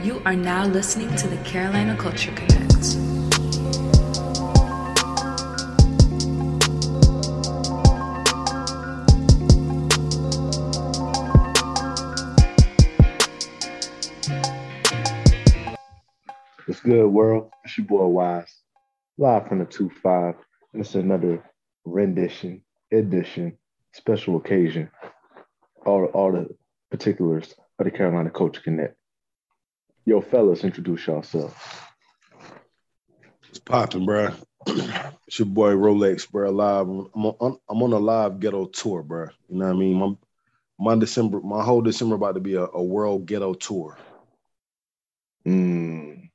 You 0.00 0.22
are 0.24 0.36
now 0.36 0.64
listening 0.64 1.12
to 1.16 1.26
the 1.26 1.36
Carolina 1.38 1.96
Culture 1.96 2.30
Connect. 2.30 2.72
What's 16.64 16.80
good, 16.80 17.08
world? 17.08 17.50
It's 17.64 17.76
your 17.76 17.86
boy 17.88 18.06
Wise, 18.06 18.54
live 19.16 19.48
from 19.48 19.58
the 19.58 19.64
2 19.64 19.90
5. 20.00 20.34
And 20.74 20.80
it's 20.80 20.94
another 20.94 21.42
rendition, 21.84 22.62
edition, 22.92 23.58
special 23.94 24.36
occasion. 24.36 24.92
All, 25.84 26.04
all 26.04 26.30
the 26.30 26.48
particulars 26.92 27.52
of 27.80 27.86
the 27.86 27.90
Carolina 27.90 28.30
Culture 28.30 28.60
Connect. 28.60 28.94
Yo, 30.08 30.22
fellas, 30.22 30.64
introduce 30.64 31.06
yourselves. 31.06 31.54
It's 33.50 33.58
popping, 33.58 34.06
bro. 34.06 34.30
it's 34.66 35.38
your 35.38 35.44
boy 35.44 35.72
Rolex, 35.72 36.30
bro. 36.30 36.50
Live. 36.50 36.88
I'm 36.88 37.26
on, 37.26 37.58
I'm 37.68 37.82
on 37.82 37.92
a 37.92 37.98
live 37.98 38.40
ghetto 38.40 38.64
tour, 38.64 39.02
bro. 39.02 39.26
You 39.50 39.58
know 39.58 39.66
what 39.66 39.74
I 39.74 39.78
mean? 39.78 39.96
My, 39.98 40.14
my 40.94 40.98
December, 40.98 41.42
my 41.42 41.62
whole 41.62 41.82
December 41.82 42.14
about 42.14 42.36
to 42.36 42.40
be 42.40 42.54
a, 42.54 42.64
a 42.64 42.82
world 42.82 43.26
ghetto 43.26 43.52
tour. 43.52 43.98
Mm, 45.46 46.30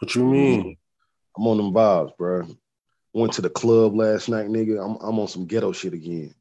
What 0.00 0.12
you 0.16 0.24
mean? 0.24 0.76
I'm 1.38 1.46
on 1.46 1.58
them 1.58 1.72
vibes, 1.72 2.16
bro. 2.16 2.48
Went 3.12 3.32
to 3.34 3.42
the 3.42 3.50
club 3.50 3.94
last 3.94 4.28
night, 4.28 4.48
nigga. 4.48 4.84
I'm 4.84 4.96
I'm 4.96 5.20
on 5.20 5.28
some 5.28 5.46
ghetto 5.46 5.70
shit 5.70 5.92
again. 5.94 6.34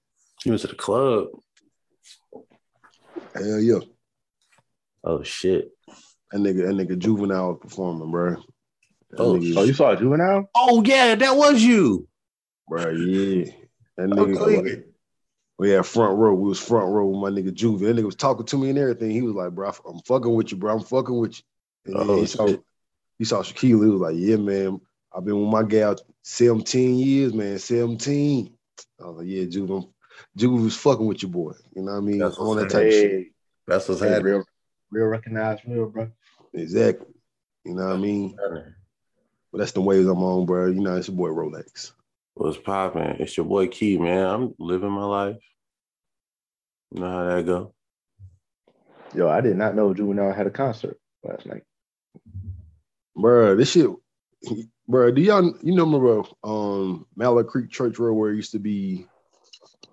You 0.44 0.54
went 0.54 0.62
to 0.62 0.68
the 0.70 0.74
club? 0.74 1.28
Hell 3.36 3.60
yeah. 3.60 3.80
Oh 5.04 5.24
shit! 5.24 5.72
That 6.32 6.40
nigga, 6.40 6.66
that 6.68 6.76
nigga 6.76 6.98
juvenile 6.98 7.56
performing, 7.56 8.10
bro. 8.12 8.36
That 9.12 9.20
Oh, 9.20 9.34
nigga, 9.34 9.58
oh, 9.58 9.64
you 9.64 9.74
saw 9.74 9.96
Juvenile? 9.96 10.50
Oh 10.56 10.84
yeah, 10.86 11.16
that 11.16 11.36
was 11.36 11.62
you. 11.62 12.08
bro, 12.68 12.90
yeah. 12.92 13.46
That 13.98 14.10
oh, 14.12 14.16
nigga, 14.26 14.38
Okay. 14.60 14.84
we 15.60 15.70
had 15.72 15.86
front 15.86 16.18
row. 16.18 16.34
We 16.34 16.50
was 16.50 16.60
front 16.60 16.92
row 16.92 17.06
with 17.08 17.20
my 17.22 17.30
nigga 17.30 17.52
Juvie. 17.54 17.82
That 17.82 17.96
nigga 17.98 18.06
was 18.06 18.16
talking 18.16 18.46
to 18.48 18.58
me 18.58 18.70
and 18.70 18.80
everything. 18.80 19.12
He 19.12 19.22
was 19.22 19.36
like, 19.36 19.52
bro, 19.52 19.72
I'm 19.88 20.00
fucking 20.00 20.34
with 20.34 20.52
you, 20.52 20.58
bro. 20.58 20.74
I'm 20.74 20.84
fucking 20.84 21.18
with 21.18 21.38
you. 21.38 21.44
And 21.94 21.96
then 22.02 22.10
Oh, 22.10 22.16
he 22.22 22.26
saw 22.26 22.48
shit. 22.48 22.62
he 23.20 23.26
saw 23.26 23.42
Shaquille. 23.44 23.84
He 23.84 23.92
was 23.92 24.02
like, 24.02 24.16
yeah, 24.18 24.38
man. 24.38 24.80
I've 25.16 25.26
been 25.26 25.40
with 25.40 25.50
my 25.52 25.62
gal 25.62 25.96
17 26.24 26.96
years, 26.98 27.34
man. 27.36 27.60
17. 27.60 28.52
I 29.00 29.06
was 29.06 29.18
like, 29.18 29.28
yeah, 29.28 29.44
Juvie. 29.44 29.70
I'm- 29.82 29.90
Juvie 30.38 30.64
was 30.64 30.76
fucking 30.78 31.06
with 31.06 31.22
your 31.24 31.32
boy. 31.32 31.54
You 31.76 31.82
know 31.84 31.92
what 31.92 31.98
I 31.98 32.02
mean? 32.02 32.18
That's 32.20 32.38
On 32.38 32.56
that 32.56 32.64
what's 32.64 32.74
type 32.74 32.88
of 32.88 32.94
shit. 32.94 33.28
That's 33.68 33.88
what's 33.90 34.02
hey, 34.02 34.10
happening. 34.10 34.34
real, 34.34 34.44
real 34.94 35.08
recognized, 35.08 35.64
real, 35.68 35.88
bro. 35.88 36.10
Exactly. 36.54 37.14
You 37.66 37.76
know 37.76 37.88
what 37.88 37.96
I 37.96 37.98
mean? 37.98 38.38
But 39.52 39.58
that's 39.60 39.72
the 39.72 39.82
ways 39.82 40.06
I'm 40.08 40.24
on, 40.24 40.46
bro. 40.46 40.68
You 40.68 40.82
know, 40.82 40.96
it's 40.96 41.08
your 41.08 41.18
boy 41.18 41.30
Rolex. 41.30 41.92
What's 42.36 42.58
popping? 42.58 43.18
It's 43.20 43.38
your 43.38 43.46
boy 43.46 43.68
Key, 43.68 43.98
man. 43.98 44.26
I'm 44.26 44.56
living 44.60 44.92
my 44.92 45.06
life. 45.06 45.38
You 46.92 47.02
know 47.02 47.12
how 47.12 47.36
that 47.36 47.46
go? 47.46 47.74
Yo, 49.16 49.30
I 49.30 49.42
did 49.42 49.58
not 49.58 49.76
know 49.76 49.94
Juvenile 49.94 50.34
had 50.34 50.48
a 50.48 50.52
concert 50.52 51.00
last 51.24 51.46
night. 51.46 51.64
Bro, 53.16 53.58
this 53.58 53.72
shit, 53.72 53.90
bro. 54.88 55.12
Do 55.12 55.22
y'all 55.22 55.54
you 55.62 55.76
know 55.76 55.86
remember 55.86 56.24
um 56.44 57.06
Mallard 57.16 57.48
Creek 57.48 57.70
Church 57.70 58.00
Road 58.00 58.14
where 58.14 58.32
it 58.32 58.36
used 58.36 58.54
to 58.54 58.60
be 58.60 59.06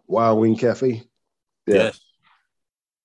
Wild 0.06 0.40
Wing 0.40 0.56
Cafe? 0.56 1.02
Yeah. 1.66 1.74
Yes. 1.74 2.00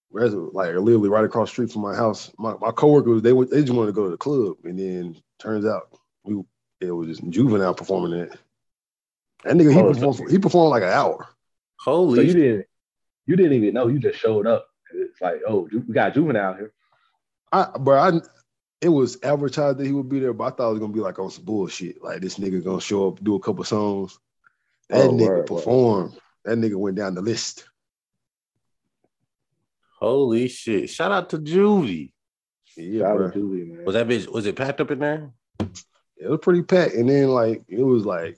Whereas 0.09 0.33
like 0.33 0.73
literally 0.75 1.09
right 1.09 1.25
across 1.25 1.49
the 1.49 1.53
street 1.53 1.71
from 1.71 1.81
my 1.81 1.95
house. 1.95 2.31
My 2.37 2.55
my 2.61 2.71
coworkers 2.71 3.21
they 3.21 3.33
went 3.33 3.51
they 3.51 3.61
just 3.61 3.73
wanted 3.73 3.87
to 3.87 3.93
go 3.93 4.05
to 4.05 4.11
the 4.11 4.17
club, 4.17 4.57
and 4.63 4.79
then 4.79 5.15
turns 5.39 5.65
out 5.65 5.97
we 6.23 6.41
it 6.81 6.91
was 6.91 7.07
just 7.07 7.29
juvenile 7.29 7.73
performing 7.73 8.19
it. 8.19 8.37
That 9.43 9.55
nigga 9.55 9.73
he 9.73 9.79
Oh, 9.79 9.93
performed 9.93 10.31
he 10.31 10.39
performed 10.39 10.71
like 10.71 10.83
an 10.83 10.89
hour. 10.89 11.27
So 11.83 11.91
Holy 11.91 12.25
you 12.27 12.33
didn't, 12.33 12.65
you 13.27 13.35
didn't 13.35 13.53
even 13.53 13.73
know. 13.73 13.87
You 13.87 13.99
just 13.99 14.19
showed 14.19 14.47
up. 14.47 14.67
It's 14.93 15.19
like, 15.21 15.41
oh, 15.47 15.67
we 15.71 15.93
got 15.93 16.13
Juvenile 16.13 16.53
here. 16.53 16.73
I 17.51 17.69
bro, 17.77 17.99
I 17.99 18.11
it 18.81 18.89
was 18.89 19.17
advertised 19.23 19.77
that 19.77 19.85
he 19.85 19.91
would 19.91 20.09
be 20.09 20.19
there, 20.19 20.33
but 20.33 20.43
I 20.45 20.49
thought 20.55 20.69
it 20.69 20.73
was 20.73 20.79
gonna 20.79 20.93
be 20.93 20.99
like 20.99 21.19
on 21.19 21.29
some 21.31 21.45
bullshit. 21.45 22.03
Like 22.03 22.21
this 22.21 22.37
nigga 22.37 22.63
gonna 22.63 22.81
show 22.81 23.09
up, 23.09 23.23
do 23.23 23.35
a 23.35 23.39
couple 23.39 23.63
songs. 23.63 24.19
That 24.89 24.97
Oh, 24.97 25.11
nigga 25.11 25.19
word, 25.27 25.37
word. 25.37 25.47
performed. 25.47 26.19
That 26.43 26.57
nigga 26.57 26.75
went 26.75 26.97
down 26.97 27.15
the 27.15 27.21
list. 27.21 27.67
Holy 29.99 30.47
shit. 30.47 30.89
Shout 30.89 31.11
out 31.11 31.29
to 31.31 31.37
Juvie. 31.37 32.11
Yeah, 32.77 33.01
Shout 33.01 33.17
bro. 33.17 33.27
out 33.27 33.33
to 33.33 33.39
Julie, 33.39 33.63
man. 33.65 33.85
Was 33.85 33.93
that 33.95 34.07
bitch 34.07 34.27
was 34.27 34.45
it 34.45 34.55
packed 34.55 34.81
up 34.81 34.91
in 34.91 34.99
there? 34.99 35.31
It 36.17 36.29
was 36.29 36.39
pretty 36.41 36.63
packed. 36.63 36.93
And 36.95 37.09
then 37.09 37.29
like 37.29 37.63
it 37.67 37.83
was 37.83 38.05
like 38.05 38.37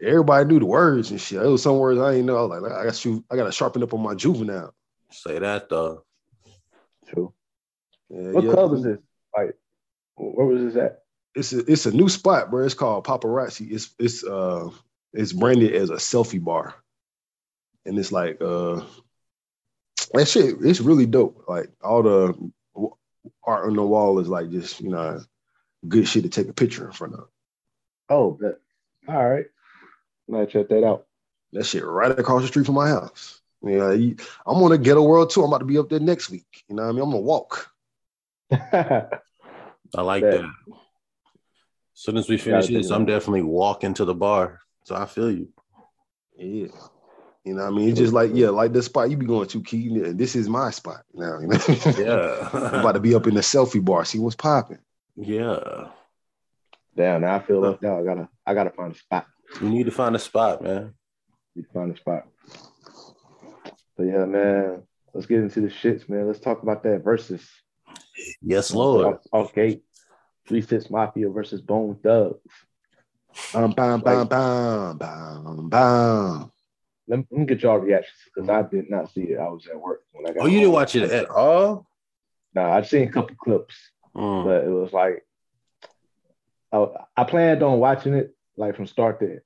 everybody 0.00 0.46
knew 0.46 0.58
the 0.58 0.66
words 0.66 1.10
and 1.10 1.20
shit. 1.20 1.42
It 1.42 1.46
was 1.46 1.62
some 1.62 1.78
words 1.78 2.00
I 2.00 2.12
didn't 2.12 2.26
know. 2.26 2.36
I 2.38 2.42
was 2.42 2.62
like, 2.62 2.72
I 2.72 2.84
got 2.84 2.94
to 2.94 3.24
I 3.30 3.36
gotta 3.36 3.52
sharpen 3.52 3.82
up 3.82 3.92
on 3.94 4.02
my 4.02 4.14
juvenile. 4.14 4.74
Say 5.10 5.38
that 5.38 5.68
though. 5.68 6.04
True. 7.08 7.32
Yeah, 8.08 8.30
What 8.30 8.44
yeah. 8.44 8.52
club 8.52 8.72
is 8.74 8.82
this? 8.82 8.98
Like, 9.36 9.54
where 10.16 10.46
was 10.46 10.62
this 10.74 10.82
at? 10.82 11.02
It's 11.34 11.52
a, 11.52 11.58
it's 11.70 11.84
a 11.86 11.90
new 11.92 12.08
spot, 12.08 12.50
bro. 12.50 12.64
It's 12.64 12.72
called 12.74 13.04
Paparazzi. 13.06 13.70
It's 13.70 13.94
it's 13.98 14.24
uh 14.24 14.70
it's 15.12 15.32
branded 15.32 15.74
as 15.74 15.90
a 15.90 15.96
selfie 15.96 16.42
bar. 16.42 16.74
And 17.84 17.98
it's 17.98 18.12
like 18.12 18.40
uh 18.40 18.80
that 20.14 20.28
shit, 20.28 20.56
it's 20.62 20.80
really 20.80 21.06
dope. 21.06 21.44
Like 21.48 21.70
all 21.82 22.02
the 22.02 22.50
art 23.44 23.66
on 23.68 23.76
the 23.76 23.82
wall 23.84 24.18
is 24.18 24.28
like 24.28 24.50
just, 24.50 24.80
you 24.80 24.90
know, 24.90 25.20
good 25.88 26.06
shit 26.08 26.24
to 26.24 26.28
take 26.28 26.48
a 26.48 26.52
picture 26.52 26.84
in 26.86 26.92
front 26.92 27.14
of. 27.14 27.28
Oh, 28.08 28.38
that, 28.40 28.58
all 29.08 29.28
right. 29.28 29.46
Might 30.28 30.50
check 30.50 30.68
that 30.68 30.84
out. 30.84 31.06
That 31.52 31.64
shit 31.64 31.84
right 31.84 32.10
across 32.18 32.42
the 32.42 32.48
street 32.48 32.66
from 32.66 32.74
my 32.74 32.88
house. 32.88 33.40
You 33.62 33.78
know, 33.78 33.90
you- 33.92 34.16
I'm 34.46 34.62
on 34.62 34.72
a 34.72 34.78
ghetto 34.78 35.02
world 35.02 35.30
too. 35.30 35.42
I'm 35.42 35.48
about 35.48 35.58
to 35.58 35.64
be 35.64 35.78
up 35.78 35.88
there 35.88 36.00
next 36.00 36.30
week. 36.30 36.64
You 36.68 36.76
know 36.76 36.82
what 36.82 36.88
I 36.88 36.92
mean? 36.92 37.02
I'm 37.02 37.10
gonna 37.10 37.22
walk. 37.22 37.70
I 38.50 40.02
like 40.02 40.22
Bet. 40.22 40.42
that. 40.42 40.44
As 40.68 40.74
soon 41.94 42.16
as 42.16 42.28
we 42.28 42.36
finish 42.36 42.68
this, 42.68 42.90
I'm 42.90 43.06
definitely 43.06 43.42
walking 43.42 43.94
to 43.94 44.04
the 44.04 44.14
bar. 44.14 44.60
So 44.84 44.94
I 44.94 45.06
feel 45.06 45.30
you. 45.30 45.48
Yeah. 46.36 46.66
You 47.46 47.54
know 47.54 47.62
what 47.62 47.72
I 47.74 47.76
mean? 47.76 47.88
It's 47.90 47.98
just 48.00 48.12
like, 48.12 48.32
yeah, 48.34 48.48
like 48.48 48.72
the 48.72 48.82
spot 48.82 49.08
you 49.08 49.16
be 49.16 49.24
going 49.24 49.46
to, 49.46 49.62
Key. 49.62 49.88
This 50.12 50.34
is 50.34 50.48
my 50.48 50.72
spot 50.72 51.02
now. 51.14 51.38
You 51.38 51.46
know? 51.46 51.58
I'm 51.68 52.04
Yeah. 52.04 52.80
about 52.80 52.92
to 52.92 53.00
be 53.00 53.14
up 53.14 53.28
in 53.28 53.34
the 53.34 53.40
selfie 53.40 53.82
bar, 53.84 54.04
see 54.04 54.18
what's 54.18 54.34
popping. 54.34 54.80
yeah. 55.14 55.88
Damn, 56.96 57.20
now 57.20 57.36
I 57.36 57.42
feel 57.42 57.60
left 57.60 57.84
out. 57.84 58.00
I 58.00 58.04
gotta, 58.04 58.28
I 58.46 58.54
gotta 58.54 58.70
find 58.70 58.92
a 58.92 58.98
spot. 58.98 59.26
You 59.60 59.68
need 59.68 59.84
to 59.84 59.92
find 59.92 60.16
a 60.16 60.18
spot, 60.18 60.60
man. 60.62 60.94
Need 61.54 61.66
to 61.66 61.72
find 61.72 61.94
a 61.94 61.96
spot. 61.96 62.26
But 63.96 64.04
yeah, 64.06 64.24
man, 64.24 64.82
let's 65.14 65.26
get 65.26 65.38
into 65.40 65.60
the 65.60 65.68
shits, 65.68 66.08
man. 66.08 66.26
Let's 66.26 66.40
talk 66.40 66.62
about 66.64 66.82
that 66.82 67.04
versus 67.04 67.46
Yes, 68.42 68.72
Lord. 68.74 69.06
Okay, 69.06 69.18
off 69.32 69.54
gate. 69.54 69.82
Three 70.48 70.62
Six 70.62 70.90
Mafia 70.90 71.28
versus 71.28 71.60
Bone 71.60 71.96
Thugs. 72.02 72.40
Bam, 73.52 73.70
bam, 73.72 74.00
bam, 74.00 74.26
bam, 74.26 74.96
bam, 74.98 75.68
bam. 75.68 76.52
Let 77.08 77.18
me, 77.20 77.26
let 77.30 77.40
me 77.40 77.46
get 77.46 77.62
y'all 77.62 77.78
reactions 77.78 78.16
because 78.34 78.48
I 78.48 78.62
did 78.62 78.90
not 78.90 79.12
see 79.12 79.22
it. 79.22 79.38
I 79.38 79.48
was 79.48 79.66
at 79.68 79.80
work 79.80 80.02
when 80.12 80.26
I 80.28 80.32
got. 80.32 80.42
Oh, 80.42 80.46
you 80.46 80.58
didn't 80.60 80.72
watch 80.72 80.96
it 80.96 81.10
at 81.10 81.30
all? 81.30 81.86
Nah, 82.54 82.72
I've 82.74 82.88
seen 82.88 83.06
a 83.08 83.12
couple 83.12 83.36
clips, 83.36 83.74
Mm. 84.16 84.44
but 84.44 84.64
it 84.64 84.70
was 84.70 84.92
like 84.94 85.24
I, 86.72 86.86
I 87.16 87.24
planned 87.24 87.62
on 87.62 87.78
watching 87.78 88.14
it 88.14 88.34
like 88.56 88.74
from 88.76 88.86
start 88.86 89.20
to 89.20 89.26
you 89.26 89.40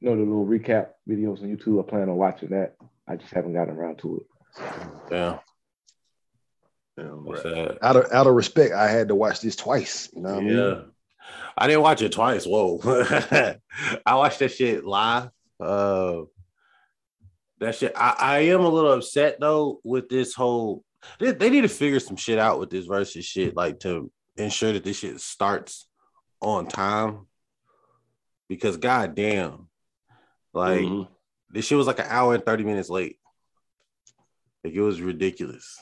know 0.00 0.14
the 0.14 0.22
little 0.22 0.46
recap 0.46 0.88
videos 1.08 1.42
on 1.42 1.56
YouTube. 1.56 1.82
I 1.84 1.88
plan 1.88 2.08
on 2.08 2.16
watching 2.16 2.50
that. 2.50 2.76
I 3.08 3.16
just 3.16 3.32
haven't 3.32 3.54
gotten 3.54 3.74
around 3.76 3.98
to 4.00 4.18
it. 4.18 4.62
Damn. 5.10 5.38
Yeah, 6.98 7.04
What's 7.04 7.42
bro. 7.42 7.50
that? 7.54 7.78
Out 7.82 7.96
of 7.96 8.12
out 8.12 8.26
of 8.26 8.34
respect, 8.34 8.74
I 8.74 8.88
had 8.88 9.08
to 9.08 9.14
watch 9.14 9.40
this 9.40 9.56
twice. 9.56 10.10
You 10.14 10.22
know 10.22 10.34
what 10.34 10.38
I 10.38 10.44
mean? 10.46 10.56
Yeah. 10.56 10.80
I 11.56 11.66
didn't 11.66 11.82
watch 11.82 12.02
it 12.02 12.12
twice. 12.12 12.44
Whoa. 12.46 12.80
I 14.06 14.14
watched 14.14 14.38
that 14.40 14.52
shit 14.52 14.84
live. 14.84 15.30
Uh 15.58 16.22
that 17.60 17.74
shit. 17.74 17.92
I, 17.96 18.14
I 18.18 18.38
am 18.40 18.60
a 18.60 18.68
little 18.68 18.92
upset 18.92 19.38
though 19.40 19.80
with 19.84 20.08
this 20.08 20.34
whole 20.34 20.84
they, 21.18 21.30
they 21.32 21.50
need 21.50 21.62
to 21.62 21.68
figure 21.68 22.00
some 22.00 22.16
shit 22.16 22.38
out 22.38 22.58
with 22.58 22.70
this 22.70 22.86
versus 22.86 23.24
shit, 23.24 23.56
like 23.56 23.80
to 23.80 24.10
ensure 24.36 24.72
that 24.72 24.84
this 24.84 24.98
shit 24.98 25.20
starts 25.20 25.86
on 26.40 26.66
time. 26.66 27.26
Because 28.48 28.76
goddamn, 28.76 29.68
like 30.52 30.80
Mhm. 30.80 31.08
this 31.50 31.66
shit 31.66 31.78
was 31.78 31.86
like 31.86 32.00
an 32.00 32.06
hour 32.08 32.34
and 32.34 32.44
30 32.44 32.64
minutes 32.64 32.90
late. 32.90 33.18
Like 34.64 34.74
it 34.74 34.80
was 34.80 35.00
ridiculous. 35.00 35.78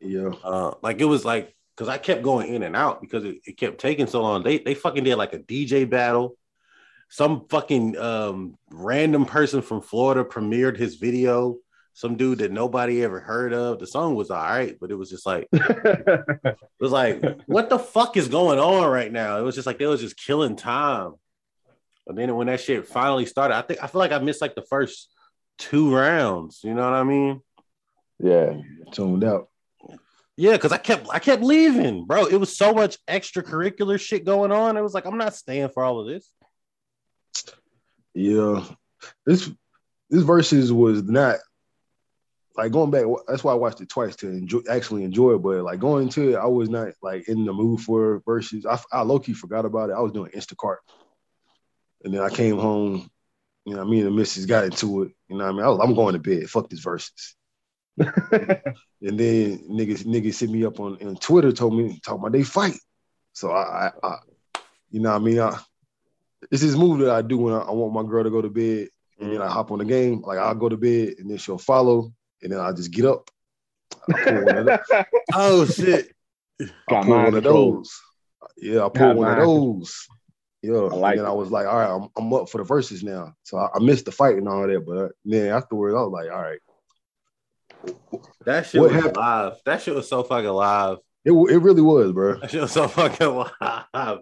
Yeah. 0.00 0.30
Uh, 0.42 0.74
like 0.82 1.00
it 1.00 1.04
was 1.04 1.24
like 1.24 1.54
because 1.76 1.88
I 1.88 1.96
kept 1.98 2.22
going 2.22 2.52
in 2.52 2.62
and 2.64 2.76
out 2.76 3.00
because 3.00 3.24
it, 3.24 3.36
it 3.46 3.56
kept 3.56 3.78
taking 3.80 4.06
so 4.06 4.20
long. 4.22 4.42
They 4.42 4.58
they 4.58 4.74
fucking 4.74 5.04
did 5.04 5.16
like 5.16 5.32
a 5.32 5.38
DJ 5.38 5.88
battle. 5.88 6.36
Some 7.12 7.46
fucking 7.50 7.98
um 7.98 8.56
random 8.70 9.26
person 9.26 9.60
from 9.60 9.82
Florida 9.82 10.24
premiered 10.24 10.78
his 10.78 10.96
video 10.96 11.58
some 11.94 12.16
dude 12.16 12.38
that 12.38 12.50
nobody 12.50 13.04
ever 13.04 13.20
heard 13.20 13.52
of. 13.52 13.78
The 13.78 13.86
song 13.86 14.14
was 14.14 14.30
all 14.30 14.42
right, 14.42 14.76
but 14.80 14.90
it 14.90 14.94
was 14.94 15.10
just 15.10 15.26
like 15.26 15.46
it 15.52 16.56
was 16.80 16.90
like, 16.90 17.22
what 17.46 17.68
the 17.68 17.78
fuck 17.78 18.16
is 18.16 18.28
going 18.28 18.58
on 18.58 18.90
right 18.90 19.12
now? 19.12 19.38
It 19.38 19.42
was 19.42 19.54
just 19.54 19.66
like 19.66 19.78
they 19.78 19.86
was 19.86 20.00
just 20.00 20.16
killing 20.16 20.56
time. 20.56 21.14
But 22.06 22.16
then 22.16 22.34
when 22.34 22.46
that 22.46 22.60
shit 22.60 22.86
finally 22.86 23.26
started, 23.26 23.56
I 23.56 23.62
think 23.62 23.84
I 23.84 23.88
feel 23.88 23.98
like 23.98 24.12
I 24.12 24.18
missed 24.18 24.40
like 24.40 24.54
the 24.54 24.62
first 24.62 25.12
two 25.58 25.94
rounds. 25.94 26.60
You 26.64 26.74
know 26.74 26.84
what 26.84 26.94
I 26.94 27.04
mean? 27.04 27.40
yeah. 28.18 28.54
tuned 28.92 29.24
out. 29.24 29.48
Yeah, 30.34 30.52
because 30.52 30.72
I 30.72 30.78
kept 30.78 31.08
I 31.12 31.18
kept 31.18 31.42
leaving, 31.42 32.06
bro. 32.06 32.24
It 32.24 32.36
was 32.36 32.56
so 32.56 32.72
much 32.72 32.96
extracurricular 33.06 34.00
shit 34.00 34.24
going 34.24 34.50
on. 34.50 34.78
It 34.78 34.82
was 34.82 34.94
like 34.94 35.04
I'm 35.04 35.18
not 35.18 35.34
staying 35.34 35.68
for 35.68 35.84
all 35.84 36.00
of 36.00 36.06
this. 36.06 36.30
Yeah, 38.14 38.64
this 39.26 39.50
this 40.10 40.22
verses 40.22 40.72
was 40.72 41.02
not 41.02 41.38
like 42.56 42.72
going 42.72 42.90
back. 42.90 43.04
That's 43.26 43.42
why 43.42 43.52
I 43.52 43.56
watched 43.56 43.80
it 43.80 43.88
twice 43.88 44.16
to 44.16 44.28
enjoy, 44.28 44.60
actually 44.68 45.04
enjoy 45.04 45.34
it. 45.34 45.38
But 45.38 45.62
like 45.62 45.80
going 45.80 46.04
into 46.04 46.32
it, 46.32 46.36
I 46.36 46.46
was 46.46 46.68
not 46.68 46.88
like 47.02 47.28
in 47.28 47.44
the 47.44 47.52
mood 47.52 47.80
for 47.80 48.22
verses. 48.26 48.66
I, 48.66 48.78
I 48.92 49.02
low 49.02 49.18
key 49.18 49.32
forgot 49.32 49.64
about 49.64 49.90
it. 49.90 49.94
I 49.94 50.00
was 50.00 50.12
doing 50.12 50.30
Instacart, 50.32 50.76
and 52.04 52.12
then 52.12 52.22
I 52.22 52.28
came 52.28 52.58
home. 52.58 53.08
You 53.64 53.76
know, 53.76 53.84
me 53.84 54.00
and 54.00 54.08
the 54.08 54.10
missus 54.10 54.44
got 54.44 54.64
into 54.64 55.04
it. 55.04 55.12
You 55.28 55.38
know, 55.38 55.44
what 55.44 55.50
I 55.50 55.52
mean, 55.52 55.64
I 55.64 55.68
was, 55.68 55.80
I'm 55.80 55.94
going 55.94 56.14
to 56.14 56.18
bed. 56.18 56.50
Fuck 56.50 56.68
these 56.68 56.80
verses. 56.80 57.36
And 59.04 59.18
then 59.18 59.58
niggas 59.68 60.04
niggas 60.04 60.38
hit 60.38 60.48
me 60.50 60.64
up 60.64 60.78
on, 60.78 60.96
on 61.04 61.16
Twitter, 61.16 61.50
told 61.50 61.76
me 61.76 61.98
talk 62.04 62.18
about 62.18 62.32
they 62.32 62.44
fight. 62.44 62.78
So 63.32 63.50
I, 63.50 63.86
I, 63.86 63.90
I 64.02 64.18
you 64.90 65.00
know, 65.00 65.10
what 65.10 65.20
I 65.20 65.24
mean, 65.24 65.40
I, 65.40 65.58
it's 66.52 66.62
this 66.62 66.76
move 66.76 67.00
that 67.00 67.10
I 67.10 67.22
do 67.22 67.38
when 67.38 67.54
I, 67.54 67.60
I 67.60 67.70
want 67.72 67.94
my 67.94 68.08
girl 68.08 68.22
to 68.22 68.30
go 68.30 68.42
to 68.42 68.50
bed, 68.50 68.88
and 69.18 69.32
then 69.32 69.40
I 69.40 69.46
mm. 69.46 69.50
hop 69.50 69.70
on 69.72 69.78
the 69.78 69.86
game. 69.86 70.20
Like 70.20 70.38
I'll 70.38 70.54
go 70.54 70.68
to 70.68 70.76
bed, 70.76 71.14
and 71.18 71.30
then 71.30 71.38
she'll 71.38 71.58
follow, 71.58 72.12
and 72.42 72.52
then 72.52 72.60
I 72.60 72.72
just 72.72 72.92
get 72.92 73.06
up. 73.06 73.30
I 74.14 74.22
pull 74.22 74.44
one 74.44 74.68
of. 74.68 74.80
Oh 75.34 75.64
shit. 75.64 76.12
I 76.60 76.66
Got 76.90 77.06
pull 77.06 77.16
one 77.16 77.34
of 77.34 77.42
those. 77.42 78.00
Yeah, 78.58 78.84
I 78.84 78.88
pull 78.90 79.14
Got 79.14 79.16
one 79.16 79.30
of 79.32 79.46
those. 79.46 80.06
Yeah, 80.62 80.74
I 80.74 80.94
like 80.94 81.12
and 81.12 81.20
then 81.20 81.26
I 81.26 81.32
was 81.32 81.50
like, 81.50 81.66
all 81.66 81.78
right, 81.78 81.90
I'm, 81.90 82.08
I'm 82.16 82.32
up 82.34 82.48
for 82.48 82.58
the 82.58 82.64
verses 82.64 83.02
now. 83.02 83.34
So 83.42 83.58
I, 83.58 83.68
I 83.74 83.78
missed 83.80 84.04
the 84.04 84.12
fight 84.12 84.36
and 84.36 84.46
all 84.46 84.66
that, 84.66 84.86
but 84.86 84.96
uh, 84.96 85.08
then 85.24 85.48
afterwards, 85.48 85.96
I 85.96 86.02
was 86.02 86.12
like, 86.12 86.30
all 86.30 86.40
right, 86.40 86.60
That 88.44 88.66
shit 88.66 88.80
What 88.80 88.92
was 88.92 89.02
happened? 89.02 89.16
live. 89.16 89.52
That 89.64 89.82
shit 89.82 89.94
was 89.94 90.08
so 90.08 90.22
fucking 90.22 90.48
live. 90.48 90.98
it, 91.24 91.32
it 91.32 91.58
really 91.58 91.82
was, 91.82 92.12
bro. 92.12 92.38
That 92.38 92.50
shit 92.50 92.60
was 92.60 92.72
so 92.72 92.86
fucking 92.86 93.26
live. 93.94 94.18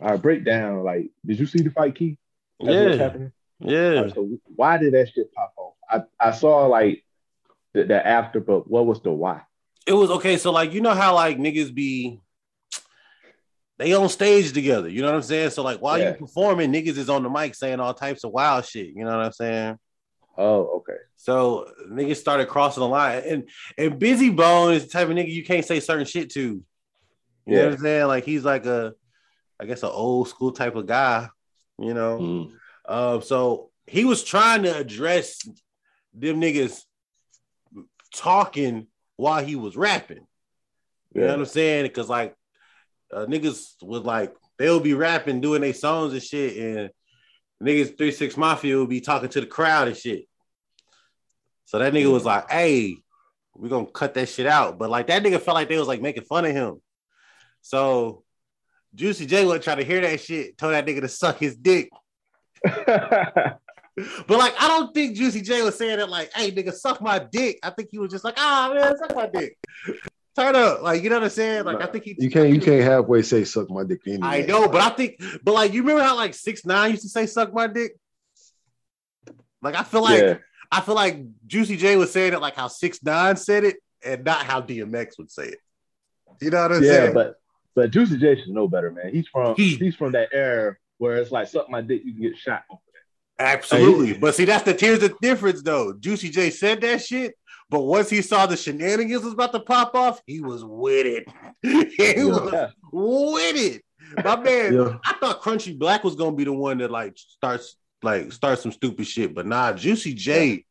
All 0.00 0.10
right, 0.10 0.20
break 0.22 0.44
down. 0.44 0.82
Like, 0.84 1.10
did 1.24 1.38
you 1.38 1.46
see 1.46 1.62
the 1.62 1.70
fight, 1.70 1.94
Key? 1.94 2.18
That's 2.60 2.76
what's 2.78 2.96
Yeah, 2.98 3.02
happening. 3.02 3.32
Yeah. 3.60 4.00
right, 4.02 4.14
so 4.14 4.28
why 4.54 4.78
did 4.78 4.94
that 4.94 5.10
shit 5.12 5.32
pop 5.32 5.54
off? 5.56 5.74
I, 5.88 6.28
I 6.28 6.30
saw 6.32 6.66
like 6.66 7.04
the, 7.72 7.84
the 7.84 8.06
after, 8.06 8.40
but 8.40 8.70
what 8.70 8.86
was 8.86 9.00
the 9.00 9.12
why? 9.12 9.42
It 9.86 9.92
was 9.92 10.10
okay. 10.10 10.36
So 10.36 10.50
like 10.50 10.72
you 10.72 10.80
know 10.80 10.94
how 10.94 11.14
like 11.14 11.38
niggas 11.38 11.72
be 11.72 12.20
they 13.78 13.92
on 13.94 14.08
stage 14.08 14.52
together. 14.52 14.88
You 14.88 15.02
know 15.02 15.08
what 15.08 15.16
I'm 15.16 15.22
saying? 15.22 15.50
So 15.50 15.62
like 15.62 15.80
while 15.80 15.98
Yeah. 15.98 16.10
you 16.10 16.14
performing, 16.14 16.72
niggas 16.72 16.96
is 16.98 17.08
on 17.08 17.22
the 17.22 17.30
mic 17.30 17.54
saying 17.54 17.80
all 17.80 17.94
types 17.94 18.24
of 18.24 18.32
wild 18.32 18.64
shit. 18.64 18.88
You 18.88 19.04
know 19.04 19.16
what 19.16 19.26
I'm 19.26 19.32
saying? 19.32 19.78
Oh, 20.36 20.78
okay. 20.78 20.98
So 21.16 21.70
niggas 21.88 22.16
started 22.16 22.48
crossing 22.48 22.82
the 22.82 22.88
line, 22.88 23.22
and 23.26 23.48
and 23.78 24.00
Bizzy 24.00 24.34
Bone 24.34 24.74
is 24.74 24.84
the 24.84 24.90
type 24.90 25.08
of 25.08 25.14
nigga 25.14 25.30
you 25.32 25.44
can't 25.44 25.64
say 25.64 25.80
certain 25.80 26.04
shit 26.06 26.30
to. 26.32 26.40
You 26.40 26.48
know 27.46 27.58
Yeah. 27.58 27.64
what 27.66 27.72
I'm 27.74 27.78
saying? 27.78 28.06
Like 28.08 28.24
he's 28.24 28.44
like 28.44 28.66
a, 28.66 28.94
I 29.60 29.66
guess, 29.66 29.82
an 29.82 29.90
old 29.92 30.28
school 30.28 30.52
type 30.52 30.76
of 30.76 30.86
guy. 30.86 31.28
You 31.78 31.94
know. 31.94 32.18
Mm. 32.18 32.52
Um, 32.88 33.22
so 33.22 33.70
he 33.86 34.04
was 34.04 34.24
trying 34.24 34.62
to 34.64 34.76
address 34.76 35.46
them 36.14 36.40
niggas 36.40 36.82
talking 38.14 38.86
while 39.16 39.44
he 39.44 39.56
was 39.56 39.76
rapping. 39.76 40.26
You 41.14 41.22
know 41.22 41.28
what 41.28 41.38
I'm 41.38 41.46
saying? 41.46 41.84
Because 41.84 42.08
like 42.08 42.34
uh, 43.12 43.26
niggas 43.26 43.74
was 43.82 44.02
like 44.02 44.34
they'll 44.58 44.80
be 44.80 44.94
rapping, 44.94 45.40
doing 45.40 45.62
their 45.62 45.72
songs 45.72 46.12
and 46.12 46.22
shit, 46.22 46.56
and 46.56 46.90
niggas 47.62 47.96
three 47.96 48.12
six 48.12 48.36
mafia 48.36 48.76
will 48.76 48.86
be 48.86 49.00
talking 49.00 49.30
to 49.30 49.40
the 49.40 49.46
crowd 49.46 49.88
and 49.88 49.96
shit. 49.96 50.26
So 51.64 51.78
that 51.78 51.94
nigga 51.94 52.12
was 52.12 52.24
like, 52.24 52.50
"Hey, 52.50 52.96
we're 53.54 53.70
gonna 53.70 53.86
cut 53.86 54.14
that 54.14 54.28
shit 54.28 54.46
out," 54.46 54.78
but 54.78 54.90
like 54.90 55.06
that 55.06 55.22
nigga 55.22 55.40
felt 55.40 55.54
like 55.54 55.68
they 55.68 55.78
was 55.78 55.88
like 55.88 56.02
making 56.02 56.24
fun 56.24 56.44
of 56.44 56.52
him. 56.52 56.82
So 57.62 58.24
Juicy 58.94 59.26
J 59.26 59.44
would 59.44 59.62
try 59.62 59.74
to 59.74 59.84
hear 59.84 60.00
that 60.00 60.20
shit, 60.20 60.56
told 60.56 60.72
that 60.72 60.86
nigga 60.86 61.00
to 61.02 61.08
suck 61.08 61.38
his 61.38 61.56
dick. 61.56 61.90
But 64.28 64.38
like, 64.38 64.54
I 64.60 64.68
don't 64.68 64.92
think 64.92 65.16
Juicy 65.16 65.40
J 65.40 65.62
was 65.62 65.78
saying 65.78 65.98
it 65.98 66.10
like, 66.10 66.30
"Hey, 66.34 66.52
nigga, 66.52 66.70
suck 66.74 67.00
my 67.00 67.18
dick." 67.18 67.58
I 67.62 67.70
think 67.70 67.88
he 67.90 67.98
was 67.98 68.10
just 68.10 68.24
like, 68.24 68.34
"Ah, 68.36 68.70
man, 68.74 68.94
suck 68.98 69.16
my 69.16 69.26
dick." 69.26 69.56
Turn 70.36 70.54
up, 70.54 70.82
like 70.82 71.02
you 71.02 71.08
know 71.08 71.16
what 71.16 71.24
I'm 71.24 71.30
saying? 71.30 71.64
Like, 71.64 71.80
I 71.80 71.86
think 71.86 72.04
he. 72.04 72.14
You 72.18 72.28
can't 72.30 72.50
you 72.50 72.60
can't 72.60 72.82
halfway 72.82 73.22
say 73.22 73.44
suck 73.44 73.70
my 73.70 73.84
dick 73.84 74.02
anyway. 74.06 74.26
I 74.26 74.40
know, 74.42 74.68
but 74.68 74.82
I 74.82 74.90
think, 74.90 75.18
but 75.42 75.54
like, 75.54 75.72
you 75.72 75.80
remember 75.80 76.02
how 76.02 76.14
like 76.14 76.34
six 76.34 76.66
nine 76.66 76.90
used 76.90 77.04
to 77.04 77.08
say 77.08 77.24
"suck 77.24 77.54
my 77.54 77.68
dick"? 77.68 77.92
Like, 79.62 79.76
I 79.76 79.82
feel 79.82 80.02
like 80.02 80.22
yeah. 80.22 80.36
I 80.70 80.82
feel 80.82 80.94
like 80.94 81.24
Juicy 81.46 81.78
J 81.78 81.96
was 81.96 82.12
saying 82.12 82.34
it 82.34 82.40
like 82.42 82.54
how 82.54 82.68
six 82.68 83.02
nine 83.02 83.36
said 83.36 83.64
it, 83.64 83.76
and 84.04 84.24
not 84.24 84.44
how 84.44 84.60
DMX 84.60 85.16
would 85.16 85.30
say 85.30 85.46
it. 85.46 85.58
You 86.42 86.50
know 86.50 86.60
what 86.60 86.72
I'm 86.72 86.82
Yeah, 86.84 86.90
saying? 86.90 87.14
but 87.14 87.36
but 87.76 87.92
Juicy 87.92 88.16
J 88.18 88.34
should 88.40 88.48
know 88.48 88.66
better, 88.66 88.90
man. 88.90 89.10
He's 89.12 89.28
from 89.28 89.54
He- 89.54 89.76
he's 89.76 89.94
from 89.94 90.10
that 90.12 90.30
era 90.32 90.76
where 90.98 91.16
it's 91.18 91.30
like 91.30 91.46
suck 91.46 91.70
my 91.70 91.80
dick, 91.82 92.02
you 92.04 92.12
can 92.14 92.22
get 92.22 92.36
shot. 92.36 92.64
Over 92.70 92.80
that. 93.38 93.44
Absolutely. 93.44 94.14
But 94.14 94.34
see, 94.34 94.46
that's 94.46 94.64
the 94.64 94.72
here's 94.72 94.98
the 95.00 95.14
difference 95.22 95.62
though. 95.62 95.92
Juicy 95.92 96.30
J 96.30 96.50
said 96.50 96.80
that 96.80 97.02
shit, 97.04 97.34
but 97.70 97.82
once 97.82 98.08
he 98.10 98.22
saw 98.22 98.46
the 98.46 98.56
shenanigans 98.56 99.22
was 99.22 99.34
about 99.34 99.52
to 99.52 99.60
pop 99.60 99.94
off, 99.94 100.20
he 100.26 100.40
was 100.40 100.64
with 100.64 101.06
it. 101.06 101.28
he 101.62 102.24
was 102.24 102.72
with 102.92 103.56
it. 103.56 103.82
My 104.24 104.36
man, 104.36 104.72
Yeah. 104.74 104.96
I 105.04 105.12
thought 105.20 105.42
Crunchy 105.42 105.78
Black 105.78 106.02
was 106.02 106.14
gonna 106.16 106.34
be 106.34 106.44
the 106.44 106.52
one 106.52 106.78
that 106.78 106.90
like 106.90 107.16
starts 107.18 107.76
like 108.02 108.32
start 108.32 108.58
some 108.58 108.72
stupid 108.72 109.06
shit, 109.06 109.34
but 109.34 109.46
nah, 109.46 109.72
Juicy 109.72 110.14
J 110.14 110.64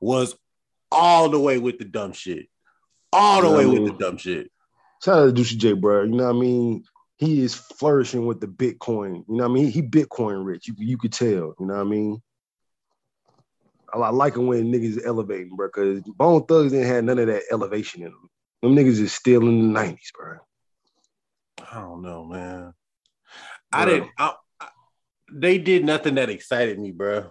was 0.00 0.34
all 0.92 1.28
the 1.28 1.38
way 1.40 1.56
with 1.58 1.78
the 1.78 1.84
dumb 1.84 2.12
shit. 2.12 2.48
All 3.12 3.42
the 3.42 3.48
Yeah, 3.48 3.56
way 3.56 3.66
with 3.66 3.92
the 3.92 3.98
dumb 4.04 4.16
shit. 4.18 4.50
Shout 5.02 5.18
out 5.18 5.26
to 5.26 5.32
Juicy 5.32 5.56
J, 5.56 5.72
bro. 5.72 6.02
You 6.02 6.10
know 6.10 6.24
what 6.24 6.36
I 6.36 6.38
mean? 6.38 6.84
He 7.18 7.42
is 7.42 7.54
flourishing 7.54 8.26
with 8.26 8.40
the 8.40 8.46
Bitcoin. 8.46 9.24
You 9.28 9.36
know 9.36 9.44
what 9.44 9.50
I 9.50 9.54
mean? 9.54 9.68
He 9.68 9.82
Bitcoin 9.82 10.44
rich. 10.44 10.68
You 10.68 10.74
you 10.78 10.98
could 10.98 11.12
tell. 11.12 11.28
You 11.28 11.56
know 11.60 11.74
what 11.74 11.80
I 11.80 11.84
mean? 11.84 12.22
I, 13.92 13.98
I 13.98 14.10
like 14.10 14.36
it 14.36 14.40
when 14.40 14.72
niggas 14.72 15.04
elevating, 15.04 15.56
bro. 15.56 15.68
Because 15.68 16.02
Bone 16.02 16.44
Thugs 16.46 16.72
didn't 16.72 16.88
have 16.88 17.04
none 17.04 17.18
of 17.18 17.26
that 17.26 17.42
elevation 17.50 18.02
in 18.02 18.10
them. 18.10 18.30
Them 18.62 18.76
niggas 18.76 19.00
is 19.00 19.12
still 19.12 19.42
in 19.42 19.60
the 19.60 19.80
nineties, 19.80 20.12
bro. 20.14 20.38
I 21.70 21.80
don't 21.80 22.02
know, 22.02 22.24
man. 22.24 22.74
I 23.72 23.84
didn't. 23.84 24.10
I, 24.18 24.26
I- 24.60 24.68
they 25.32 25.58
did 25.58 25.84
nothing 25.84 26.16
that 26.16 26.28
excited 26.28 26.78
me, 26.78 26.90
bro. 26.90 27.30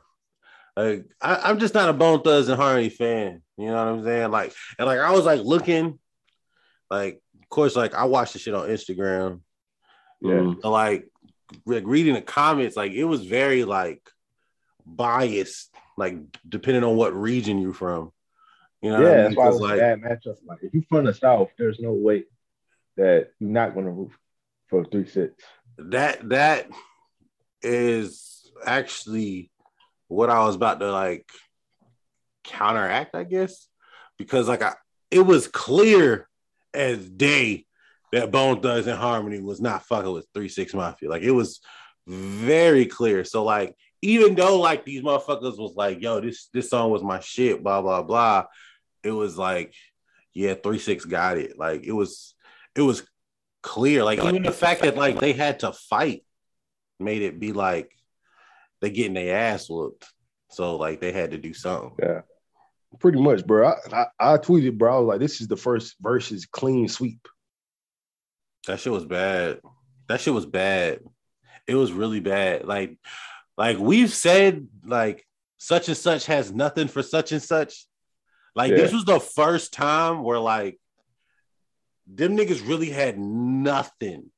Like 0.77 1.05
I, 1.21 1.35
I'm 1.35 1.59
just 1.59 1.73
not 1.73 1.89
a 1.89 1.93
Bone 1.93 2.21
Thugs 2.21 2.47
and 2.47 2.59
Harmony 2.59 2.89
fan. 2.89 3.41
You 3.57 3.67
know 3.67 3.73
what 3.73 3.87
I'm 3.87 4.03
saying? 4.05 4.31
Like, 4.31 4.53
and 4.77 4.87
like 4.87 4.99
I 4.99 5.11
was 5.11 5.25
like 5.25 5.41
looking, 5.41 5.99
like 6.89 7.21
of 7.49 7.55
course, 7.55 7.75
like 7.75 7.95
I 7.95 8.05
watched 8.05 8.33
the 8.33 8.39
shit 8.39 8.53
on 8.53 8.69
Instagram. 8.69 9.41
Yeah. 10.21 10.33
Mm. 10.33 10.61
So, 10.61 10.69
like, 10.69 11.09
like 11.65 11.83
reading 11.87 12.13
the 12.13 12.21
comments, 12.21 12.75
like 12.77 12.91
it 12.91 13.05
was 13.05 13.25
very 13.25 13.63
like 13.63 14.07
biased, 14.85 15.73
like 15.97 16.15
depending 16.47 16.83
on 16.83 16.95
what 16.95 17.15
region 17.15 17.59
you're 17.59 17.73
from. 17.73 18.11
You 18.83 18.91
know, 18.91 18.99
what 19.01 19.07
I 19.07 19.09
yeah, 19.09 19.15
mean? 19.15 19.23
that's 19.23 19.35
why 19.35 19.43
it 19.47 19.49
'Cause, 19.49 19.59
was 19.61 19.69
like, 19.71 19.77
a 19.77 19.81
bad 19.81 20.01
matchup. 20.01 20.35
Like 20.45 20.59
if 20.61 20.73
you're 20.75 20.83
from 20.89 21.05
the 21.05 21.13
South, 21.15 21.49
there's 21.57 21.79
no 21.79 21.91
way 21.93 22.25
that 22.97 23.31
you're 23.39 23.49
not 23.49 23.73
gonna 23.73 23.91
root 23.91 24.11
for 24.67 24.85
three 24.85 25.07
six. 25.07 25.43
that 25.79 26.29
that 26.29 26.67
is 27.63 28.51
actually 28.63 29.49
what 30.07 30.29
I 30.29 30.45
was 30.45 30.55
about 30.55 30.79
to 30.81 30.91
like 30.91 31.27
counteract, 32.43 33.15
I 33.15 33.23
guess, 33.23 33.67
because 34.19 34.47
like 34.47 34.61
I, 34.61 34.75
it 35.09 35.21
was 35.21 35.47
clear 35.47 36.27
as 36.73 37.09
day 37.09 37.65
that 38.11 38.31
Bone 38.31 38.61
Thugs 38.61 38.87
and 38.87 38.97
Harmony 38.97 39.41
was 39.41 39.61
not 39.61 39.85
fucking 39.85 40.11
with 40.11 40.27
Three 40.33 40.49
Six 40.49 40.73
Mafia. 40.73 41.09
Like 41.09 41.21
it 41.21 41.31
was 41.31 41.61
very 42.07 42.85
clear. 42.85 43.23
So 43.23 43.43
like 43.43 43.75
even 44.01 44.35
though 44.35 44.59
like 44.59 44.85
these 44.85 45.01
motherfuckers 45.01 45.57
was 45.57 45.73
like, 45.75 46.01
yo, 46.01 46.19
this 46.21 46.49
this 46.53 46.69
song 46.69 46.91
was 46.91 47.03
my 47.03 47.19
shit, 47.19 47.63
blah 47.63 47.81
blah 47.81 48.03
blah, 48.03 48.45
it 49.03 49.11
was 49.11 49.37
like, 49.37 49.73
yeah, 50.33 50.55
Three 50.55 50.79
Six 50.79 51.05
got 51.05 51.37
it. 51.37 51.57
Like 51.57 51.83
it 51.83 51.91
was 51.91 52.35
it 52.75 52.81
was 52.81 53.03
clear. 53.61 54.03
Like 54.03 54.23
even 54.23 54.43
the 54.43 54.51
fact 54.51 54.81
that 54.81 54.95
like 54.95 55.19
they 55.19 55.33
had 55.33 55.59
to 55.59 55.73
fight 55.73 56.23
made 56.99 57.21
it 57.21 57.39
be 57.39 57.53
like 57.53 57.91
they 58.81 58.89
getting 58.89 59.13
their 59.13 59.35
ass 59.35 59.69
whooped. 59.69 60.05
So 60.51 60.77
like 60.77 60.99
they 60.99 61.11
had 61.11 61.31
to 61.31 61.37
do 61.37 61.53
something. 61.53 61.91
Yeah. 62.01 62.21
Pretty 62.99 63.21
much, 63.21 63.45
bro. 63.45 63.67
I, 63.69 63.75
I, 64.19 64.33
I 64.33 64.37
tweeted, 64.37 64.77
bro. 64.77 64.95
I 64.95 64.99
was 64.99 65.07
like, 65.07 65.19
this 65.19 65.41
is 65.41 65.47
the 65.47 65.55
first 65.55 65.95
versus 66.01 66.45
clean 66.45 66.87
sweep. 66.87 67.27
That 68.67 68.79
shit 68.79 68.91
was 68.91 69.05
bad. 69.05 69.59
That 70.07 70.19
shit 70.21 70.33
was 70.33 70.45
bad. 70.45 70.99
It 71.67 71.75
was 71.75 71.91
really 71.91 72.19
bad. 72.19 72.65
Like, 72.65 72.97
like 73.57 73.77
we've 73.77 74.11
said, 74.11 74.67
like 74.83 75.25
such 75.57 75.87
and 75.87 75.97
such 75.97 76.25
has 76.25 76.51
nothing 76.51 76.87
for 76.87 77.03
such 77.03 77.31
and 77.31 77.41
such. 77.41 77.85
Like 78.55 78.71
Yeah. 78.71 78.77
this 78.77 78.93
was 78.93 79.05
the 79.05 79.19
first 79.19 79.71
time 79.71 80.23
where 80.23 80.39
like 80.39 80.79
them 82.07 82.35
niggas 82.35 82.67
really 82.67 82.89
had 82.89 83.19
nothing. 83.19 84.31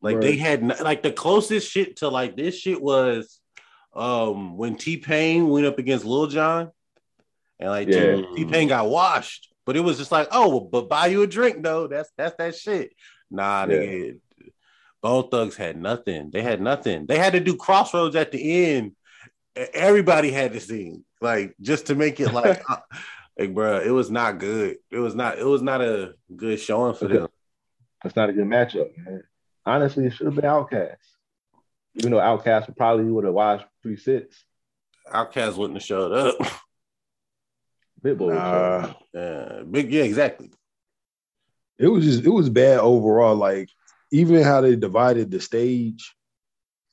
Like 0.00 0.20
they 0.20 0.36
had 0.36 0.80
like 0.80 1.02
the 1.02 1.12
closest 1.12 1.70
shit 1.70 1.96
to 1.96 2.08
like 2.08 2.36
this 2.36 2.56
shit 2.58 2.80
was 2.80 3.39
um 3.92 4.56
when 4.56 4.76
T 4.76 4.96
Pain 4.96 5.48
went 5.48 5.66
up 5.66 5.78
against 5.78 6.04
Lil 6.04 6.26
Jon, 6.28 6.70
and 7.58 7.70
like 7.70 7.88
Yeah. 7.88 8.22
T 8.36 8.44
Pain 8.44 8.68
got 8.68 8.88
washed, 8.88 9.52
but 9.66 9.76
it 9.76 9.80
was 9.80 9.98
just 9.98 10.12
like, 10.12 10.28
oh, 10.30 10.48
well, 10.48 10.60
but 10.60 10.88
buy 10.88 11.06
you 11.06 11.22
a 11.22 11.26
drink 11.26 11.62
though. 11.62 11.86
That's 11.86 12.10
that's 12.16 12.36
that 12.36 12.54
shit. 12.56 12.92
Nah, 13.30 13.66
Yeah. 13.68 13.76
nigga. 13.76 14.20
Bone 15.02 15.28
Thugs 15.30 15.56
had 15.56 15.80
nothing. 15.80 16.30
They 16.30 16.42
had 16.42 16.60
nothing. 16.60 17.06
They 17.06 17.16
had 17.16 17.32
to 17.32 17.40
do 17.40 17.56
Crossroads 17.56 18.16
at 18.16 18.32
the 18.32 18.66
end. 18.66 18.92
Everybody 19.56 20.30
had 20.30 20.52
to 20.52 20.60
sing, 20.60 21.04
like 21.22 21.54
just 21.60 21.86
to 21.86 21.94
make 21.94 22.20
it 22.20 22.32
like, 22.32 22.62
uh, 22.68 22.76
like, 23.38 23.54
bro, 23.54 23.80
it 23.80 23.90
was 23.90 24.10
not 24.10 24.38
good. 24.38 24.76
It 24.90 24.98
was 24.98 25.14
not. 25.14 25.38
It 25.38 25.46
was 25.46 25.62
not 25.62 25.80
a 25.80 26.14
good 26.36 26.60
showing 26.60 26.94
for 26.94 27.06
Okay. 27.06 27.16
them. 27.16 27.28
That's 28.02 28.14
not 28.14 28.28
a 28.28 28.32
good 28.34 28.46
matchup, 28.46 28.90
man. 28.98 29.22
Honestly, 29.64 30.06
it 30.06 30.12
should 30.12 30.26
have 30.26 30.34
been 30.34 30.44
OutKast. 30.44 30.96
Even 31.94 32.12
though 32.12 32.18
OutKast 32.18 32.66
would 32.66 32.76
probably 32.76 33.04
would 33.04 33.24
have 33.24 33.34
watched 33.34 33.64
three 33.82 33.96
six. 33.96 34.44
OutKast 35.12 35.56
wouldn't 35.56 35.78
have 35.78 35.84
showed 35.84 36.12
up. 36.12 36.36
Big 38.02 38.16
boy. 38.16 38.32
Nah, 38.34 38.94
Yeah, 39.12 39.62
big. 39.70 39.92
Yeah, 39.92 40.04
exactly. 40.04 40.50
it 41.78 41.88
was 41.88 42.04
just 42.04 42.24
it 42.24 42.30
was 42.30 42.48
bad 42.48 42.78
overall. 42.78 43.36
Like 43.36 43.68
even 44.10 44.42
how 44.42 44.62
they 44.62 44.74
divided 44.74 45.30
the 45.30 45.38
stage, 45.40 46.14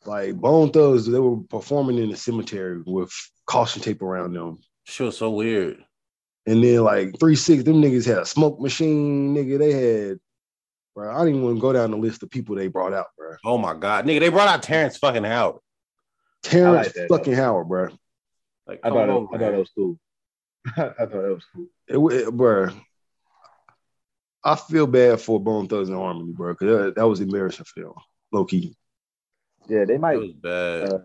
like 0.06 0.36
Bone 0.36 0.70
Thugs, 0.72 1.06
they 1.08 1.20
were 1.20 1.38
performing 1.38 1.98
in 1.98 2.10
the 2.10 2.18
cemetery 2.18 2.82
with 2.86 3.12
caution 3.46 3.82
tape 3.82 4.02
around 4.02 4.34
them. 4.34 4.58
Was 5.00 5.18
so 5.18 5.30
weird. 5.32 5.84
And 6.46 6.62
then 6.64 6.84
like 6.84 7.18
three 7.20 7.36
six, 7.36 7.64
them 7.64 7.82
niggas 7.82 8.06
had 8.06 8.20
a 8.20 8.26
smoke 8.26 8.60
machine, 8.60 9.34
nigga. 9.36 9.58
They 9.60 9.72
had, 10.08 10.20
bro. 10.94 11.10
I 11.10 11.20
didn't 11.20 11.36
even 11.36 11.44
want 11.44 11.56
to 11.58 11.62
go 11.62 11.72
down 11.74 11.92
the 11.92 11.98
list 11.98 12.22
of 12.24 12.30
people 12.30 12.56
they 12.56 12.68
brought 12.68 12.94
out, 12.94 13.08
bro. 13.18 13.36
Oh 13.46 13.58
my 13.58 13.74
god, 13.76 14.06
nigga, 14.06 14.20
they 14.20 14.30
brought 14.30 14.48
out 14.50 14.62
Terrence 14.64 14.98
fucking 14.98 15.24
Howard. 15.24 15.62
Terrence 16.44 16.88
like 16.88 16.94
that, 16.94 17.10
fucking 17.10 17.34
Howard, 17.34 17.68
bro. 17.68 17.90
Like, 18.68 18.80
I 18.84 18.90
come 18.90 18.98
thought, 18.98 19.10
it, 19.10 19.12
I 19.12 19.38
thought 19.38 19.40
man. 19.40 19.54
it 19.54 19.58
was 19.58 19.72
cool. 19.76 20.00
I 20.66 20.72
thought 20.72 21.26
it 21.26 21.34
was 21.36 21.46
cool. 21.54 21.68
It, 21.88 21.98
wa- 21.98 22.10
it, 22.12 22.32
bro. 22.32 22.70
I 24.44 24.56
feel 24.56 24.88
bad 24.88 25.20
for 25.20 25.40
Bone 25.40 25.68
Thugs 25.68 25.90
and 25.90 25.98
Harmony, 25.98 26.32
bro, 26.32 26.54
because 26.54 26.86
that, 26.86 26.96
that 26.96 27.08
was 27.08 27.20
embarrassing 27.20 27.66
for 27.66 27.82
them, 27.82 27.94
low 28.32 28.46
key. 28.46 28.76
Yeah, 29.68 29.84
they 29.86 29.96
It 29.96 30.00
might 30.02 30.18
was 30.20 30.32
bad. 30.34 30.94
uh, 30.94 31.00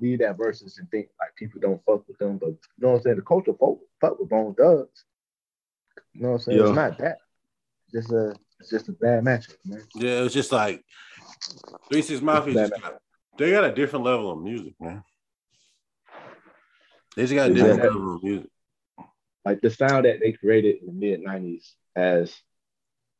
leave 0.00 0.20
that 0.20 0.36
versus 0.36 0.78
and 0.78 0.88
think 0.90 1.08
like 1.18 1.34
people 1.34 1.60
don't 1.60 1.84
fuck 1.84 2.06
with 2.06 2.18
them, 2.18 2.38
but 2.38 2.50
you 2.50 2.58
know 2.78 2.90
what 2.90 2.96
I'm 2.98 3.02
saying? 3.02 3.16
The 3.16 3.22
culture 3.22 3.52
fuck, 3.58 3.78
fuck 4.00 4.18
with 4.20 4.28
Bone 4.28 4.54
Thugs. 4.54 5.04
You 6.12 6.22
know 6.22 6.28
what 6.30 6.34
I'm 6.34 6.40
saying? 6.40 6.58
Yeah. 6.58 6.66
It's 6.66 6.76
not 6.76 6.98
that. 6.98 7.18
It's 7.86 7.92
just 8.06 8.12
a 8.12 8.34
it's 8.60 8.70
just 8.70 8.88
a 8.88 8.92
bad 8.92 9.24
matchup, 9.24 9.56
man. 9.64 9.82
yeah, 9.94 10.20
it 10.20 10.22
was 10.22 10.34
just 10.34 10.52
like 10.52 10.84
Three 11.90 12.02
Six 12.02 12.20
Mafia. 12.20 12.54
Just 12.54 12.80
got, 12.80 13.00
they 13.38 13.50
got 13.52 13.64
a 13.64 13.72
different 13.74 14.04
level 14.04 14.30
of 14.32 14.42
music, 14.42 14.74
man. 14.80 15.02
They 17.16 17.22
just 17.22 17.34
got 17.34 17.50
a 17.50 17.54
Yeah. 17.54 17.64
different 17.64 17.82
level 17.94 18.14
of 18.16 18.22
music. 18.22 18.50
Like 19.44 19.60
the 19.60 19.70
sound 19.70 20.04
that 20.04 20.20
they 20.20 20.32
created 20.32 20.80
in 20.80 20.86
the 20.86 20.92
mid 20.92 21.20
'90s 21.22 21.72
has 21.96 22.36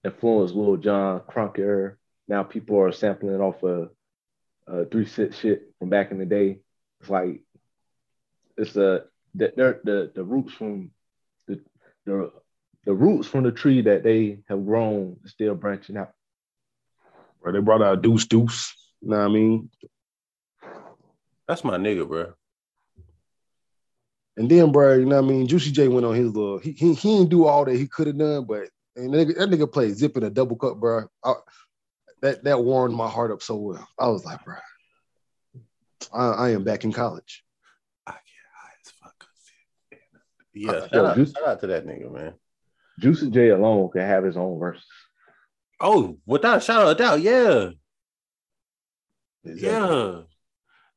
influenced 0.04 0.54
Lil 0.54 0.76
Jon, 0.76 1.20
Crunk 1.20 1.58
era. 1.58 1.96
Now 2.26 2.42
people 2.42 2.78
are 2.80 2.92
sampling 2.92 3.34
it 3.34 3.40
off 3.40 3.62
of 3.62 3.90
uh, 4.66 4.84
three 4.90 5.06
six 5.06 5.38
shit 5.38 5.72
from 5.78 5.88
back 5.88 6.10
in 6.10 6.18
the 6.18 6.26
day. 6.26 6.60
It's 7.00 7.08
like 7.08 7.40
it's 8.56 8.76
a 8.76 9.06
the 9.34 9.52
they're- 9.56 9.80
the 9.84 10.12
the 10.14 10.24
roots 10.24 10.52
from 10.52 10.90
the 11.46 11.62
the 12.04 12.32
the 12.84 12.92
roots 12.94 13.26
from 13.28 13.44
the 13.44 13.52
tree 13.52 13.82
that 13.82 14.02
they 14.02 14.40
have 14.48 14.64
grown 14.66 15.18
is 15.24 15.32
still 15.32 15.54
branching 15.54 15.96
out. 15.96 16.12
Bro, 17.40 17.52
they 17.52 17.60
brought 17.60 17.82
out 17.82 18.02
Deuce 18.02 18.26
Deuce. 18.26 18.74
You 19.00 19.10
know 19.10 19.18
what 19.18 19.24
I 19.24 19.28
mean? 19.28 19.70
That's 21.48 21.64
my 21.64 21.78
nigga, 21.78 22.06
bro. 22.06 22.34
And 24.36 24.48
then, 24.48 24.70
bro, 24.70 24.94
you 24.94 25.06
know 25.06 25.20
what 25.20 25.24
I 25.24 25.28
mean? 25.28 25.48
Juicy 25.48 25.72
J 25.72 25.88
went 25.88 26.06
on 26.06 26.14
his 26.14 26.28
little. 26.34 26.58
He 26.58 26.72
he, 26.72 26.94
he 26.94 27.16
didn't 27.16 27.30
do 27.30 27.46
all 27.46 27.64
that 27.64 27.74
he 27.76 27.88
could 27.88 28.06
have 28.06 28.18
done, 28.18 28.44
but 28.44 28.68
and 28.94 29.12
that, 29.12 29.26
nigga, 29.28 29.36
that 29.38 29.48
nigga 29.50 29.72
played 29.72 29.96
zip 29.96 30.16
in 30.16 30.22
a 30.22 30.30
double 30.30 30.56
cup, 30.56 30.78
bro. 30.78 31.06
I, 31.24 31.34
that 32.22 32.44
that 32.44 32.62
warmed 32.62 32.94
my 32.94 33.08
heart 33.08 33.32
up 33.32 33.42
so 33.42 33.56
well. 33.56 33.88
I 33.98 34.08
was 34.08 34.24
like, 34.24 34.44
bro, 34.44 34.54
I, 36.14 36.26
I 36.28 36.50
am 36.50 36.62
back 36.64 36.84
in 36.84 36.92
college. 36.92 37.44
I 38.06 38.12
get 38.12 38.20
high 38.54 38.70
as 38.84 38.92
fuck. 39.02 39.24
Yeah, 40.54 40.70
Uh, 40.70 40.80
shout, 40.82 40.92
yo, 40.92 41.06
out, 41.06 41.16
Juice- 41.16 41.32
shout 41.32 41.48
out 41.48 41.60
to 41.60 41.66
that 41.68 41.86
nigga, 41.86 42.12
man. 42.12 42.34
Juicy 43.00 43.30
J 43.30 43.48
alone 43.50 43.90
can 43.90 44.02
have 44.02 44.24
his 44.24 44.36
own 44.36 44.58
verses. 44.58 44.84
Oh, 45.80 46.18
without 46.26 46.58
a 46.58 46.60
shadow 46.60 46.90
of 46.90 46.96
doubt, 46.98 47.20
yeah. 47.22 47.70
Exactly. 49.44 49.68
Yeah. 49.68 50.22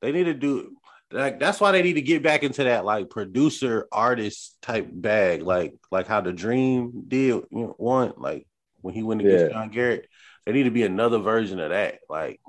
They 0.01 0.11
need 0.11 0.25
to 0.25 0.33
do 0.33 0.75
like 1.11 1.39
that's 1.39 1.59
why 1.59 1.71
they 1.71 1.81
need 1.81 1.93
to 1.93 2.01
get 2.01 2.23
back 2.23 2.43
into 2.43 2.63
that 2.63 2.85
like 2.85 3.09
producer 3.09 3.87
artist 3.91 4.57
type 4.61 4.87
bag, 4.91 5.41
like 5.43 5.73
like 5.91 6.07
how 6.07 6.21
the 6.21 6.31
dream 6.33 7.03
did 7.07 7.27
you 7.27 7.45
know, 7.51 7.75
one, 7.77 8.13
like 8.17 8.47
when 8.81 8.93
he 8.93 9.03
went 9.03 9.21
against 9.21 9.45
Yeah. 9.45 9.51
Sean 9.51 9.69
Garrett. 9.69 10.07
They 10.45 10.53
need 10.53 10.63
to 10.63 10.71
be 10.71 10.83
another 10.83 11.19
version 11.19 11.59
of 11.59 11.69
that. 11.69 11.99
Like 12.09 12.39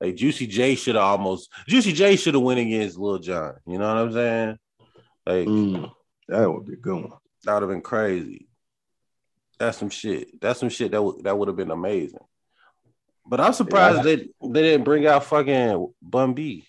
like 0.00 0.16
Juicy 0.16 0.46
J 0.46 0.74
should 0.74 0.94
have 0.94 1.04
almost 1.04 1.50
Juicy 1.68 1.92
J 1.92 2.16
should 2.16 2.34
have 2.34 2.42
went 2.42 2.60
against 2.60 2.96
Lil 2.98 3.18
Jon. 3.18 3.54
You 3.66 3.78
know 3.78 3.88
what 3.88 4.02
I'm 4.02 4.12
saying? 4.12 4.58
Like 5.26 5.46
Mm, 5.48 5.90
that 6.28 6.50
would 6.50 6.64
be 6.66 6.74
a 6.74 6.76
good 6.76 6.94
one. 6.94 7.18
that 7.44 7.54
would 7.54 7.62
have 7.62 7.70
been 7.70 7.82
crazy. 7.82 8.46
That's 9.58 9.76
some 9.76 9.90
shit. 9.90 10.40
That's 10.40 10.58
some 10.60 10.70
shit 10.70 10.92
that 10.92 11.02
would 11.02 11.24
that 11.24 11.36
would 11.36 11.48
have 11.48 11.56
been 11.56 11.70
amazing. 11.70 12.20
But 13.26 13.40
I'm 13.40 13.52
surprised 13.52 14.02
they 14.04 14.16
they 14.42 14.62
didn't 14.62 14.84
bring 14.84 15.06
out 15.06 15.24
fucking 15.24 15.92
Bun 16.00 16.32
B. 16.32 16.64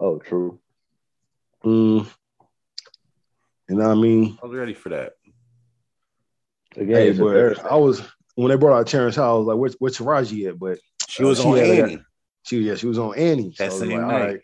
Oh, 0.00 0.18
true. 0.18 0.58
Mm, 1.64 2.06
you 3.68 3.76
know 3.76 3.88
what 3.88 3.96
I 3.96 4.00
mean? 4.00 4.38
I 4.42 4.46
was 4.46 4.56
ready 4.56 4.74
for 4.74 4.90
that. 4.90 5.12
Again, 6.76 6.96
Hey, 6.96 7.12
but 7.12 7.64
I 7.64 7.76
was 7.76 8.02
when 8.34 8.48
they 8.50 8.56
brought 8.56 8.76
out 8.78 8.86
Terrence 8.86 9.16
Howard, 9.16 9.30
I 9.30 9.38
was 9.38 9.46
like, 9.46 9.56
where's, 9.58 9.76
where's 9.78 9.98
Taraji 9.98 10.48
at? 10.48 10.58
But 10.58 10.78
She 11.08 11.22
was 11.22 11.38
She 11.40 11.44
on 11.48 11.56
had 11.56 11.66
a- 11.68 11.82
Annie. 11.84 12.02
she, 12.42 12.58
yeah, 12.60 12.74
she 12.74 12.86
was 12.86 12.98
on 12.98 13.16
Annie. 13.16 13.54
That 13.58 13.66
I 13.66 13.68
was 13.68 13.78
same 13.78 13.90
like, 13.92 14.00
night. 14.00 14.20
right. 14.26 14.40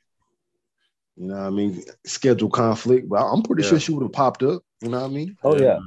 You 1.16 1.26
know 1.26 1.35
what 1.35 1.42
I 1.47 1.50
mean? 1.50 1.82
Schedule 2.06 2.49
conflict, 2.50 3.09
but 3.09 3.16
I'm 3.23 3.42
pretty 3.42 3.62
Yeah. 3.64 3.70
sure 3.70 3.80
she 3.80 3.92
would 3.92 4.04
have 4.04 4.12
popped 4.12 4.42
up. 4.42 4.62
You 4.80 4.88
know 4.90 5.00
what 5.00 5.11
I 5.11 5.12
mean? 5.12 5.37
oh 5.42 5.59
yeah. 5.59 5.78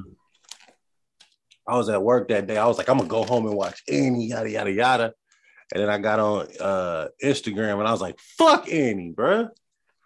I 1.66 1.78
was 1.78 1.88
at 1.90 2.04
work 2.04 2.28
that 2.28 2.46
day. 2.46 2.58
I 2.58 2.68
was 2.68 2.78
like, 2.78 2.90
I'm 2.90 2.98
gonna 2.98 3.08
go 3.10 3.24
home 3.24 3.48
and 3.48 3.56
watch 3.56 3.82
Annie, 3.90 4.28
yada 4.28 4.50
yada 4.52 4.72
yada. 4.72 5.14
And 5.74 5.82
then 5.82 5.90
I 5.90 5.98
got 5.98 6.20
on 6.20 6.48
uh 6.60 7.08
Instagram 7.22 7.80
and 7.80 7.88
I 7.88 7.92
was 7.92 8.00
like, 8.00 8.20
fuck 8.20 8.72
Annie, 8.72 9.12
bruh. 9.12 9.50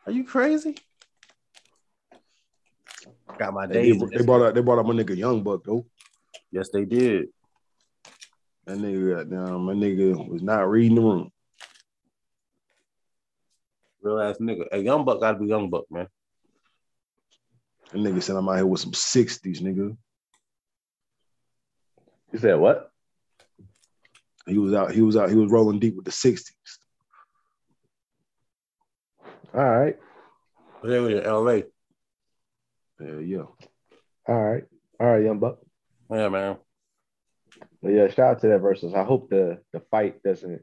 Are 0.06 0.12
you 0.12 0.24
crazy? 0.24 0.78
Got 3.38 3.54
my 3.54 3.68
They, 3.68 3.92
they 3.92 4.24
brought 4.24 4.44
out 4.44 4.56
they 4.56 4.62
brought 4.62 4.80
up 4.80 4.86
my 4.86 4.94
nigga 4.94 5.16
Young 5.16 5.44
Buck 5.44 5.66
though. 5.66 5.86
yes, 6.52 6.70
they 6.72 6.86
did. 6.86 7.28
That 8.66 8.78
nigga, 8.78 9.18
goddamn, 9.18 9.66
my 9.66 9.74
nigga 9.74 10.28
was 10.30 10.42
not 10.42 10.70
reading 10.70 10.96
the 10.96 11.02
room. 11.02 11.32
Real 14.02 14.22
ass 14.22 14.38
nigga. 14.38 14.68
Hey, 14.72 14.82
young 14.82 15.04
buck 15.04 15.20
gotta 15.20 15.38
be 15.38 15.48
young 15.48 15.70
buck, 15.70 15.86
man. 15.92 16.08
That 17.92 18.00
nigga 18.00 18.24
said 18.24 18.38
I'm 18.38 18.48
out 18.48 18.56
here 18.56 18.66
with 18.66 18.80
some 18.80 18.92
60s, 18.92 19.62
nigga. 19.62 19.98
You 22.32 22.40
said 22.40 22.56
what? 22.56 22.90
He 24.48 24.58
was 24.58 24.74
out, 24.74 24.92
he 24.92 25.02
was 25.02 25.18
out, 25.18 25.30
he 25.30 25.36
was 25.36 25.52
rolling 25.52 25.80
deep 25.80 25.96
with 25.96 26.06
the 26.06 26.12
60s. 26.12 26.52
All 29.54 29.64
right. 29.64 29.98
They 30.84 31.00
were 31.00 31.10
in 31.10 31.24
LA. 31.24 31.62
Yeah, 33.00 33.20
yeah. 33.20 33.46
All 34.28 34.42
right. 34.44 34.64
All 35.00 35.08
right, 35.08 35.24
young 35.24 35.40
buck. 35.40 35.60
Yeah, 36.10 36.30
man. 36.30 36.58
But 37.82 37.90
yeah, 37.90 38.08
shout 38.08 38.32
out 38.32 38.42
to 38.42 38.48
that 38.50 38.60
versus. 38.60 38.94
I 38.94 39.04
hope 39.04 39.30
the 39.30 39.60
the 39.74 39.80
fight 39.92 40.24
doesn't 40.24 40.62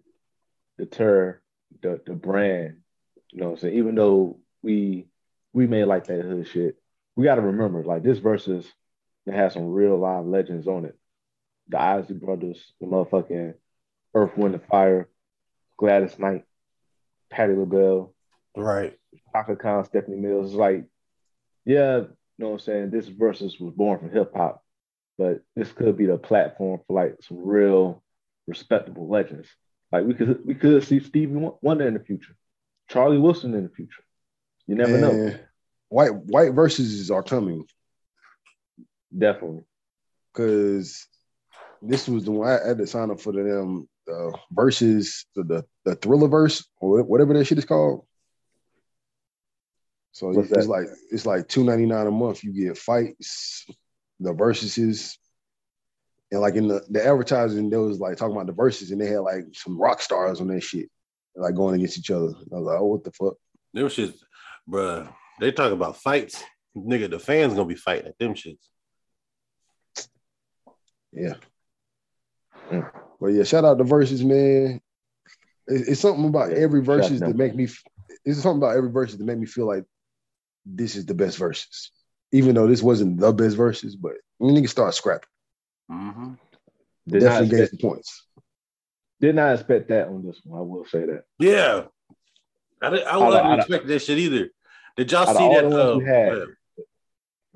deter 0.79 1.41
the 1.83 2.01
the 2.07 2.15
brand. 2.15 2.79
You 3.31 3.41
know 3.41 3.47
what 3.47 3.53
I'm 3.53 3.59
saying? 3.59 3.75
Even 3.75 3.95
though 3.95 4.39
we 4.63 5.07
we 5.53 5.67
may 5.67 5.85
like 5.85 6.07
that 6.07 6.25
hood 6.25 6.49
shit, 6.49 6.77
we 7.17 7.25
gotta 7.25 7.43
remember 7.43 7.85
like 7.85 8.03
this 8.03 8.19
versus 8.19 8.71
that 9.27 9.35
has 9.35 9.55
some 9.55 9.71
real 9.71 9.97
live 9.99 10.27
legends 10.27 10.67
on 10.67 10.85
it. 10.85 10.99
The 11.69 11.81
Isley 11.81 12.17
brothers, 12.17 12.73
the 12.81 12.87
motherfucking 12.87 13.55
Earth, 14.15 14.37
Wind, 14.37 14.55
and 14.55 14.65
Fire, 14.65 15.09
Gladys 15.77 16.19
Knight, 16.19 16.45
Patti 17.31 17.55
LaBelle, 17.55 18.15
Right. 18.57 18.97
Chaka 19.33 19.57
Khan, 19.57 19.85
Stephanie 19.85 20.17
Mills. 20.17 20.51
It's 20.51 20.55
like, 20.57 20.85
yeah, 21.65 21.99
you 21.99 22.09
know 22.39 22.49
what 22.49 22.53
I'm 22.55 22.59
saying? 22.61 22.91
This 22.91 23.09
versus 23.09 23.59
was 23.59 23.75
born 23.75 23.99
from 23.99 24.11
hip 24.11 24.33
hop, 24.35 24.63
but 25.19 25.43
this 25.57 25.73
could 25.73 25.97
be 25.97 26.07
the 26.07 26.19
platform 26.19 26.81
for 26.87 26.93
like 26.95 27.17
some 27.23 27.39
real 27.45 28.03
respectable 28.47 29.09
legends. 29.09 29.49
Like 29.91 30.05
we 30.05 30.15
could 30.15 30.45
we 30.45 30.55
could 30.55 30.85
see 30.85 31.01
Stevie 31.01 31.51
Wonder 31.63 31.87
in 31.87 31.95
the 31.95 32.01
future, 32.01 32.37
Charlie 32.89 33.19
Wilson 33.19 33.55
in 33.55 33.65
the 33.65 33.69
future. 33.71 34.03
You 34.67 34.75
never 34.77 34.99
know. 34.99 35.35
White 35.89 36.15
white 36.15 36.53
verses 36.53 37.11
are 37.11 37.23
coming 37.23 37.65
Definitely. 39.17 39.63
because 40.33 41.07
this 41.83 42.09
was 42.09 42.25
the 42.25 42.33
one 42.33 42.49
I 42.49 42.67
had 42.67 42.79
to 42.79 42.87
sign 42.87 43.11
up 43.11 43.21
for 43.21 43.33
them 43.33 43.61
um, 43.61 43.89
uh, 44.11 44.31
verses 44.51 45.27
the, 45.35 45.43
the 45.45 45.65
the 45.85 45.95
thriller 45.97 46.29
verse 46.29 46.67
or 46.81 47.03
whatever 47.03 47.35
that 47.35 47.45
shit 47.45 47.59
is 47.59 47.65
called. 47.65 48.07
So 50.13 50.29
What's 50.29 50.51
it's 50.51 50.67
that? 50.67 50.69
like 50.69 50.87
it's 51.11 51.27
like 51.27 51.49
two 51.49 51.65
ninety 51.65 51.87
nine 51.87 52.07
a 52.07 52.11
month. 52.11 52.45
You 52.45 52.53
get 52.53 52.79
fights, 52.79 53.67
the 54.21 54.33
verses, 54.33 55.19
and 56.31 56.41
like 56.41 56.55
in 56.55 56.69
the 56.69 56.83
the 56.89 57.05
advertising, 57.05 57.69
there 57.69 57.81
was 57.81 57.99
like 57.99 58.17
talking 58.17 58.37
about 58.37 58.47
the 58.47 58.53
verses, 58.53 58.91
and 58.91 59.01
they 59.01 59.09
had 59.09 59.21
like 59.21 59.45
some 59.53 59.81
rock 59.81 60.01
stars 60.01 60.41
on 60.41 60.49
that 60.49 60.63
shit, 60.63 60.89
like 61.35 61.57
going 61.57 61.75
against 61.75 61.99
each 61.99 62.11
other. 62.11 62.29
I 62.29 62.57
was 62.57 62.65
like, 62.65 62.79
oh, 62.79 62.87
what 62.87 63.05
the 63.05 63.11
fuck? 63.13 63.35
Them 63.73 63.87
shits, 63.89 64.19
bruh. 64.69 65.13
They 65.41 65.51
talk 65.51 65.73
about 65.73 65.97
fights. 65.97 66.45
Nigga, 66.77 67.11
the 67.11 67.19
fans 67.19 67.55
gonna 67.55 67.65
be 67.67 67.75
fighting 67.75 68.07
at 68.07 68.19
them 68.19 68.35
shits. 68.35 68.59
Yeah. 71.13 71.35
Mm. 72.71 72.91
But 73.25 73.33
yeah, 73.33 73.45
shout 73.45 73.65
out 73.65 73.79
to 73.79 73.85
verses, 73.85 74.23
man. 74.23 74.83
It- 75.67 75.89
It's, 75.89 76.01
something 76.03 76.27
about 76.27 76.51
Yeah, 76.51 76.59
every 76.59 76.83
verses 76.83 77.21
that 77.21 77.35
make 77.37 77.55
me. 77.55 77.69
It's 78.27 78.43
something 78.43 78.59
about 78.63 78.77
every 78.77 78.91
verses 78.91 79.17
that 79.17 79.25
make 79.25 79.39
me 79.39 79.47
feel 79.47 79.65
like 79.67 79.85
this 80.67 80.95
is 80.95 81.07
the 81.07 81.15
best 81.15 81.39
verses, 81.39 81.91
even 82.33 82.55
though 82.55 82.67
this 82.67 82.83
wasn't 82.83 83.19
the 83.19 83.33
best 83.33 83.57
verses. 83.57 83.97
But 83.97 84.13
when 84.37 84.55
niggas 84.55 84.69
start 84.69 84.93
scrapping, 84.93 85.27
Mm-hmm. 85.91 86.33
Definitely 87.09 87.49
gains 87.49 87.61
expect, 87.63 87.81
some 87.81 87.91
points. 87.91 88.27
did 89.23 89.35
not 89.37 89.55
expect 89.55 89.89
that 89.89 90.09
on 90.09 90.23
this 90.27 90.39
one. 90.45 90.59
I 90.59 90.63
will 90.63 90.85
say 90.85 91.07
that. 91.07 91.25
Yeah. 91.39 91.85
I, 92.83 92.91
didn't, 92.91 93.07
I 93.07 93.11
Out 93.13 93.17
of- 93.17 93.25
wasn't 93.25 93.47
out 93.47 93.53
of- 93.53 93.59
expecting 93.61 93.89
that 93.89 93.99
shit 94.03 94.19
either. 94.19 94.51
Did 94.99 95.13
y'all 95.13 95.27
see 95.27 95.49
that? 95.49 95.65
uh, 95.65 95.99
had, 96.01 96.47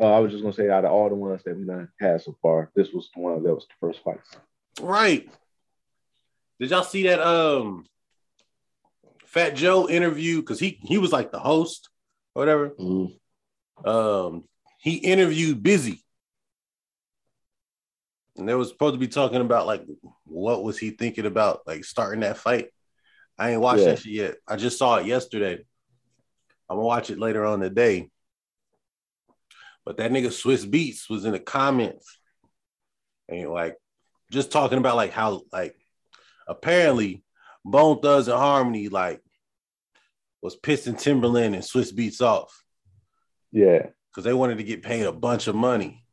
Uh, 0.00 0.16
I 0.16 0.18
was 0.20 0.32
just 0.32 0.42
gonna 0.42 0.54
say, 0.54 0.70
out 0.70 0.86
of 0.86 0.92
all 0.92 1.10
the 1.10 1.14
ones 1.14 1.42
that 1.44 1.58
we 1.58 1.64
done 1.66 1.90
had 2.00 2.22
so 2.22 2.34
far, 2.40 2.70
this 2.74 2.90
was 2.90 3.10
the 3.14 3.20
one 3.20 3.42
that 3.42 3.54
was 3.54 3.66
the 3.66 3.74
first 3.86 4.02
fight. 4.02 4.20
right. 4.80 5.28
Did 6.60 6.70
y'all 6.70 6.82
see 6.82 7.04
that? 7.04 7.20
Um, 7.20 7.84
Fat 9.26 9.54
Joe 9.54 9.88
interview 9.88 10.40
because 10.40 10.58
he 10.58 10.80
he 10.82 10.98
was 10.98 11.12
like 11.12 11.30
the 11.30 11.38
host 11.38 11.88
or 12.34 12.40
whatever. 12.40 12.70
Mhm. 12.70 13.18
Um, 13.84 14.44
he 14.80 14.96
interviewed 14.96 15.62
Bizzy, 15.62 16.02
and 18.36 18.48
they 18.48 18.54
was 18.54 18.68
supposed 18.70 18.94
to 18.94 18.98
be 18.98 19.08
talking 19.08 19.40
about 19.40 19.66
like 19.66 19.84
what 20.24 20.64
was 20.64 20.78
he 20.78 20.90
thinking 20.90 21.26
about 21.26 21.66
like 21.66 21.84
starting 21.84 22.20
that 22.20 22.38
fight. 22.38 22.68
I 23.38 23.50
ain't 23.50 23.60
watched 23.60 23.80
Yeah. 23.82 23.86
that 23.90 23.98
shit 24.00 24.12
yet. 24.12 24.36
I 24.48 24.56
just 24.56 24.78
saw 24.78 24.96
it 24.96 25.06
yesterday. 25.06 25.64
I'm 26.68 26.76
gonna 26.76 26.82
watch 26.86 27.10
it 27.10 27.18
later 27.18 27.44
on 27.44 27.60
today. 27.60 28.10
But 29.84 29.98
that 29.98 30.10
nigga 30.10 30.26
Swizz 30.26 30.68
Beatz 30.68 31.08
was 31.08 31.24
in 31.24 31.32
the 31.32 31.38
comments 31.38 32.18
and 33.28 33.48
like 33.50 33.76
just 34.30 34.50
talking 34.50 34.78
about 34.78 34.96
like 34.96 35.12
how 35.12 35.42
like 35.52 35.76
apparently 36.48 37.22
Bone 37.64 38.00
Thugs 38.00 38.28
and 38.28 38.38
Harmony 38.38 38.88
like 38.88 39.20
was 40.42 40.56
pissing 40.56 40.94
Timbaland 40.94 41.54
and 41.54 41.62
Swizz 41.62 41.92
Beatz 41.92 42.20
off 42.20 42.64
Yeah, 43.52 43.86
because 44.10 44.24
they 44.24 44.32
wanted 44.32 44.58
to 44.58 44.64
get 44.64 44.82
paid 44.82 45.04
a 45.04 45.12
bunch 45.12 45.46
of 45.46 45.54
money. 45.54 46.04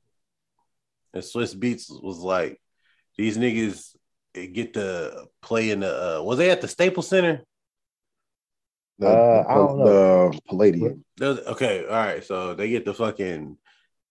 And 1.13 1.24
Swizz 1.24 1.56
Beatz 1.56 1.89
was 1.89 2.18
like, 2.18 2.60
these 3.18 3.38
niggas 3.38 3.96
get 4.34 4.74
to 4.74 5.27
play 5.42 5.72
in 5.72 5.80
the 5.80 6.20
uh, 6.20 6.22
was 6.22 6.38
they 6.38 6.51
at 6.51 6.62
the 6.62 6.68
Staples 6.68 7.08
Center? 7.08 7.44
The, 9.00 9.08
Uh, 9.08 9.46
I 9.48 9.54
don't 9.56 9.84
the 9.84 10.39
Palladium. 10.48 11.06
There's, 11.18 11.39
okay, 11.39 11.86
all 11.86 11.96
right. 11.96 12.24
So 12.24 12.54
they 12.54 12.70
get 12.70 12.86
to 12.86 12.94
fucking 12.94 13.58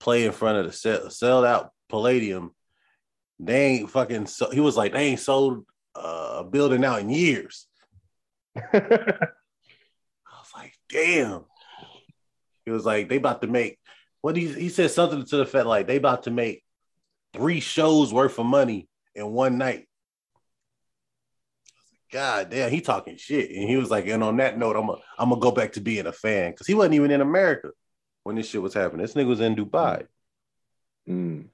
play 0.01 0.25
in 0.25 0.33
front 0.33 0.59
of 0.59 0.67
the 0.67 0.73
sell, 0.73 1.11
sold 1.11 1.45
out 1.45 1.73
Palladium. 1.89 2.55
They 3.39 3.67
ain't 3.67 3.91
fucking. 3.91 4.27
So, 4.27 4.51
he 4.51 4.61
was 4.61 4.77
like, 4.77 4.93
they 4.93 5.07
ain't 5.07 5.21
sold 5.21 5.67
uh, 5.95 6.43
building 6.43 6.85
out 6.85 7.01
in 7.01 7.11
years. 7.11 7.67
I 8.57 8.71
was 8.73 10.53
like, 10.55 10.75
damn. 10.89 11.45
He 12.65 12.71
was 12.71 12.85
like, 12.85 13.09
they 13.09 13.17
about 13.17 13.43
to 13.43 13.49
make 13.49 13.79
what 14.23 14.37
he 14.37 14.47
he 14.47 14.71
said 14.71 14.91
something 14.91 15.25
to 15.27 15.37
the 15.37 15.45
fact 15.45 15.67
like 15.67 15.87
they 15.87 15.97
about 15.97 16.23
to 16.23 16.31
make 16.31 16.65
three 17.35 17.61
shows 17.61 18.13
worth 18.13 18.39
of 18.39 18.47
money 18.47 18.89
in 19.15 19.31
one 19.33 19.59
night. 19.59 19.87
God 22.11 22.49
damn, 22.49 22.71
he 22.71 22.81
talking 22.81 23.17
shit. 23.17 23.51
And 23.51 23.69
he 23.69 23.77
was 23.77 23.91
like, 23.91 24.07
and 24.07 24.23
on 24.23 24.37
that 24.39 24.57
note, 24.57 24.77
I'm 24.77 24.87
gonna 24.87 25.01
I'm 25.19 25.29
gonna 25.29 25.41
go 25.41 25.51
back 25.51 25.73
to 25.73 25.81
being 25.81 26.07
a 26.07 26.13
fan 26.13 26.53
because 26.53 26.67
he 26.67 26.75
wasn't 26.75 26.95
even 26.95 27.11
in 27.11 27.21
America 27.21 27.71
when 28.23 28.37
this 28.37 28.49
shit 28.49 28.63
was 28.63 28.73
happening. 28.73 29.03
This 29.03 29.15
nigga 29.15 29.27
was 29.27 29.41
in 29.41 29.57
Dubai. 29.57 30.07
Mm. 31.09 31.49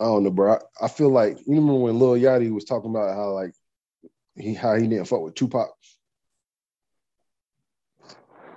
I 0.00 0.04
don't 0.04 0.22
know, 0.24 0.30
bro. 0.30 0.54
I, 0.54 0.84
I 0.84 0.88
feel 0.88 1.10
like 1.10 1.38
you 1.38 1.54
remember 1.54 1.74
when 1.74 1.98
Lil 1.98 2.12
Yachty 2.14 2.52
was 2.52 2.64
talking 2.64 2.90
about 2.90 3.14
how 3.14 3.32
like 3.32 3.52
he 4.36 4.54
how 4.54 4.74
he 4.76 4.86
didn't 4.86 5.06
fuck 5.06 5.20
with 5.22 5.34
Tupac. 5.34 5.70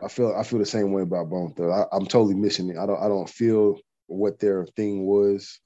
I 0.04 0.08
feel 0.08 0.34
I 0.36 0.44
feel 0.44 0.60
the 0.60 0.66
same 0.66 0.92
way 0.92 1.02
about 1.04 1.30
Bone 1.30 1.54
Thugs. 1.54 1.72
I, 1.72 1.96
I'm 1.96 2.06
totally 2.06 2.36
missing 2.36 2.70
it. 2.70 2.78
I 2.78 2.86
don't 2.86 3.02
I 3.02 3.08
don't 3.08 3.30
feel 3.30 3.80
what 4.08 4.40
their 4.40 4.66
thing 4.66 5.06
was. 5.06 5.60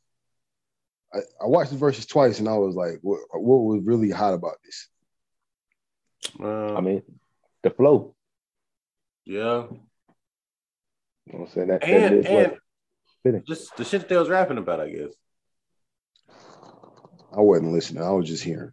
I, 1.13 1.19
I 1.41 1.45
watched 1.47 1.71
the 1.71 1.77
verses 1.77 2.05
twice 2.05 2.39
and 2.39 2.49
I 2.49 2.57
was 2.57 2.75
like, 2.75 2.99
what 3.01 3.19
what 3.33 3.59
was 3.63 3.81
really 3.83 4.11
hot 4.11 4.33
about 4.33 4.57
this? 4.63 4.89
Uh, 6.39 6.75
I 6.75 6.81
mean, 6.81 7.01
the 7.63 7.69
flow. 7.69 8.15
yeah, 9.25 9.63
You 9.63 11.33
know 11.33 11.39
what 11.39 11.39
I'm 11.41 11.47
saying? 11.53 11.67
That, 11.67 11.81
that 11.81 11.89
and 11.89 12.15
is 12.15 12.25
and 12.25 12.57
fitting. 13.23 13.43
just 13.47 13.75
the 13.77 13.85
shit 13.85 14.01
that 14.01 14.09
they 14.09 14.17
was 14.17 14.29
rapping 14.29 14.57
about, 14.57 14.79
I 14.81 14.89
guess. 14.89 15.13
I 17.35 17.41
wasn't 17.41 17.73
listening. 17.73 18.03
I 18.03 18.11
was 18.11 18.27
just 18.27 18.43
hearing. 18.43 18.71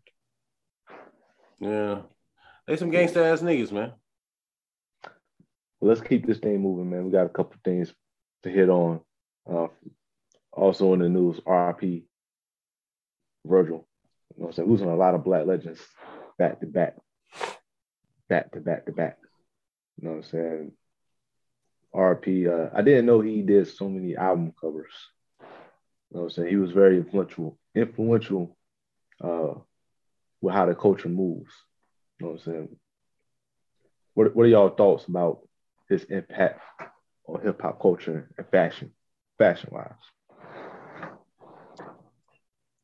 Yeah, 1.60 2.02
they 2.66 2.76
some 2.76 2.90
gangsta 2.90 3.16
ass 3.16 3.40
niggas, 3.40 3.72
man. 3.72 3.92
let's 5.80 6.00
keep 6.00 6.26
this 6.26 6.38
thing 6.38 6.60
moving, 6.60 6.90
man. 6.90 7.04
We 7.04 7.12
got 7.12 7.26
a 7.26 7.30
couple 7.30 7.56
things 7.64 7.92
to 8.42 8.50
hit 8.50 8.68
on. 8.68 9.00
Uh, 9.50 9.68
also 10.52 10.92
in 10.92 11.00
the 11.00 11.08
news, 11.08 11.40
RP 11.40 12.04
Virgil. 13.44 13.86
You 14.36 14.42
know 14.42 14.46
what 14.46 14.48
I'm 14.48 14.52
saying? 14.52 14.70
Losing 14.70 14.88
a 14.88 14.96
lot 14.96 15.14
of 15.14 15.24
black 15.24 15.46
legends 15.46 15.80
back 16.38 16.60
to 16.60 16.66
back. 16.66 16.94
Back 18.28 18.52
to 18.52 18.60
back 18.60 18.86
to 18.86 18.92
back. 18.92 19.18
You 20.00 20.08
know 20.08 20.16
what 20.16 20.24
I'm 20.24 20.30
saying? 20.30 20.72
RP, 21.94 22.48
uh, 22.48 22.70
I 22.74 22.82
didn't 22.82 23.06
know 23.06 23.20
he 23.20 23.42
did 23.42 23.68
so 23.68 23.88
many 23.88 24.16
album 24.16 24.52
covers. 24.58 24.92
You 26.12 26.18
know 26.18 26.24
what 26.24 26.24
I'm 26.24 26.30
saying? 26.30 26.48
He 26.50 26.56
was 26.56 26.72
very 26.72 26.98
influential, 26.98 27.58
influential 27.74 28.54
uh, 29.24 29.54
with 30.42 30.54
how 30.54 30.66
the 30.66 30.74
culture 30.74 31.08
moves. 31.08 31.50
You 32.20 32.26
know 32.26 32.32
what 32.32 32.46
I'm 32.46 32.52
saying? 32.52 32.76
What, 34.12 34.36
what 34.36 34.42
are 34.44 34.48
y'all 34.48 34.68
thoughts 34.68 35.06
about 35.06 35.48
his 35.88 36.04
impact 36.04 36.60
on 37.26 37.40
hip 37.42 37.62
hop 37.62 37.80
culture 37.80 38.28
and 38.36 38.46
fashion, 38.48 38.92
fashion 39.38 39.70
wise. 39.72 39.90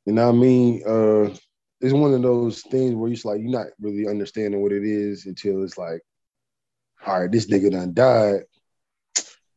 You 0.06 0.14
know 0.14 0.26
what 0.26 0.36
I 0.36 0.38
mean? 0.38 0.82
Uh 0.86 1.36
it's 1.80 1.92
one 1.94 2.12
of 2.12 2.22
those 2.22 2.62
things 2.62 2.94
where 2.94 3.08
you're 3.08 3.20
like, 3.24 3.40
you're 3.40 3.52
not 3.52 3.68
really 3.80 4.08
understanding 4.08 4.60
what 4.60 4.72
it 4.72 4.82
is 4.82 5.26
until 5.26 5.62
it's 5.62 5.78
like, 5.78 6.00
all 7.06 7.20
right, 7.20 7.30
this 7.30 7.46
nigga 7.46 7.70
done 7.70 7.94
died. 7.94 8.40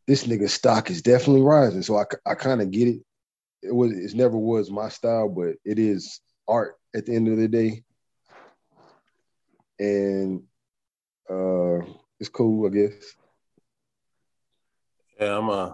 This 0.05 0.27
nigga 0.27 0.47
stock 0.47 0.91
is 0.91 1.01
definitely 1.01 1.41
rising. 1.41 1.81
So 1.81 1.97
I, 1.97 2.03
I 2.27 2.35
kind 2.35 2.61
of 2.61 2.69
get 2.69 2.89
it. 2.89 3.01
It 3.61 3.73
was 3.73 3.91
it 3.91 4.15
never 4.15 4.37
was 4.37 4.71
my 4.71 4.89
style, 4.89 5.29
but 5.29 5.55
it 5.65 5.77
is 5.79 6.19
art 6.47 6.75
at 6.95 7.05
the 7.05 7.15
end 7.15 7.27
of 7.27 7.37
the 7.37 7.47
day. 7.47 7.83
And 9.79 10.43
uh 11.29 11.79
it's 12.19 12.29
cool, 12.29 12.67
I 12.67 12.69
guess. 12.69 13.03
Yeah, 15.19 15.37
I'm 15.37 15.49
uh 15.49 15.73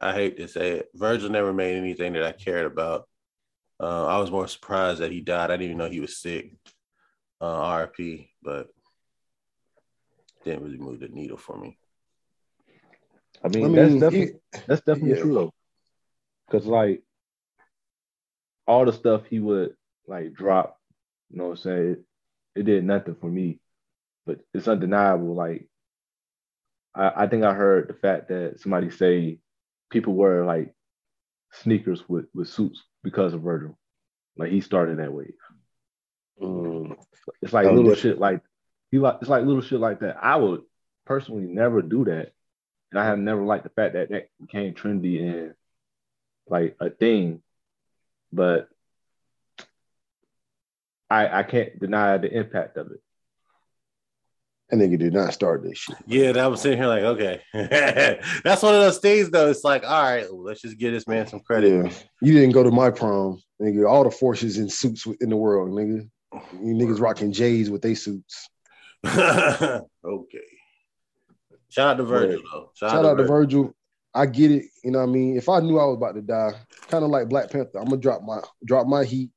I 0.00 0.14
hate 0.14 0.36
to 0.38 0.48
say 0.48 0.78
it. 0.78 0.88
Virgil 0.94 1.30
never 1.30 1.52
made 1.52 1.76
anything 1.76 2.14
that 2.14 2.24
I 2.24 2.32
cared 2.32 2.66
about. 2.66 3.06
Uh, 3.78 4.06
I 4.06 4.18
was 4.18 4.30
more 4.30 4.46
surprised 4.48 5.00
that 5.00 5.10
he 5.12 5.20
died. 5.20 5.50
I 5.50 5.54
didn't 5.54 5.64
even 5.66 5.78
know 5.78 5.88
he 5.90 6.00
was 6.00 6.18
sick. 6.18 6.52
Uh, 7.40 7.46
RP, 7.46 8.28
but 8.42 8.68
didn't 10.44 10.62
really 10.64 10.78
move 10.78 11.00
the 11.00 11.08
needle 11.08 11.38
for 11.38 11.58
me. 11.58 11.78
I 13.42 13.48
mean, 13.48 13.64
I 13.64 13.68
mean, 13.68 13.98
that's 13.98 14.12
definitely 14.12 14.40
he- 14.52 14.60
that's 14.66 14.82
definitely 14.82 15.10
yeah. 15.16 15.22
true 15.22 15.34
though, 15.34 15.52
because 16.46 16.66
like 16.66 17.02
all 18.66 18.84
the 18.84 18.92
stuff 18.92 19.22
he 19.28 19.40
would 19.40 19.74
like 20.06 20.34
drop, 20.34 20.78
you 21.30 21.38
know 21.38 21.44
what 21.44 21.50
I'm 21.50 21.56
saying? 21.58 21.90
It, 21.92 22.60
it 22.60 22.62
did 22.64 22.84
nothing 22.84 23.16
for 23.16 23.28
me, 23.28 23.60
but 24.26 24.40
it's 24.54 24.68
undeniable. 24.68 25.34
Like 25.34 25.68
I, 26.94 27.24
I 27.24 27.26
think 27.26 27.44
I 27.44 27.54
heard 27.54 27.88
the 27.88 27.94
fact 27.94 28.28
that 28.28 28.60
somebody 28.60 28.90
say 28.90 29.38
people 29.90 30.14
wear 30.14 30.44
like 30.44 30.74
sneakers 31.52 32.08
with 32.08 32.26
with 32.34 32.48
suits 32.48 32.82
because 33.02 33.34
of 33.34 33.42
Virgil. 33.42 33.78
Like 34.36 34.50
he 34.50 34.60
started 34.60 34.98
that 34.98 35.12
wave. 35.12 35.34
Mm, 36.40 36.96
It's 37.42 37.52
like 37.52 37.66
Oh, 37.66 37.72
little 37.74 37.94
shit 37.94 38.18
like 38.18 38.40
he 38.90 38.98
like 38.98 39.18
it's 39.20 39.30
like 39.30 39.44
little 39.44 39.62
shit 39.62 39.80
like 39.80 40.00
that. 40.00 40.18
I 40.22 40.36
would 40.36 40.62
personally 41.06 41.46
never 41.46 41.82
do 41.82 42.04
that, 42.04 42.32
and 42.90 43.00
I 43.00 43.04
have 43.04 43.18
never 43.18 43.42
liked 43.42 43.64
the 43.64 43.70
fact 43.70 43.94
that 43.94 44.10
that 44.10 44.28
became 44.40 44.74
trendy 44.74 45.22
and 45.22 45.54
like 46.48 46.76
a 46.80 46.90
thing. 46.90 47.42
But 48.32 48.68
I 51.08 51.40
I 51.40 51.42
can't 51.42 51.78
deny 51.78 52.18
the 52.18 52.32
impact 52.32 52.76
of 52.76 52.90
it. 52.92 53.00
That 54.70 54.76
nigga 54.76 54.98
did 54.98 55.12
not 55.12 55.34
start 55.34 55.64
this 55.64 55.78
shit. 55.78 55.96
Yeah, 56.06 56.30
that 56.32 56.48
was 56.48 56.60
sitting 56.60 56.78
here 56.78 56.86
like, 56.86 57.02
okay, 57.02 57.40
that's 58.44 58.62
one 58.62 58.74
of 58.74 58.80
those 58.80 58.98
things 58.98 59.28
though. 59.30 59.48
It's 59.48 59.64
like, 59.64 59.82
all 59.82 60.02
right, 60.02 60.32
let's 60.32 60.62
just 60.62 60.78
give 60.78 60.92
this 60.92 61.08
man 61.08 61.26
some 61.26 61.40
credit. 61.40 61.86
Yeah. 61.86 61.92
You 62.22 62.34
didn't 62.34 62.52
go 62.52 62.62
to 62.62 62.70
my 62.70 62.90
prom, 62.90 63.42
nigga. 63.60 63.88
All 63.88 64.04
the 64.04 64.12
forces 64.12 64.58
in 64.58 64.68
suits 64.68 65.06
in 65.20 65.28
the 65.28 65.36
world, 65.36 65.70
nigga. 65.70 66.08
You 66.52 66.74
niggas 66.74 67.00
rocking 67.00 67.32
J's 67.32 67.68
with 67.68 67.82
they 67.82 67.94
suits. 67.94 68.48
okay. 69.06 69.82
Shout 71.70 71.88
out 71.88 71.96
to 71.96 72.04
Virgil 72.04 72.42
though. 72.52 72.70
Shout, 72.74 73.04
out 73.04 73.16
to 73.16 73.24
Virgil. 73.24 73.74
I 74.14 74.26
get 74.26 74.50
it. 74.50 74.64
You 74.82 74.90
know 74.90 74.98
what 74.98 75.08
I 75.08 75.12
mean? 75.12 75.36
If 75.36 75.48
I 75.48 75.60
knew 75.60 75.78
I 75.78 75.84
was 75.84 75.96
about 75.96 76.14
to 76.14 76.22
die, 76.22 76.52
kind 76.88 77.04
of 77.04 77.10
like 77.10 77.28
Black 77.28 77.50
Panther, 77.50 77.78
I'm 77.78 77.86
gonna 77.86 77.98
drop 77.98 78.22
my 78.22 78.40
drop 78.64 78.86
my 78.86 79.04
heat. 79.04 79.30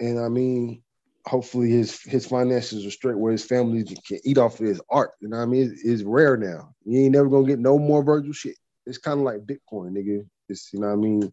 And 0.00 0.18
I 0.20 0.28
mean, 0.28 0.82
hopefully 1.26 1.70
his 1.70 2.00
his 2.02 2.26
finances 2.26 2.86
are 2.86 2.90
straight 2.90 3.18
where 3.18 3.32
his 3.32 3.44
family 3.44 3.84
can 3.84 4.18
eat 4.24 4.38
off 4.38 4.60
of 4.60 4.66
his 4.66 4.80
art. 4.90 5.12
You 5.20 5.28
know 5.28 5.38
what 5.38 5.44
I 5.44 5.46
mean? 5.46 5.72
It's, 5.72 5.84
it's 5.84 6.02
rare 6.02 6.36
now. 6.36 6.74
You 6.84 7.00
ain't 7.00 7.12
never 7.12 7.28
gonna 7.28 7.46
get 7.46 7.58
no 7.58 7.78
more 7.78 8.02
Virgil 8.02 8.32
shit. 8.32 8.56
It's 8.86 8.98
kind 8.98 9.18
of 9.18 9.24
like 9.24 9.46
Bitcoin, 9.46 9.90
nigga. 9.90 10.26
It's 10.48 10.72
you 10.72 10.80
know 10.80 10.88
what 10.88 10.92
I 10.92 10.96
mean. 10.96 11.30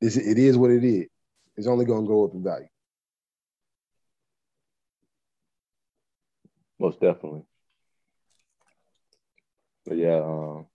It's, 0.00 0.16
it 0.16 0.38
is 0.38 0.56
what 0.56 0.70
it 0.70 0.84
is. 0.84 1.08
It's 1.56 1.66
only 1.66 1.84
gonna 1.84 2.06
go 2.06 2.24
up 2.24 2.34
in 2.34 2.44
value. 2.44 2.68
Most 6.78 7.00
definitely. 7.00 7.47
But 9.88 9.96
yeah, 9.96 10.16
um, 10.16 10.66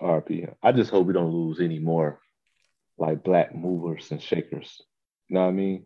RP. 0.00 0.54
I 0.62 0.72
just 0.72 0.90
hope 0.90 1.06
we 1.06 1.12
don't 1.12 1.30
lose 1.30 1.60
any 1.60 1.78
more 1.78 2.18
like 2.96 3.22
black 3.22 3.54
movers 3.54 4.10
and 4.10 4.22
shakers. 4.22 4.80
You 5.28 5.34
know 5.34 5.42
what 5.42 5.48
I 5.48 5.52
mean? 5.52 5.84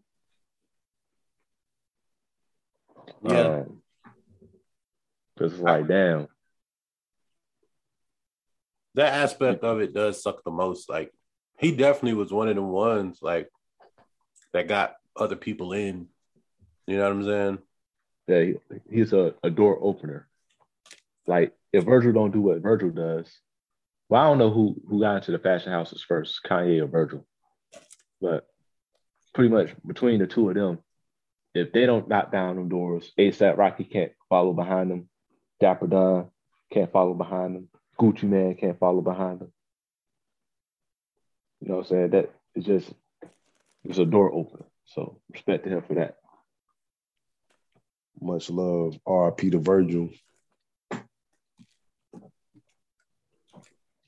Yeah. 3.22 3.64
Because 5.34 5.54
it's 5.54 5.62
like, 5.62 5.88
damn. 5.88 6.28
That 8.94 9.12
aspect 9.12 9.64
of 9.64 9.80
it 9.80 9.92
does 9.92 10.22
suck 10.22 10.44
the 10.44 10.50
most. 10.52 10.88
Like 10.88 11.12
he 11.58 11.72
definitely 11.72 12.14
was 12.14 12.32
one 12.32 12.48
of 12.48 12.54
the 12.54 12.62
ones 12.62 13.18
like 13.20 13.50
that 14.52 14.68
got 14.68 14.94
other 15.16 15.36
people 15.36 15.72
in. 15.72 16.06
You 16.86 16.98
know 16.98 17.02
what 17.02 17.12
I'm 17.12 17.24
saying? 17.24 17.58
Yeah, 18.28 18.40
he, 18.40 18.54
he's 18.96 19.12
a, 19.12 19.34
a 19.42 19.50
door 19.50 19.76
opener. 19.80 20.28
Like 21.26 21.52
if 21.76 21.84
Virgil 21.84 22.12
don't 22.12 22.32
do 22.32 22.40
what 22.40 22.62
Virgil 22.62 22.90
does, 22.90 23.30
well, 24.08 24.22
I 24.22 24.26
don't 24.28 24.38
know 24.38 24.50
who 24.50 24.76
who 24.88 25.00
got 25.00 25.16
into 25.16 25.32
the 25.32 25.38
fashion 25.38 25.72
houses 25.72 26.02
first, 26.02 26.40
Kanye 26.44 26.82
or 26.82 26.86
Virgil, 26.86 27.26
but 28.20 28.46
pretty 29.34 29.52
much 29.52 29.74
between 29.86 30.18
the 30.18 30.26
two 30.26 30.48
of 30.48 30.54
them, 30.54 30.78
if 31.54 31.72
they 31.72 31.84
don't 31.84 32.08
knock 32.08 32.32
down 32.32 32.56
them 32.56 32.68
doors, 32.68 33.12
ASAP 33.18 33.58
Rocky 33.58 33.84
can't 33.84 34.12
follow 34.30 34.52
behind 34.52 34.90
them, 34.90 35.08
Dapper 35.60 35.86
Dan 35.86 36.30
can't 36.72 36.90
follow 36.90 37.14
behind 37.14 37.56
them, 37.56 37.68
Gucci 38.00 38.24
Mane 38.24 38.56
can't 38.56 38.78
follow 38.78 39.02
behind 39.02 39.40
them. 39.40 39.52
You 41.60 41.68
know 41.68 41.76
what 41.76 41.86
I'm 41.86 41.88
saying? 41.88 42.10
That 42.10 42.30
is 42.54 42.64
just 42.64 42.92
it's 43.84 43.98
a 43.98 44.06
door 44.06 44.32
opener. 44.32 44.64
So 44.86 45.20
respect 45.30 45.64
to 45.64 45.70
him 45.70 45.82
for 45.82 45.94
that. 45.94 46.16
Much 48.20 48.48
love, 48.48 48.98
RP 49.06 49.52
to 49.52 49.58
Virgil. 49.58 50.08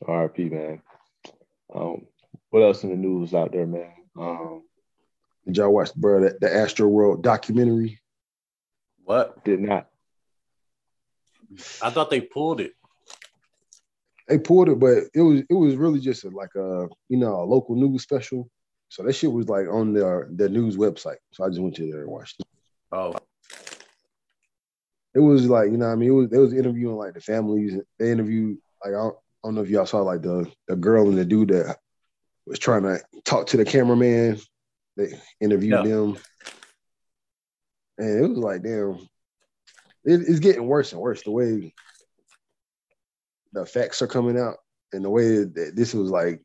RP, 0.04 0.50
man. 0.50 0.82
Um, 1.74 2.06
what 2.50 2.62
else 2.62 2.82
in 2.84 2.90
the 2.90 2.96
news 2.96 3.34
out 3.34 3.52
there, 3.52 3.66
man? 3.66 3.92
Um, 4.18 4.62
Did 5.46 5.56
y'all 5.56 5.72
watch, 5.72 5.94
bro, 5.94 6.20
the, 6.20 6.38
the 6.40 6.54
Astro 6.54 6.88
World 6.88 7.22
documentary? 7.22 8.00
What? 9.04 9.42
did 9.44 9.60
not. 9.60 9.88
I 11.82 11.90
thought 11.90 12.10
they 12.10 12.20
pulled 12.20 12.60
it. 12.60 12.72
They 14.28 14.38
pulled 14.38 14.68
it, 14.68 14.78
but 14.78 15.04
it 15.14 15.22
was 15.22 15.40
it 15.48 15.54
was 15.54 15.76
really 15.76 16.00
just 16.00 16.24
a, 16.24 16.28
like 16.28 16.54
a 16.54 16.86
you 17.08 17.16
know 17.16 17.40
a 17.40 17.44
local 17.44 17.74
news 17.74 18.02
special. 18.02 18.50
So 18.90 19.02
that 19.02 19.14
shit 19.14 19.32
was 19.32 19.48
like 19.48 19.66
on 19.66 19.94
their 19.94 20.28
their 20.30 20.50
news 20.50 20.76
website. 20.76 21.16
So 21.32 21.44
I 21.44 21.48
just 21.48 21.60
went 21.60 21.74
to 21.76 21.90
there 21.90 22.02
and 22.02 22.10
watched 22.10 22.40
it. 22.40 22.46
Oh, 22.92 23.14
It 25.14 25.20
was 25.20 25.46
like 25.48 25.70
you 25.70 25.78
know 25.78 25.86
what 25.86 25.92
I 25.92 25.96
mean. 25.96 26.10
It 26.10 26.12
was 26.12 26.28
they 26.28 26.38
was 26.38 26.52
interviewing 26.52 26.96
like 26.96 27.14
the 27.14 27.20
families. 27.22 27.74
They 27.98 28.12
interviewed 28.12 28.58
like 28.84 28.94
I 28.94 29.08
don't, 29.42 29.44
I 29.44 29.48
don't 29.48 29.54
know 29.56 29.62
if 29.62 29.70
y'all 29.70 29.86
saw 29.86 30.00
like 30.02 30.22
the 30.22 30.50
the 30.66 30.76
girl 30.76 31.08
and 31.08 31.18
the 31.18 31.24
dude 31.24 31.48
that 31.48 31.78
was 32.46 32.58
trying 32.58 32.82
to 32.82 33.00
talk 33.24 33.46
to 33.48 33.56
the 33.56 33.64
cameraman. 33.64 34.38
They 34.96 35.12
interviewed 35.40 35.84
Yeah. 35.84 35.90
them, 35.90 36.16
and 37.98 38.24
it 38.24 38.28
was 38.28 38.38
like 38.38 38.62
damn. 38.62 38.98
It, 40.04 40.22
it's 40.26 40.38
getting 40.38 40.66
worse 40.66 40.92
and 40.92 41.00
worse 41.00 41.22
the 41.22 41.30
way 41.30 41.74
the 43.52 43.66
facts 43.66 44.00
are 44.00 44.06
coming 44.06 44.38
out 44.38 44.56
and 44.92 45.04
the 45.04 45.10
way 45.10 45.44
that 45.44 45.72
this 45.74 45.92
was 45.92 46.10
like 46.10 46.40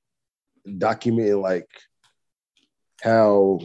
documenting 0.67 1.41
like 1.41 1.67
how 3.01 3.59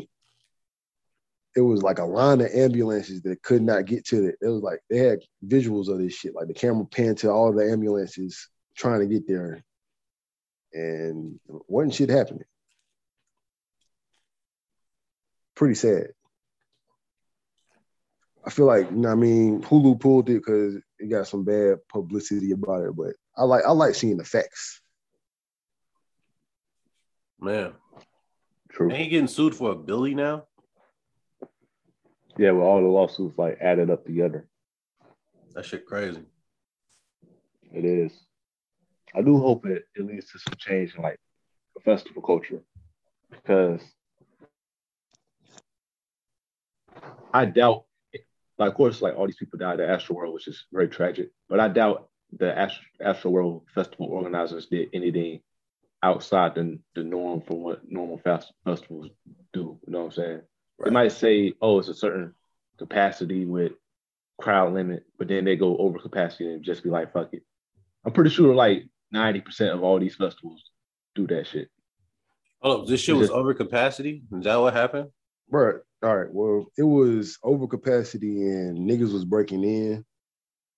it 1.57 1.61
was 1.61 1.83
like 1.83 1.99
a 1.99 2.05
line 2.05 2.41
of 2.41 2.51
ambulances 2.55 3.23
that 3.23 3.43
could 3.43 3.62
not 3.62 3.87
get 3.87 4.05
to 4.07 4.27
it. 4.27 4.37
It 4.41 4.47
was 4.49 4.62
like 4.62 4.81
they 4.88 4.99
had 4.99 5.21
visuals 5.45 5.88
of 5.88 5.99
this 5.99 6.14
shit. 6.14 6.35
Like 6.35 6.47
the 6.47 6.55
camera 6.55 6.85
panned 6.85 7.19
to 7.19 7.31
all 7.31 7.53
the 7.53 7.69
ambulances 7.71 8.49
trying 8.79 9.01
to 9.01 9.07
get 9.07 9.27
there, 9.27 9.62
and 10.73 11.38
wasn't 11.67 11.95
shit 11.95 12.11
happening. 12.11 12.45
Pretty 15.55 15.75
sad. 15.75 16.09
I 18.47 18.51
feel 18.51 18.67
like, 18.67 18.91
you 18.91 18.97
know 18.97 19.09
what 19.09 19.14
I 19.14 19.21
mean, 19.21 19.62
Hulu 19.62 20.01
pulled 20.01 20.31
it 20.31 20.35
because 20.35 20.77
it 20.99 21.11
got 21.11 21.27
some 21.27 21.45
bad 21.45 21.79
publicity 21.88 22.53
about 22.53 22.85
it, 22.85 22.97
but 22.97 23.14
I 23.37 23.43
like 23.43 23.64
I 23.67 23.73
like 23.73 23.95
seeing 23.95 24.17
the 24.17 24.25
facts. 24.25 24.81
man. 27.41 27.73
True. 28.71 28.91
Ain't 28.91 29.03
he 29.03 29.09
getting 29.09 29.29
sued 29.29 29.55
for 29.55 29.73
a 29.73 29.77
billy 29.77 30.14
now? 30.14 30.45
Yeah, 32.37 32.53
well, 32.53 32.67
all 32.67 32.81
the 32.81 32.88
lawsuits 32.88 33.38
like 33.38 33.59
added 33.61 33.91
up 33.91 34.05
together. 34.05 34.47
That 35.55 35.64
shit 35.64 35.87
crazy. 35.87 36.23
It 37.73 37.85
is. 37.85 38.12
I 39.14 39.23
do 39.23 39.38
hope 39.38 39.66
it, 39.66 39.85
it 39.94 40.07
leads 40.07 40.31
to 40.33 40.38
some 40.38 40.55
change 40.59 40.94
in 40.94 41.03
like 41.03 41.18
the 41.75 41.81
festival 41.81 42.23
culture 42.23 42.62
because 43.31 43.81
I 47.33 47.44
doubt, 47.47 47.85
like, 48.59 48.71
of 48.71 48.75
course, 48.75 49.03
like 49.03 49.16
all 49.16 49.27
these 49.27 49.37
people 49.37 49.59
died 49.59 49.81
at 49.81 49.88
Astro 49.88 50.16
World, 50.16 50.35
which 50.35 50.49
is 50.49 50.64
very 50.73 50.88
tragic, 50.88 51.31
but 51.49 51.61
I 51.61 51.68
doubt 51.68 52.09
the 52.33 52.57
Astro, 52.57 52.85
Astro 53.01 53.31
World 53.31 53.62
festival 53.75 54.07
organizers 54.07 54.66
did 54.66 54.88
anything 54.92 55.40
outside 56.03 56.55
the, 56.55 56.79
the 56.94 57.03
norm 57.03 57.40
for 57.40 57.55
what 57.55 57.90
normal 57.90 58.18
fest, 58.18 58.53
festivals 58.64 59.09
do. 59.53 59.79
You 59.87 59.92
know 59.92 60.01
what 60.01 60.05
I'm 60.07 60.12
saying? 60.12 60.40
They 60.85 60.90
might 60.90 61.12
say, 61.12 61.55
oh, 61.61 61.79
it's 61.79 61.88
a 61.88 61.94
certain 61.94 62.35
capacity 62.79 63.44
with 63.44 63.73
crowd 64.40 64.73
limit, 64.75 65.05
but 65.18 65.29
then 65.29 65.44
they 65.44 65.57
go 65.57 65.77
over 65.77 65.99
capacity 65.99 66.53
and 66.53 66.62
just 66.62 66.85
be 66.85 66.90
like, 66.90 67.12
fuck 67.12 67.33
it. 67.33 67.42
I'm 68.05 68.12
pretty 68.12 68.31
sure 68.31 68.55
like 68.55 68.85
90% 69.14 69.75
of 69.75 69.83
all 69.83 69.99
these 69.99 70.16
festivals 70.16 70.62
do 71.14 71.27
that 71.29 71.47
shit. 71.47 71.68
Hold 72.61 72.83
up, 72.83 72.88
this 72.88 73.01
shit 73.01 73.16
was 73.16 73.31
over 73.31 73.55
capacity. 73.55 74.23
Is 74.33 74.44
that 74.44 74.57
what 74.57 74.75
happened? 74.75 75.11
Bro, 75.49 75.81
all 76.03 76.16
right. 76.16 76.33
Well, 76.33 76.66
it 76.77 76.83
was 76.83 77.38
over 77.42 77.66
capacity 77.66 78.42
and 78.42 78.79
niggas 78.79 79.12
was 79.12 79.25
breaking 79.25 79.64
in. 79.64 80.05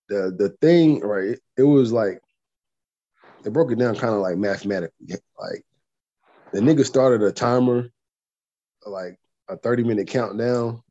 The 0.09 0.33
the 0.37 0.49
thing, 0.61 0.99
right? 1.01 1.29
It, 1.29 1.39
it 1.57 1.63
was 1.63 1.91
like 1.91 2.21
they 3.43 3.49
broke 3.49 3.71
it 3.71 3.79
down 3.79 3.95
kind 3.95 4.13
of 4.13 4.21
like 4.21 4.37
mathematically. 4.37 5.15
Like 5.39 5.63
the 6.53 6.59
nigga 6.59 6.85
started 6.85 7.21
a 7.23 7.31
timer, 7.31 7.89
like 8.85 9.17
a 9.49 9.57
30 9.57 9.83
minute 9.83 10.07
countdown, 10.07 10.81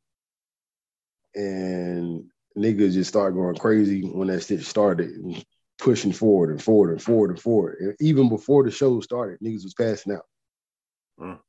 and 1.35 2.25
niggas 2.57 2.93
just 2.93 3.09
started 3.09 3.35
going 3.35 3.55
crazy 3.55 4.01
when 4.01 4.27
that 4.27 4.43
shit 4.43 4.63
started, 4.63 5.09
and 5.11 5.45
pushing 5.81 6.13
forward 6.13 6.51
and 6.51 6.61
forward 6.61 6.91
and 6.91 7.01
forward 7.01 7.31
and 7.31 7.39
forward. 7.39 7.77
And 7.79 7.95
even 7.99 8.29
before 8.29 8.63
the 8.63 8.71
show 8.71 9.01
started, 9.01 9.39
niggas 9.39 9.63
was 9.63 9.73
passing 9.73 10.13
out. 10.13 10.25
Mm. 11.19 11.39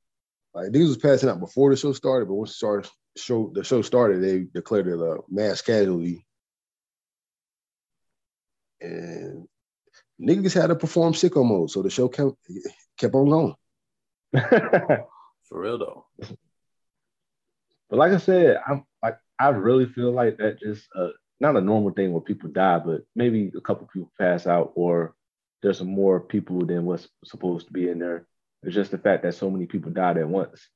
Like 0.55 0.71
niggas 0.71 0.88
was 0.88 0.97
passing 0.97 1.29
out 1.29 1.38
before 1.38 1.71
the 1.71 1.77
show 1.77 1.92
started, 1.92 2.27
but 2.27 2.35
once 2.35 2.51
the 2.51 2.57
started, 2.57 2.90
show 3.16 3.53
the 3.55 3.62
show 3.62 3.83
started, 3.83 4.23
they 4.23 4.47
declared 4.53 4.88
it 4.88 4.99
a 4.99 5.18
mass 5.29 5.61
casualty. 5.61 6.27
And 8.81 9.47
niggas 10.21 10.55
had 10.55 10.68
to 10.68 10.77
perform 10.77 11.12
sicko 11.12 11.47
mode, 11.47 11.71
so 11.71 11.83
the 11.83 11.90
show 11.90 12.09
kept 12.09 12.33
kept 12.99 13.14
on 13.14 13.29
going. 13.29 13.55
For 15.45 15.61
real 15.61 15.79
though. 15.79 16.07
But 17.90 17.99
like 17.99 18.12
I 18.12 18.16
said, 18.16 18.57
I'm 18.66 18.85
like 19.03 19.18
I 19.38 19.49
really 19.49 19.87
feel 19.87 20.11
like 20.11 20.38
that 20.38 20.59
just 20.59 20.88
uh, 20.97 21.09
not 21.42 21.57
a 21.57 21.61
normal 21.61 21.90
thing 21.90 22.12
where 22.12 22.20
people 22.20 22.48
die, 22.48 22.78
but 22.78 23.02
maybe 23.16 23.50
a 23.55 23.61
couple 23.61 23.88
people 23.92 24.11
pass 24.18 24.46
out, 24.46 24.72
or 24.76 25.14
there's 25.61 25.78
some 25.78 25.92
more 25.92 26.20
people 26.20 26.64
than 26.64 26.85
what's 26.85 27.09
supposed 27.24 27.66
to 27.66 27.72
be 27.72 27.88
in 27.88 27.98
there. 27.98 28.26
It's 28.62 28.74
just 28.74 28.92
the 28.92 28.98
fact 28.98 29.24
that 29.24 29.35
so 29.35 29.50
many 29.50 29.66
people 29.66 29.90
died 29.90 30.18
at 30.18 30.28
once 30.28 30.68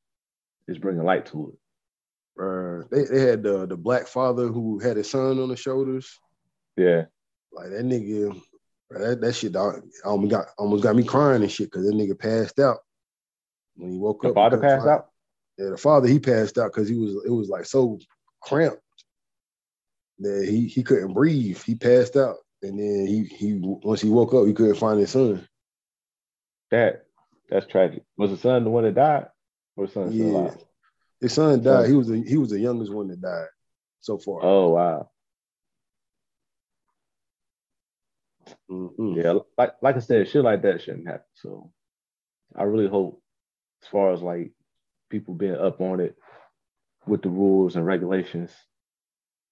is 0.67 0.77
bringing 0.77 1.05
light 1.05 1.27
to 1.27 1.55
it. 1.55 2.43
Uh, 2.43 2.83
they, 2.91 3.05
they 3.05 3.21
had 3.21 3.43
the 3.45 3.65
the 3.67 3.77
black 3.77 4.09
father 4.09 4.49
who 4.49 4.79
had 4.81 4.97
his 4.97 5.09
son 5.09 5.39
on 5.39 5.49
the 5.49 5.57
shoulders. 5.57 6.19
Yeah, 6.77 7.05
Like 7.53 7.71
that 7.71 7.85
nigga, 7.85 8.39
that, 8.91 9.21
that 9.21 9.35
shit 9.35 9.53
dog, 9.53 9.83
almost 10.05 10.33
got 10.33 10.47
almost 10.59 10.83
got 10.83 10.97
me 10.97 11.05
crying 11.05 11.43
and 11.43 11.51
shit 11.51 11.71
because 11.71 11.87
that 11.87 11.95
nigga 11.95 12.19
passed 12.19 12.59
out 12.59 12.79
when 13.77 13.93
he 13.93 13.99
woke 13.99 14.21
the 14.21 14.29
up. 14.29 14.35
he 14.35 14.35
father 14.35 14.59
passed 14.59 14.87
out. 14.87 15.07
Yeah, 15.57 15.71
the 15.71 15.79
father 15.79 16.09
he 16.09 16.19
passed 16.19 16.59
out 16.59 16.73
because 16.75 16.89
he 16.89 16.97
was 16.97 17.25
it 17.25 17.31
was 17.31 17.49
like 17.49 17.65
so 17.65 17.99
cramped 18.43 18.83
that 20.21 20.47
he 20.49 20.67
he 20.67 20.83
couldn't 20.83 21.13
breathe. 21.15 21.63
He 21.63 21.75
passed 21.75 22.17
out, 22.17 22.37
and 22.63 22.79
then 22.79 23.07
he 23.07 23.25
he 23.25 23.55
once 23.61 24.01
he 24.01 24.09
woke 24.09 24.35
up, 24.35 24.47
he 24.47 24.53
couldn't 24.55 24.77
find 24.77 24.99
his 24.99 25.11
son. 25.11 25.47
That 26.71 27.05
that's 27.49 27.67
tragic. 27.67 28.03
Was 28.17 28.31
the 28.31 28.37
son 28.37 28.65
the 28.65 28.71
one 28.71 28.85
that 28.85 28.95
died, 28.95 29.27
or 29.77 29.87
son 29.89 30.13
Yeah, 30.13 30.25
alive? 30.25 30.59
his 31.21 31.33
son 31.33 31.63
died. 31.63 31.89
He 31.89 31.95
was 31.95 32.09
the 32.09 32.23
he 32.23 32.37
was 32.37 32.51
the 32.51 32.59
youngest 32.61 32.93
one 32.93 33.09
that 33.09 33.21
died 33.21 33.49
so 34.01 34.19
far. 34.19 34.41
Oh 34.43 34.71
wow. 34.71 35.11
Mhm. 38.71 39.23
Yeah, 39.23 39.39
like 39.59 39.75
like 39.83 39.97
I 39.97 40.01
said, 40.01 40.29
shit 40.29 40.43
like 40.43 40.63
that 40.63 40.83
shouldn't 40.83 41.07
happen. 41.07 41.27
So 41.35 41.73
I 42.55 42.63
really 42.65 42.89
hope, 42.89 43.23
as 43.83 43.89
far 43.89 44.13
as 44.13 44.23
like 44.23 44.53
people 45.11 45.35
being 45.35 45.55
up 45.55 45.81
on 45.81 46.01
it 46.01 46.17
with 47.07 47.23
the 47.23 47.29
rules 47.29 47.77
and 47.77 47.87
regulations, 47.87 48.51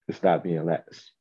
to 0.07 0.13
stop 0.13 0.43
being 0.43 0.65
lax. 0.65 1.11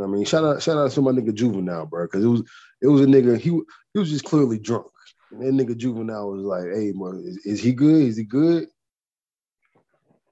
I 0.00 0.06
mean, 0.06 0.24
shout 0.24 0.44
out, 0.44 0.62
shout 0.62 0.78
out 0.78 0.90
to 0.92 1.02
my 1.02 1.10
nigga 1.10 1.34
Juvenile, 1.34 1.86
bro, 1.86 2.06
because 2.06 2.24
it 2.24 2.28
was 2.28 2.42
it 2.80 2.86
was 2.86 3.02
a 3.02 3.06
nigga. 3.06 3.38
He 3.38 3.50
he 3.50 3.98
was 3.98 4.10
just 4.10 4.24
clearly 4.24 4.58
drunk. 4.58 4.86
And 5.30 5.42
that 5.42 5.66
nigga 5.66 5.76
Juvenile 5.76 6.30
was 6.30 6.42
like, 6.42 6.64
"Hey, 6.74 6.92
man, 6.94 7.22
is, 7.24 7.38
is 7.44 7.60
he 7.62 7.72
good? 7.72 8.02
Is 8.06 8.16
he 8.16 8.24
good?" 8.24 8.68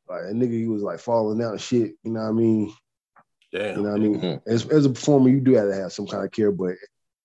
Like 0.09 0.23
that 0.23 0.35
nigga, 0.35 0.53
he 0.53 0.69
was 0.69 0.83
like 0.83 1.01
falling 1.01 1.43
out 1.43 1.53
and 1.53 1.61
shit. 1.61 1.97
You 2.03 2.13
know 2.13 2.21
what 2.21 2.29
I 2.29 2.33
mean? 2.33 2.73
Damn. 3.53 3.77
You 3.77 3.83
know 3.83 3.91
what 3.91 4.01
I 4.01 4.03
mean? 4.03 4.21
Mhm. 4.21 4.43
As 4.47 4.67
as 4.69 4.87
a 4.87 4.91
performer, 4.91 5.29
you 5.29 5.41
do 5.41 5.55
have 5.55 5.69
to 5.69 5.75
have 5.75 5.93
some 5.93 6.07
kind 6.07 6.25
of 6.25 6.31
care, 6.33 6.51
but 6.53 6.75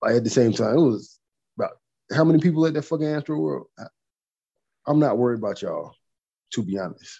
like 0.02 0.16
at 0.16 0.24
the 0.24 0.30
same 0.30 0.52
time, 0.52 0.78
it 0.78 0.82
was 0.82 1.20
about 1.58 1.78
how 2.12 2.24
many 2.24 2.40
people 2.40 2.66
at 2.66 2.74
that 2.74 2.82
fucking 2.84 3.08
Astro 3.08 3.40
World. 3.40 3.68
I, 3.80 3.84
I'm 4.86 5.00
not 5.00 5.18
worried 5.18 5.40
about 5.40 5.62
y'all, 5.62 5.96
to 6.54 6.62
be 6.64 6.78
honest. 6.78 7.20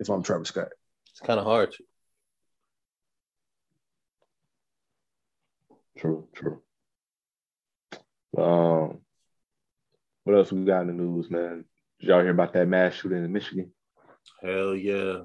If 0.00 0.08
I'm 0.08 0.22
Travis 0.22 0.48
Scott, 0.48 0.68
It's 0.68 0.81
kind 1.24 1.38
of 1.38 1.46
hard. 1.46 1.74
True, 5.96 6.26
true. 6.34 6.60
Um, 8.36 8.98
what 10.24 10.36
else 10.36 10.52
we 10.52 10.64
got 10.64 10.82
in 10.82 10.86
the 10.88 10.92
news, 10.94 11.30
man? 11.30 11.64
Did 12.00 12.08
y'all 12.08 12.20
hear 12.20 12.30
about 12.30 12.52
that 12.54 12.66
mass 12.66 12.94
shooting 12.94 13.24
in 13.24 13.32
Michigan? 13.32 13.70
Hell 14.42 14.74
yeah. 14.74 15.20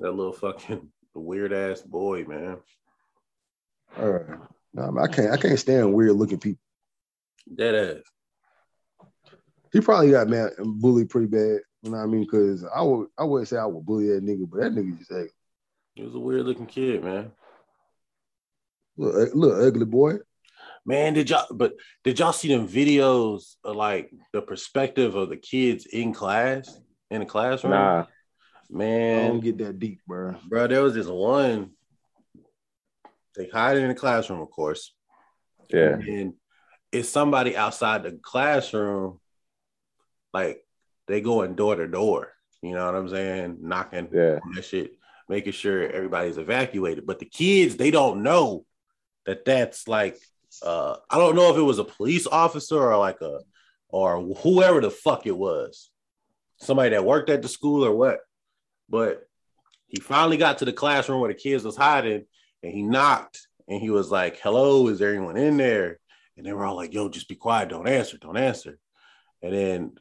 That 0.00 0.12
little 0.12 0.32
fucking 0.32 0.88
weird 1.14 1.52
ass 1.52 1.80
boy, 1.82 2.24
man. 2.24 2.58
all 3.98 4.10
right. 4.10 4.38
Nah, 4.74 4.90
man, 4.90 5.04
I 5.04 5.08
can't 5.08 5.32
I 5.32 5.36
can't 5.38 5.58
stand 5.58 5.94
weird 5.94 6.16
looking 6.16 6.38
people. 6.40 6.60
Dead 7.54 7.74
ass. 7.74 9.08
He 9.72 9.80
probably 9.80 10.10
got 10.10 10.28
mad 10.28 10.50
and 10.58 10.80
bullied 10.80 11.08
pretty 11.08 11.28
bad. 11.28 11.60
You 11.86 11.92
know 11.92 11.98
what 11.98 12.04
I 12.04 12.06
mean? 12.06 12.22
Because 12.22 12.64
I 12.64 12.82
would 12.82 13.08
I 13.18 13.24
wouldn't 13.24 13.48
say 13.48 13.56
I 13.56 13.64
would 13.66 13.86
bully 13.86 14.08
that 14.08 14.24
nigga, 14.24 14.48
but 14.50 14.60
that 14.60 14.72
nigga 14.74 14.98
just 14.98 15.10
like 15.10 15.30
He 15.94 16.02
was 16.02 16.14
a 16.14 16.18
weird 16.18 16.44
looking 16.46 16.66
kid, 16.66 17.02
man. 17.04 17.32
look, 18.96 19.30
look 19.34 19.62
ugly 19.62 19.84
boy. 19.84 20.14
Man, 20.84 21.14
did 21.14 21.30
y'all 21.30 21.46
but 21.50 21.74
did 22.04 22.18
y'all 22.18 22.32
see 22.32 22.48
them 22.48 22.68
videos 22.68 23.54
of 23.64 23.76
like 23.76 24.10
the 24.32 24.42
perspective 24.42 25.14
of 25.14 25.28
the 25.28 25.36
kids 25.36 25.86
in 25.86 26.12
class 26.12 26.80
in 27.10 27.20
the 27.20 27.26
classroom? 27.26 27.72
Nah, 27.72 28.00
I 28.02 28.06
Man, 28.68 29.30
don't 29.30 29.40
get 29.40 29.58
that 29.58 29.78
deep, 29.78 30.00
bro. 30.06 30.36
bro, 30.48 30.66
there 30.66 30.82
was 30.82 30.94
this 30.94 31.06
one. 31.06 31.70
They 33.36 33.48
hide 33.48 33.76
it 33.76 33.82
in 33.82 33.88
the 33.88 33.94
classroom, 33.94 34.40
of 34.40 34.50
course. 34.50 34.92
yeah, 35.68 35.96
And 35.96 36.34
it's 36.90 37.08
somebody 37.08 37.56
outside 37.56 38.02
the 38.02 38.18
classroom, 38.22 39.20
like 40.32 40.65
they 41.06 41.20
going 41.20 41.54
door 41.54 41.76
to 41.76 41.86
door. 41.86 42.32
You 42.62 42.74
know 42.74 42.86
what 42.86 42.94
I'm 42.94 43.08
saying? 43.08 43.58
Knocking 43.60 44.08
yeah, 44.12 44.38
on 44.42 44.54
that 44.54 44.64
shit, 44.64 44.92
making 45.28 45.52
sure 45.52 45.88
everybody's 45.88 46.38
evacuated. 46.38 47.06
But 47.06 47.18
the 47.18 47.26
kids, 47.26 47.76
they 47.76 47.90
don't 47.90 48.22
know 48.22 48.64
that 49.26 49.44
that's 49.44 49.86
like, 49.86 50.18
uh, 50.62 50.96
I 51.10 51.18
don't 51.18 51.36
know 51.36 51.50
if 51.50 51.56
it 51.56 51.62
was 51.62 51.78
a 51.78 51.84
police 51.84 52.26
officer 52.26 52.80
or 52.80 52.96
like 52.96 53.20
a, 53.20 53.40
or 53.88 54.20
whoever 54.20 54.80
the 54.80 54.90
fuck 54.90 55.26
it 55.26 55.36
was, 55.36 55.90
somebody 56.60 56.90
that 56.90 57.04
worked 57.04 57.30
at 57.30 57.42
the 57.42 57.48
school 57.48 57.84
or 57.84 57.94
what. 57.94 58.20
But 58.88 59.26
he 59.86 60.00
finally 60.00 60.36
got 60.36 60.58
to 60.58 60.64
the 60.64 60.72
classroom 60.72 61.20
where 61.20 61.32
the 61.32 61.38
kids 61.38 61.64
was 61.64 61.76
hiding, 61.76 62.24
and 62.62 62.72
he 62.72 62.82
knocked, 62.82 63.46
and 63.68 63.80
he 63.80 63.90
was 63.90 64.10
like, 64.10 64.40
"Hello, 64.40 64.88
is 64.88 64.98
there 64.98 65.10
anyone 65.10 65.36
in 65.36 65.56
there?" 65.56 65.98
And 66.36 66.44
they 66.44 66.52
were 66.52 66.64
all 66.64 66.76
like, 66.76 66.92
"Yo, 66.92 67.08
just 67.08 67.28
be 67.28 67.36
quiet, 67.36 67.68
don't 67.68 67.88
answer, 67.88 68.18
don't 68.18 68.36
answer." 68.36 68.78
And 69.42 69.52
then 69.52 69.92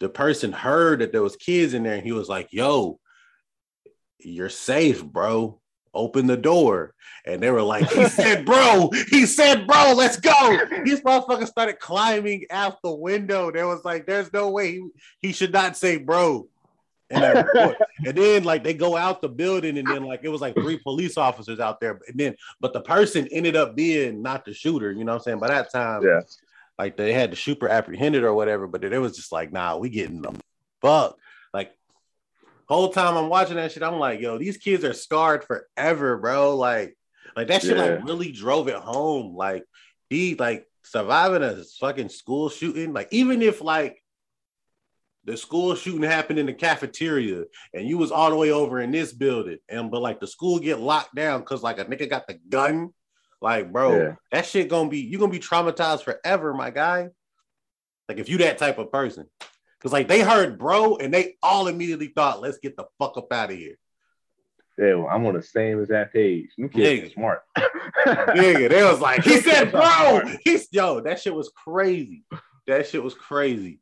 the 0.00 0.08
person 0.08 0.52
heard 0.52 1.00
that 1.00 1.12
there 1.12 1.22
was 1.22 1.36
kids 1.36 1.74
in 1.74 1.82
there, 1.84 1.94
and 1.94 2.02
he 2.04 2.12
was 2.12 2.28
like, 2.28 2.48
"Yo, 2.52 2.98
you're 4.18 4.48
safe, 4.48 5.04
bro. 5.04 5.60
Open 5.92 6.26
the 6.26 6.36
door." 6.36 6.94
And 7.26 7.42
they 7.42 7.50
were 7.50 7.62
like, 7.62 7.88
"He 7.90 8.04
said, 8.08 8.44
bro. 8.44 8.90
He 9.10 9.26
said, 9.26 9.66
bro. 9.66 9.94
Let's 9.96 10.18
go." 10.18 10.58
These 10.84 11.00
motherfuckers 11.02 11.46
started 11.48 11.78
climbing 11.78 12.44
out 12.50 12.82
the 12.82 12.94
window. 12.94 13.50
There 13.50 13.66
was 13.68 13.84
like, 13.84 14.06
"There's 14.06 14.32
no 14.32 14.50
way 14.50 14.72
he, 14.72 14.88
he 15.20 15.32
should 15.32 15.52
not 15.52 15.76
say, 15.76 15.96
bro." 15.98 16.48
And, 17.10 17.22
then- 17.22 17.46
and 18.06 18.16
then 18.16 18.44
like 18.44 18.64
they 18.64 18.74
go 18.74 18.96
out 18.96 19.22
the 19.22 19.28
building, 19.28 19.78
and 19.78 19.86
then 19.86 20.04
like 20.04 20.20
it 20.24 20.28
was 20.28 20.40
like 20.40 20.54
three 20.54 20.78
police 20.78 21.16
officers 21.16 21.60
out 21.60 21.78
there. 21.80 22.00
And 22.08 22.18
then, 22.18 22.34
but 22.60 22.72
the 22.72 22.80
person 22.80 23.28
ended 23.30 23.54
up 23.56 23.76
being 23.76 24.22
not 24.22 24.44
the 24.44 24.52
shooter. 24.54 24.90
You 24.90 25.04
know 25.04 25.12
what 25.12 25.18
I'm 25.18 25.22
saying? 25.24 25.38
By 25.38 25.48
that 25.48 25.70
time, 25.70 26.02
yeah. 26.02 26.20
Like 26.78 26.96
they 26.96 27.12
had 27.12 27.32
the 27.32 27.36
super 27.36 27.68
apprehended 27.68 28.24
or 28.24 28.34
whatever, 28.34 28.66
but 28.66 28.84
it 28.84 28.98
was 28.98 29.16
just 29.16 29.32
like, 29.32 29.52
nah, 29.52 29.76
we 29.76 29.90
getting 29.90 30.22
them 30.22 30.36
fuck. 30.80 31.16
Like 31.52 31.72
whole 32.68 32.90
time 32.90 33.16
I'm 33.16 33.28
watching 33.28 33.56
that 33.56 33.72
shit, 33.72 33.82
I'm 33.82 33.98
like, 33.98 34.20
yo, 34.20 34.38
these 34.38 34.56
kids 34.56 34.84
are 34.84 34.92
scarred 34.92 35.44
forever, 35.44 36.16
bro. 36.18 36.56
Like, 36.56 36.96
like 37.36 37.48
that 37.48 37.62
shit 37.62 37.76
Yeah. 37.76 37.94
like 37.96 38.04
really 38.04 38.32
drove 38.32 38.68
it 38.68 38.74
home. 38.76 39.34
Like 39.36 39.64
he 40.10 40.34
like 40.34 40.66
surviving 40.82 41.42
a 41.42 41.62
fucking 41.80 42.08
school 42.08 42.48
shooting. 42.48 42.92
Like, 42.92 43.08
even 43.10 43.42
if 43.42 43.60
like 43.60 44.02
the 45.24 45.36
school 45.36 45.74
shooting 45.74 46.02
happened 46.02 46.38
in 46.38 46.46
the 46.46 46.52
cafeteria 46.52 47.44
and 47.72 47.88
you 47.88 47.96
was 47.96 48.12
all 48.12 48.30
the 48.30 48.36
way 48.36 48.50
over 48.50 48.80
in 48.80 48.90
this 48.90 49.12
building, 49.12 49.58
and 49.68 49.90
but 49.90 50.02
like 50.02 50.20
the 50.20 50.26
school 50.26 50.58
get 50.58 50.80
locked 50.80 51.14
down 51.14 51.40
because 51.40 51.62
like 51.62 51.78
a 51.78 51.84
nigga 51.84 52.10
got 52.10 52.26
the 52.26 52.34
gun. 52.48 52.90
Like, 53.40 53.72
bro, 53.72 53.98
Yeah. 54.00 54.14
that 54.32 54.46
shit 54.46 54.68
gonna 54.68 54.88
be 54.88 54.98
you 55.00 55.18
gonna 55.18 55.32
be 55.32 55.38
traumatized 55.38 56.02
forever, 56.04 56.54
my 56.54 56.70
guy. 56.70 57.08
Like 58.08 58.18
if 58.18 58.28
you 58.28 58.38
that 58.38 58.58
type 58.58 58.78
of 58.78 58.90
person. 58.92 59.26
Cause 59.80 59.92
like 59.92 60.08
they 60.08 60.20
heard 60.20 60.58
bro 60.58 60.96
and 60.96 61.12
they 61.12 61.36
all 61.42 61.66
immediately 61.68 62.08
thought, 62.08 62.40
let's 62.40 62.58
get 62.58 62.74
the 62.76 62.84
fuck 62.98 63.18
up 63.18 63.30
out 63.32 63.50
of 63.50 63.56
here. 63.58 63.76
Yeah, 64.78 64.94
well, 64.94 65.08
I'm 65.08 65.24
on 65.26 65.34
the 65.34 65.42
same 65.42 65.78
exact 65.80 66.14
page. 66.14 66.48
You 66.56 66.68
kids 66.68 67.10
Nigga. 67.10 67.14
smart. 67.14 67.42
Nigga, 68.06 68.68
they 68.70 68.82
was 68.82 69.00
like, 69.00 69.22
he 69.22 69.40
said 69.40 69.70
bro. 69.70 70.22
He's 70.42 70.68
yo, 70.72 71.00
that 71.00 71.20
shit 71.20 71.34
was 71.34 71.50
crazy. 71.54 72.24
That 72.66 72.86
shit 72.88 73.02
was 73.04 73.14
crazy. 73.14 73.80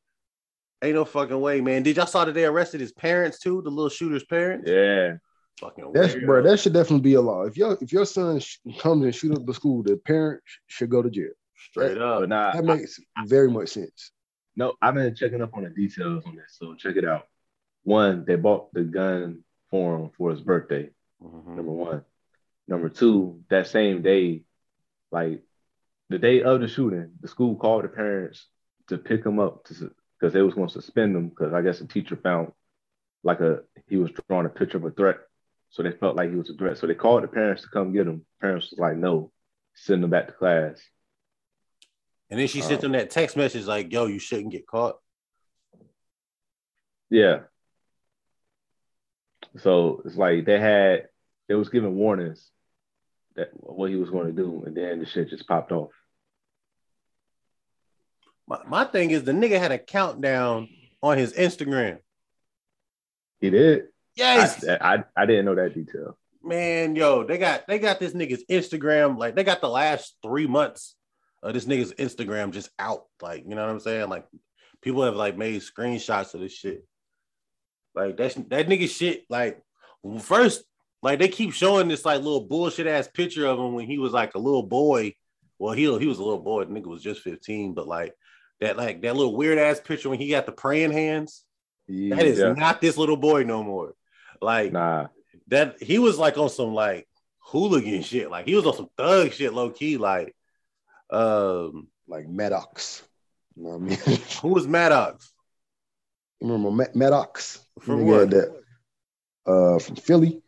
Ain't 0.82 0.96
no 0.96 1.04
fucking 1.04 1.40
way, 1.40 1.60
man. 1.60 1.84
Did 1.84 1.96
y'all 1.96 2.06
saw 2.06 2.24
that 2.24 2.32
they 2.32 2.44
arrested 2.44 2.80
his 2.80 2.92
parents 2.92 3.38
too? 3.38 3.62
The 3.62 3.70
little 3.70 3.88
shooter's 3.88 4.24
parents? 4.24 4.68
Yeah, 4.68 5.14
Fucking 5.60 5.92
That's 5.92 6.14
weirdo. 6.14 6.26
bro. 6.26 6.42
That 6.42 6.58
should 6.60 6.72
definitely 6.72 7.02
be 7.02 7.14
a 7.14 7.20
law. 7.20 7.42
If 7.44 7.56
your 7.56 7.76
if 7.80 7.92
your 7.92 8.04
son 8.06 8.40
sh- 8.40 8.58
comes 8.78 9.04
and 9.04 9.14
shoot 9.14 9.36
up 9.36 9.46
the 9.46 9.54
school, 9.54 9.82
the 9.82 9.96
parent 9.96 10.42
sh- 10.44 10.58
should 10.66 10.90
go 10.90 11.02
to 11.02 11.10
jail. 11.10 11.30
straight 11.56 11.94
but 11.98 12.02
up. 12.22 12.28
nah, 12.28 12.52
That 12.52 12.64
makes 12.64 12.98
very 13.26 13.50
much 13.50 13.68
sense. 13.68 14.10
no, 14.56 14.74
I've 14.82 14.94
been 14.94 15.14
checking 15.14 15.40
up 15.42 15.54
on 15.54 15.64
the 15.64 15.70
details 15.70 16.24
on 16.26 16.34
this. 16.36 16.56
So 16.58 16.74
check 16.74 16.96
it 16.96 17.04
out. 17.04 17.26
One, 17.84 18.24
they 18.24 18.36
bought 18.36 18.72
the 18.72 18.82
gun 18.82 19.44
for 19.70 19.96
him 19.98 20.10
for 20.16 20.30
his 20.30 20.40
birthday. 20.40 20.90
Mhm. 21.22 21.56
Number 21.56 21.72
one. 21.72 22.04
Number 22.68 22.88
two, 22.88 23.42
that 23.50 23.66
same 23.66 24.02
day, 24.02 24.44
like 25.10 25.42
the 26.08 26.18
day 26.18 26.42
of 26.42 26.60
the 26.60 26.68
shooting, 26.68 27.12
the 27.20 27.28
school 27.28 27.56
called 27.56 27.84
the 27.84 27.88
parents 27.88 28.46
to 28.88 28.98
pick 28.98 29.24
him 29.24 29.38
up 29.38 29.64
to 29.64 29.90
because 30.18 30.32
they 30.32 30.42
was 30.42 30.54
going 30.54 30.68
to 30.68 30.72
suspend 30.72 31.14
him 31.16 31.28
because 31.28 31.52
I 31.52 31.62
guess 31.62 31.78
the 31.80 31.86
teacher 31.86 32.16
found 32.16 32.52
like 33.24 33.40
a 33.40 33.62
he 33.88 33.96
was 33.96 34.10
drawing 34.28 34.46
a 34.46 34.48
picture 34.48 34.78
of 34.78 34.84
a 34.84 34.90
threat, 34.90 35.18
so 35.72 35.82
they 35.82 35.90
felt 35.90 36.16
like 36.16 36.30
he 36.30 36.36
was 36.36 36.50
a 36.50 36.54
threat. 36.54 36.78
So 36.78 36.86
they 36.86 36.94
called 36.94 37.24
the 37.24 37.28
parents 37.28 37.62
to 37.62 37.68
come 37.68 37.92
get 37.92 38.06
him. 38.06 38.24
Parents 38.40 38.70
was 38.70 38.78
like, 38.78 38.96
no, 38.96 39.32
send 39.74 40.04
him 40.04 40.10
back 40.10 40.26
to 40.26 40.32
class. 40.32 40.80
And 42.30 42.38
then 42.38 42.46
she 42.46 42.60
sent 42.60 42.72
um, 42.72 42.78
Oh. 42.78 42.82
them 42.82 42.92
that 42.92 43.10
text 43.10 43.36
message 43.36 43.64
like, 43.66 43.90
yo, 43.92 44.06
you 44.06 44.18
shouldn't 44.18 44.52
get 44.52 44.66
caught. 44.66 44.96
Yeah. 47.10 47.40
So 49.58 50.02
it's 50.04 50.16
like 50.16 50.44
they 50.44 50.58
had 50.58 51.08
it 51.48 51.54
was 51.54 51.68
giving 51.68 51.94
warnings 51.94 52.50
that 53.34 53.48
what 53.52 53.90
he 53.90 53.96
was 53.96 54.10
going 54.10 54.26
to 54.26 54.32
do, 54.32 54.62
and 54.66 54.74
then 54.76 54.98
the 54.98 55.06
shit 55.06 55.28
just 55.30 55.46
popped 55.46 55.72
off. 55.72 55.90
My, 58.46 58.60
my 58.66 58.84
thing 58.84 59.10
is 59.10 59.24
the 59.24 59.32
nigga 59.32 59.58
had 59.58 59.72
a 59.72 59.78
countdown 59.78 60.68
on 61.02 61.18
his 61.18 61.32
Instagram. 61.34 61.98
He 63.40 63.50
did. 63.50 63.88
Yes, 64.16 64.66
I, 64.66 64.94
I 64.94 65.04
I 65.16 65.26
didn't 65.26 65.46
know 65.46 65.54
that 65.54 65.74
detail. 65.74 66.16
man, 66.42 66.96
yo, 66.96 67.24
they 67.24 67.38
got 67.38 67.66
they 67.66 67.78
got 67.78 67.98
this 67.98 68.12
nigga's 68.12 68.44
Instagram, 68.50 69.18
like 69.18 69.34
they 69.34 69.44
got 69.44 69.60
the 69.60 69.68
last 69.68 70.16
three 70.22 70.46
months 70.46 70.96
of 71.42 71.54
this 71.54 71.64
nigga's 71.64 71.92
Instagram 71.94 72.52
just 72.52 72.70
out. 72.78 73.06
Like, 73.20 73.44
you 73.48 73.54
know 73.54 73.62
what 73.62 73.70
I'm 73.70 73.80
saying? 73.80 74.08
Like 74.08 74.26
people 74.80 75.02
have 75.04 75.16
like 75.16 75.36
made 75.36 75.60
screenshots 75.60 76.34
of 76.34 76.40
this 76.40 76.52
shit. 76.52 76.84
Like 77.94 78.16
that's 78.16 78.34
that 78.34 78.68
nigga 78.68 78.88
shit, 78.88 79.24
like 79.28 79.62
first, 80.20 80.64
like 81.02 81.18
they 81.18 81.28
keep 81.28 81.52
showing 81.52 81.88
this 81.88 82.04
like 82.04 82.22
little 82.22 82.46
bullshit 82.46 82.86
ass 82.86 83.08
picture 83.08 83.46
of 83.46 83.58
him 83.58 83.74
when 83.74 83.86
he 83.86 83.98
was 83.98 84.12
like 84.12 84.34
a 84.34 84.38
little 84.38 84.62
boy. 84.62 85.14
Well, 85.58 85.74
he 85.74 85.82
he 85.82 86.06
was 86.06 86.18
a 86.18 86.24
little 86.24 86.40
boy, 86.40 86.64
the 86.64 86.72
nigga 86.72 86.86
was 86.86 87.02
just 87.02 87.20
15, 87.22 87.74
but 87.74 87.86
like 87.86 88.14
that, 88.60 88.76
like 88.76 89.02
that 89.02 89.14
little 89.14 89.36
weird 89.36 89.58
ass 89.58 89.80
picture 89.80 90.08
when 90.08 90.18
he 90.18 90.30
got 90.30 90.46
the 90.46 90.52
praying 90.52 90.92
hands. 90.92 91.44
That 91.88 92.24
is 92.24 92.40
not 92.56 92.80
this 92.80 92.96
little 92.96 93.16
boy 93.16 93.42
no 93.42 93.62
more. 93.62 93.94
Like 94.42 94.72
Nah, 94.72 95.06
that 95.48 95.80
he 95.82 95.98
was 95.98 96.18
like 96.18 96.36
on 96.36 96.48
some 96.50 96.74
like 96.74 97.08
hooligan 97.38 98.02
shit. 98.02 98.30
Like 98.30 98.46
he 98.46 98.54
was 98.54 98.66
on 98.66 98.74
some 98.74 98.88
thug 98.96 99.32
shit, 99.32 99.54
low 99.54 99.70
key. 99.70 99.96
Like, 99.96 100.34
um, 101.10 101.88
Like 102.08 102.28
Maddox. 102.28 103.02
You 103.54 103.64
know 103.64 103.70
what 103.70 103.76
I 103.76 103.78
mean? 104.08 104.18
who 104.42 104.48
was 104.48 104.66
Maddox? 104.66 105.32
Remember 106.40 106.70
Ma- 106.70 106.92
Maddox? 106.94 107.60
From 107.80 108.04
what? 108.06 108.30
that 108.30 108.62
uh 109.46 109.78
from 109.78 109.96
Philly. 109.96 110.42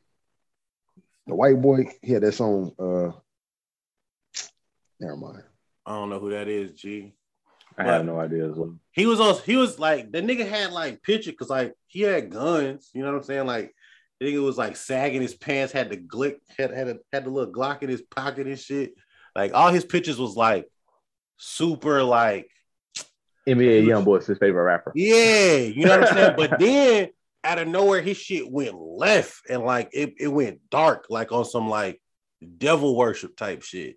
The 1.26 1.34
white 1.34 1.60
boy, 1.60 1.86
he 2.02 2.12
had 2.12 2.22
that 2.22 2.32
song 2.32 2.72
uh 2.78 3.12
never 5.00 5.16
mind. 5.16 5.42
I 5.86 5.92
don't 5.96 6.10
know 6.10 6.18
who 6.18 6.30
that 6.30 6.48
is. 6.48 6.72
G. 6.72 7.14
I 7.76 7.84
But- 7.84 7.92
have 7.92 8.06
no 8.06 8.18
idea 8.20 8.48
as 8.50 8.56
well. 8.56 8.78
He 8.92 9.06
was 9.06 9.20
on. 9.20 9.36
He 9.44 9.56
was 9.56 9.78
like 9.78 10.12
the 10.12 10.20
nigga 10.22 10.48
had 10.48 10.72
like 10.72 11.02
picture 11.02 11.32
because 11.32 11.50
like 11.50 11.74
he 11.86 12.02
had 12.02 12.30
guns. 12.30 12.90
You 12.94 13.02
know 13.02 13.10
what 13.12 13.18
I'm 13.18 13.22
saying? 13.24 13.46
Like 13.46 13.74
the 14.20 14.26
nigga 14.26 14.42
was 14.42 14.58
like 14.58 14.76
sagging 14.76 15.22
his 15.22 15.34
pants, 15.34 15.72
had 15.72 15.90
the 15.90 15.96
glick, 15.96 16.36
had 16.56 16.72
had 16.72 16.88
a, 16.88 16.98
had 17.12 17.24
the 17.24 17.30
little 17.30 17.52
Glock 17.52 17.82
in 17.82 17.88
his 17.88 18.02
pocket 18.02 18.46
and 18.46 18.58
shit. 18.58 18.94
Like 19.34 19.52
all 19.54 19.70
his 19.70 19.84
pictures 19.84 20.18
was 20.18 20.36
like 20.36 20.68
super 21.36 22.02
like 22.02 22.48
NBA 23.48 23.86
Young 23.86 24.04
YoungBoy's 24.04 24.26
his 24.26 24.38
favorite 24.38 24.62
rapper. 24.62 24.92
Yeah, 24.94 25.56
you 25.56 25.84
know 25.84 25.98
what 25.98 26.08
I'm 26.08 26.14
saying? 26.14 26.34
but 26.36 26.58
then 26.58 27.08
out 27.42 27.58
of 27.58 27.68
nowhere, 27.68 28.00
his 28.00 28.16
shit 28.16 28.50
went 28.50 28.74
left 28.74 29.42
and 29.50 29.62
like 29.62 29.90
it, 29.92 30.14
it 30.18 30.28
went 30.28 30.60
dark, 30.70 31.06
like 31.10 31.32
on 31.32 31.44
some 31.44 31.68
like 31.68 32.00
devil 32.58 32.96
worship 32.96 33.36
type 33.36 33.62
shit. 33.62 33.96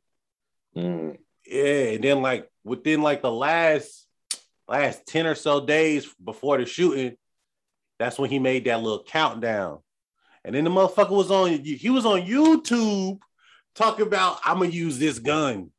Mm. 0.75 1.17
Yeah, 1.45 1.91
and 1.93 2.03
then 2.03 2.21
like 2.21 2.49
within 2.63 3.01
like 3.01 3.21
the 3.21 3.31
last 3.31 4.05
last 4.67 5.05
10 5.07 5.27
or 5.27 5.35
so 5.35 5.65
days 5.65 6.13
before 6.23 6.57
the 6.57 6.65
shooting, 6.65 7.15
that's 7.99 8.19
when 8.19 8.29
he 8.29 8.39
made 8.39 8.65
that 8.65 8.81
little 8.81 9.03
countdown. 9.03 9.79
And 10.43 10.55
then 10.55 10.63
the 10.63 10.69
motherfucker 10.69 11.09
was 11.11 11.31
on 11.31 11.49
he 11.63 11.89
was 11.89 12.05
on 12.05 12.21
YouTube 12.21 13.19
talking 13.75 14.07
about 14.07 14.39
I'm 14.45 14.59
gonna 14.59 14.69
use 14.69 14.97
this 14.97 15.19
gun. 15.19 15.71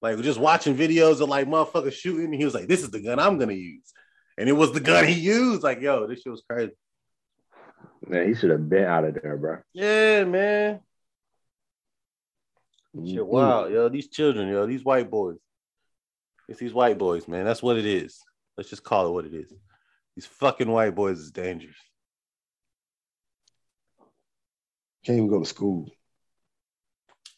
Like 0.00 0.20
just 0.20 0.38
watching 0.38 0.76
videos 0.76 1.20
of 1.20 1.28
like 1.28 1.46
motherfuckers 1.48 1.92
shooting. 1.92 2.26
And 2.26 2.34
he 2.34 2.44
was 2.44 2.54
like, 2.54 2.68
This 2.68 2.82
is 2.82 2.90
the 2.90 3.00
gun 3.00 3.18
I'm 3.18 3.38
gonna 3.38 3.52
use. 3.52 3.92
And 4.36 4.48
it 4.48 4.52
was 4.52 4.72
the 4.72 4.80
gun 4.80 5.04
he 5.06 5.14
used. 5.14 5.62
Like, 5.62 5.80
yo, 5.80 6.06
this 6.06 6.22
shit 6.22 6.30
was 6.30 6.44
crazy. 6.48 6.72
Man, 8.06 8.28
he 8.28 8.34
should 8.34 8.50
have 8.50 8.68
been 8.68 8.84
out 8.84 9.04
of 9.04 9.14
there, 9.20 9.36
bro. 9.36 9.58
Yeah, 9.72 10.24
man. 10.24 10.80
Shit, 12.94 13.18
Mhm. 13.18 13.26
wow, 13.26 13.66
yo, 13.66 13.88
these 13.88 14.08
children, 14.08 14.48
yo, 14.48 14.66
these 14.66 14.84
white 14.84 15.10
boys. 15.10 15.38
It's 16.48 16.58
these 16.60 16.72
white 16.72 16.98
boys, 16.98 17.28
man. 17.28 17.44
That's 17.44 17.62
what 17.62 17.76
it 17.76 17.84
is. 17.86 18.20
Let's 18.56 18.70
just 18.70 18.82
call 18.82 19.08
it 19.08 19.12
what 19.12 19.26
it 19.26 19.34
is. 19.34 19.52
These 20.16 20.26
fucking 20.26 20.70
white 20.70 20.94
boys 20.94 21.18
is 21.18 21.30
dangerous. 21.30 21.76
Can't 25.08 25.16
even 25.20 25.30
go 25.30 25.38
to 25.38 25.46
school. 25.46 25.90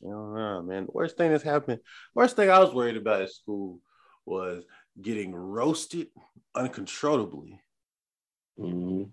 I 0.04 0.10
don't 0.10 0.34
know, 0.34 0.62
man. 0.62 0.86
The 0.86 0.92
worst 0.92 1.16
thing 1.16 1.30
that's 1.30 1.44
happened, 1.44 1.78
worst 2.16 2.34
thing 2.34 2.50
I 2.50 2.58
was 2.58 2.74
worried 2.74 2.96
about 2.96 3.22
at 3.22 3.30
school 3.30 3.78
was 4.26 4.64
getting 5.00 5.32
roasted 5.32 6.08
uncontrollably, 6.52 7.62
Mhm. 8.58 9.12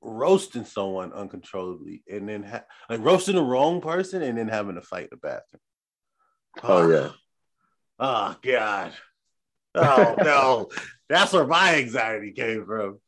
roasting 0.00 0.64
someone 0.64 1.12
uncontrollably, 1.12 2.02
and 2.10 2.28
then 2.28 2.42
ha- 2.42 2.64
like 2.90 3.02
roasting 3.02 3.36
the 3.36 3.42
wrong 3.44 3.80
person 3.80 4.20
and 4.20 4.36
then 4.36 4.48
having 4.48 4.74
to 4.74 4.82
fight 4.82 5.04
in 5.04 5.10
the 5.12 5.16
bathroom. 5.18 5.60
Oh, 6.64 6.82
ah. 6.82 6.88
yeah. 6.90 7.12
Oh 8.00 8.36
God. 8.42 8.94
Oh 9.76 10.16
no. 10.24 10.70
That's 11.08 11.32
where 11.32 11.46
my 11.46 11.76
anxiety 11.76 12.32
came 12.32 12.66
from. 12.66 12.98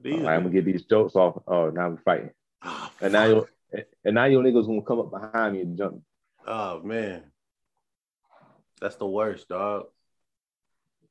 These- 0.00 0.22
I'm 0.22 0.42
gonna 0.42 0.50
get 0.50 0.66
these 0.66 0.84
jokes 0.84 1.16
off. 1.16 1.42
Oh, 1.46 1.70
now 1.70 1.88
we're 1.88 1.96
fighting. 2.02 2.30
Oh, 2.66 2.90
And 3.00 3.12
now 3.12 3.40
fuck. 3.40 3.50
and 4.04 4.14
now 4.14 4.24
your 4.24 4.42
niggas 4.42 4.66
gonna 4.66 4.82
come 4.82 5.00
up 5.00 5.10
behind 5.10 5.54
me 5.54 5.62
and 5.62 5.78
jump. 5.78 6.02
oh 6.46 6.80
man. 6.82 7.24
That's 8.80 8.96
the 8.96 9.06
worst, 9.06 9.48
dog. 9.48 9.84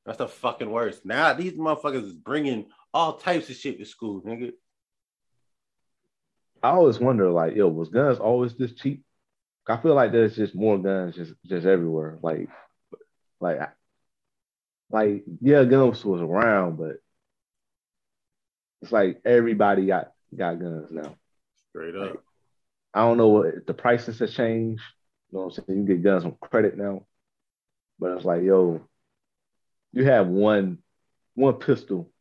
That's 0.06 0.18
the 0.18 0.28
fucking 0.28 0.70
worst. 0.70 1.06
Now 1.06 1.34
these 1.34 1.54
motherfuckers 1.54 2.06
is 2.06 2.14
bringing 2.14 2.68
all 2.94 3.18
types 3.18 3.50
of 3.50 3.56
shit 3.56 3.80
to 3.80 3.86
school, 3.86 4.22
nigga. 4.22 4.52
I 6.62 6.70
always 6.70 7.00
wonder, 7.00 7.30
like, 7.30 7.56
yo, 7.56 7.68
was 7.68 7.90
guns 7.90 8.20
always 8.20 8.56
this 8.56 8.74
cheap? 8.74 9.04
I 9.68 9.78
feel 9.78 9.96
like 9.96 10.12
there's 10.12 10.36
just 10.36 10.56
more 10.56 10.78
guns 10.78 11.16
just 11.16 11.34
just 11.46 11.66
everywhere. 11.66 12.20
Like, 12.22 12.50
like, 13.40 13.60
like, 14.90 15.24
yeah, 15.42 15.64
guns 15.64 16.04
was 16.06 16.22
around, 16.22 16.78
but 16.78 16.98
it's 18.82 18.92
like 18.92 19.22
everybody 19.26 19.88
got 19.88 20.12
got 20.36 20.60
guns 20.60 20.92
now. 20.92 21.16
Straight 21.70 21.96
up. 21.96 22.24
I 22.94 23.02
don't 23.02 23.18
know 23.18 23.30
what 23.30 23.66
the 23.66 23.74
prices 23.74 24.20
have 24.20 24.32
changed. 24.32 24.84
You 25.32 25.40
know 25.40 25.46
what 25.46 25.58
I'm 25.58 25.66
saying? 25.66 25.80
You 25.80 25.86
get 25.96 26.04
guns 26.04 26.26
on 26.26 26.36
credit 26.40 26.78
now, 26.78 27.06
but 28.00 28.12
it's 28.12 28.26
like, 28.26 28.44
yo, 28.44 28.88
you 29.92 30.06
have 30.06 30.28
one 30.28 30.80
one 31.36 31.56
pistol. 31.56 32.12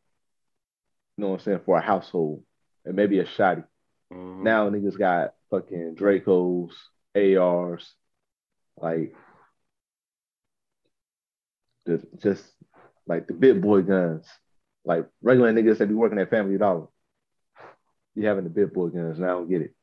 You 1.17 1.23
know 1.23 1.29
what 1.29 1.41
I'm 1.41 1.43
saying 1.45 1.61
for 1.65 1.77
a 1.77 1.81
household, 1.81 2.43
and 2.85 2.95
maybe 2.95 3.19
a 3.19 3.25
shotty. 3.25 3.65
Mhm. 4.11 4.41
Now 4.41 4.69
niggas 4.69 4.97
got 4.97 5.35
fucking 5.51 5.95
Dracos, 5.95 6.71
ARs, 7.15 7.93
like 8.77 9.15
just, 11.87 12.05
just 12.17 12.43
like 13.05 13.27
the 13.27 13.33
big 13.33 13.61
boy 13.61 13.81
guns, 13.81 14.27
like 14.85 15.07
regular 15.21 15.53
niggas 15.53 15.77
that 15.77 15.87
be 15.87 15.93
working 15.93 16.19
at 16.19 16.29
Family 16.29 16.57
Dollar. 16.57 16.87
You 18.15 18.27
having 18.27 18.43
the 18.43 18.49
big 18.49 18.73
boy 18.73 18.87
guns 18.87 19.19
now? 19.19 19.25
I 19.25 19.29
don't 19.31 19.49
get 19.49 19.61
it. 19.61 19.75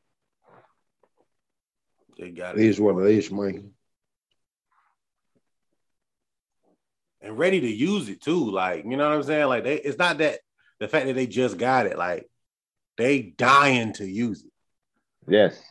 They 2.17 2.31
got 2.31 2.55
It 2.57 2.61
it. 2.63 2.67
is 2.69 2.79
what 2.79 2.97
it 3.05 3.11
is, 3.15 3.31
man. 3.31 3.71
And 7.21 7.37
ready 7.37 7.59
to 7.61 7.67
use 7.67 8.09
it 8.09 8.21
too. 8.21 8.49
Like, 8.51 8.83
you 8.83 8.97
know 8.97 9.07
what 9.07 9.15
I'm 9.15 9.23
saying? 9.23 9.47
Like 9.47 9.63
they 9.63 9.75
it's 9.75 9.97
not 9.97 10.17
that 10.19 10.39
the 10.79 10.87
fact 10.87 11.05
that 11.05 11.13
they 11.13 11.27
just 11.27 11.57
got 11.57 11.85
it, 11.85 11.97
like 11.97 12.27
they 12.97 13.21
dying 13.21 13.93
to 13.93 14.05
use 14.05 14.43
it. 14.43 14.51
Yes, 15.27 15.61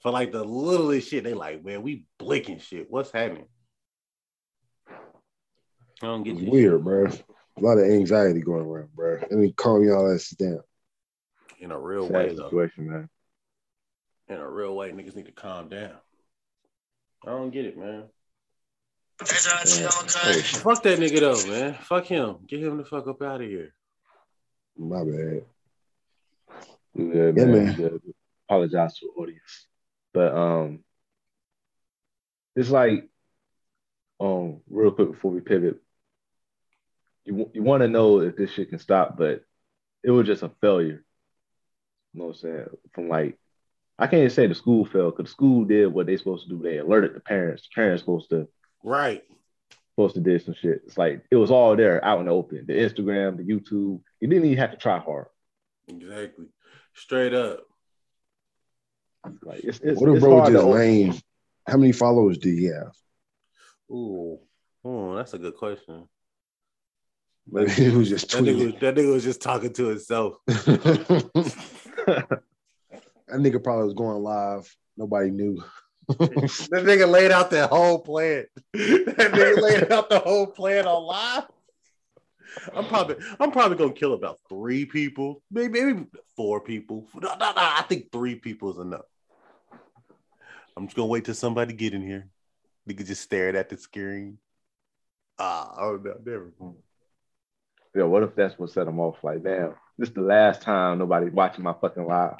For 0.00 0.10
like 0.10 0.32
the 0.32 0.42
littlest 0.44 1.08
shit, 1.08 1.22
they 1.22 1.34
like, 1.34 1.64
man, 1.64 1.82
we 1.82 2.04
blinking 2.18 2.58
shit. 2.58 2.90
What's 2.90 3.12
happening? 3.12 3.46
I 4.90 4.96
don't 6.06 6.24
get 6.24 6.32
It's 6.32 6.40
this 6.40 6.50
weird, 6.50 6.82
bro. 6.82 7.06
A 7.06 7.60
lot 7.60 7.78
of 7.78 7.84
anxiety 7.84 8.40
going 8.40 8.66
around, 8.66 8.92
bro. 8.94 9.18
Let 9.20 9.30
me 9.32 9.52
calm 9.52 9.84
y'all 9.84 10.12
asses 10.12 10.36
down. 10.36 10.60
in 11.60 11.70
a 11.70 11.78
real 11.78 12.06
sad 12.08 12.12
way 12.12 12.34
though. 12.34 12.44
situation, 12.48 12.90
man. 12.90 13.08
In 14.28 14.36
a 14.36 14.48
real 14.48 14.74
way, 14.76 14.90
niggas 14.92 15.16
need 15.16 15.26
to 15.26 15.32
calm 15.32 15.68
down. 15.68 15.92
I 17.26 17.30
don't 17.30 17.50
get 17.50 17.66
it, 17.66 17.76
man. 17.78 18.04
Yeah. 19.20 19.26
Fuck 19.28 20.82
that 20.82 20.98
nigga 20.98 21.20
though, 21.20 21.50
man. 21.50 21.74
Fuck 21.82 22.06
him. 22.06 22.38
Get 22.46 22.62
him 22.62 22.78
the 22.78 22.84
fuck 22.84 23.06
up 23.06 23.22
out 23.22 23.40
of 23.40 23.46
here. 23.46 23.72
My 24.76 25.04
bad. 25.04 25.44
You 26.94 27.12
good, 27.12 27.36
Yeah, 27.36 27.44
man. 27.44 27.52
man. 27.52 27.66
You 27.66 27.88
good. 27.88 28.02
Apologize 28.48 28.98
to 28.98 29.06
the 29.06 29.22
audience, 29.22 29.66
but 30.12 30.34
um, 30.34 30.80
it's 32.56 32.68
like, 32.70 33.08
um, 34.20 34.60
real 34.68 34.90
quick 34.90 35.12
before 35.12 35.30
we 35.30 35.40
pivot, 35.40 35.80
you 37.24 37.50
you 37.54 37.62
want 37.62 37.82
to 37.82 37.88
know 37.88 38.20
if 38.20 38.36
this 38.36 38.50
shit 38.50 38.68
can 38.70 38.78
stop, 38.78 39.16
but 39.16 39.44
it 40.02 40.10
was 40.10 40.26
just 40.26 40.42
a 40.42 40.50
failure. 40.60 41.04
You 42.12 42.20
know 42.20 42.26
what 42.26 42.34
I'm 42.36 42.40
saying? 42.40 42.66
From 42.92 43.08
like, 43.08 43.38
I 43.98 44.06
can't 44.06 44.20
even 44.20 44.30
say 44.30 44.46
the 44.46 44.54
school 44.54 44.84
failed 44.84 45.16
because 45.16 45.30
the 45.30 45.34
school 45.34 45.64
did 45.64 45.86
what 45.92 46.06
they 46.06 46.16
supposed 46.16 46.48
to 46.48 46.56
do. 46.56 46.62
They 46.62 46.78
alerted 46.78 47.14
the 47.14 47.20
parents. 47.20 47.62
The 47.62 47.74
parents 47.80 48.02
supposed 48.02 48.30
to 48.30 48.48
Right. 48.82 49.22
supposed 49.90 50.14
to 50.14 50.20
did 50.20 50.42
some 50.42 50.54
shit. 50.54 50.82
It's 50.86 50.98
like 50.98 51.24
it 51.30 51.36
was 51.36 51.50
all 51.50 51.76
there 51.76 52.04
out 52.04 52.20
in 52.20 52.26
the 52.26 52.32
open. 52.32 52.64
The 52.66 52.72
Instagram, 52.72 53.36
the 53.36 53.44
YouTube. 53.44 54.00
You 54.20 54.28
didn't 54.28 54.46
even 54.46 54.58
have 54.58 54.72
to 54.72 54.76
try 54.76 54.98
hard. 54.98 55.26
Exactly. 55.88 56.46
Straight 56.94 57.34
up. 57.34 57.60
Like 59.42 59.62
it's, 59.62 59.78
it's, 59.80 60.00
What 60.00 60.08
if 60.10 60.16
it's 60.16 60.24
bro 60.24 60.38
hard 60.40 60.52
just 60.52 60.66
lame? 60.66 61.14
How 61.68 61.76
many 61.76 61.92
followers 61.92 62.38
do 62.38 62.48
he 62.50 62.64
have? 62.64 62.92
Ooh, 63.90 64.40
Ooh, 64.86 65.14
that's 65.14 65.34
a 65.34 65.38
good 65.38 65.54
question. 65.56 66.08
Maybe 67.48 67.70
he 67.70 67.90
was 67.90 68.08
just 68.08 68.30
That 68.32 68.42
tweeting. 68.42 68.72
nigga, 68.72 68.80
that 68.80 68.94
nigga 68.96 69.12
was 69.12 69.22
just 69.24 69.42
talking 69.42 69.72
to 69.74 69.88
himself. 69.88 70.36
that 73.42 73.52
nigga 73.52 73.62
probably 73.62 73.84
was 73.84 73.94
going 73.94 74.22
live. 74.22 74.76
Nobody 74.96 75.30
knew. 75.30 75.62
That 76.18 76.84
nigga 76.84 77.08
laid 77.08 77.30
out 77.30 77.50
that 77.52 77.70
whole 77.70 78.00
plan. 78.00 78.46
That 78.72 79.32
nigga 79.32 79.62
laid 79.62 79.92
out 79.92 80.10
the 80.10 80.18
whole 80.18 80.46
plan 80.46 80.86
on 80.86 81.04
live. 81.04 81.44
I'm 82.74 82.86
probably 82.86 83.16
I'm 83.40 83.50
probably 83.50 83.78
gonna 83.78 83.92
kill 83.92 84.12
about 84.12 84.40
three 84.48 84.84
people, 84.84 85.42
maybe 85.50 85.82
maybe 85.82 86.06
four 86.36 86.60
people. 86.60 87.08
No, 87.14 87.28
no, 87.28 87.36
no, 87.36 87.52
I 87.56 87.84
think 87.88 88.12
three 88.12 88.34
people 88.34 88.72
is 88.72 88.78
enough. 88.78 89.06
I'm 90.76 90.86
just 90.86 90.96
gonna 90.96 91.06
wait 91.06 91.24
till 91.24 91.34
somebody 91.34 91.72
get 91.72 91.94
in 91.94 92.02
here. 92.02 92.28
Nigga 92.86 93.06
just 93.06 93.22
stared 93.22 93.56
at 93.56 93.70
the 93.70 93.78
screen. 93.78 94.38
Ah, 95.38 95.72
oh 95.78 96.00
no, 96.02 96.14
never. 96.24 96.52
Yeah, 97.94 98.04
what 98.04 98.22
if 98.22 98.34
that's 98.34 98.58
what 98.58 98.70
set 98.70 98.84
them 98.86 99.00
off? 99.00 99.22
Like, 99.22 99.42
damn, 99.42 99.74
this 99.96 100.08
is 100.08 100.14
the 100.14 100.22
last 100.22 100.62
time 100.62 100.98
nobody's 100.98 101.32
watching 101.32 101.64
my 101.64 101.74
fucking 101.80 102.06
live. 102.06 102.36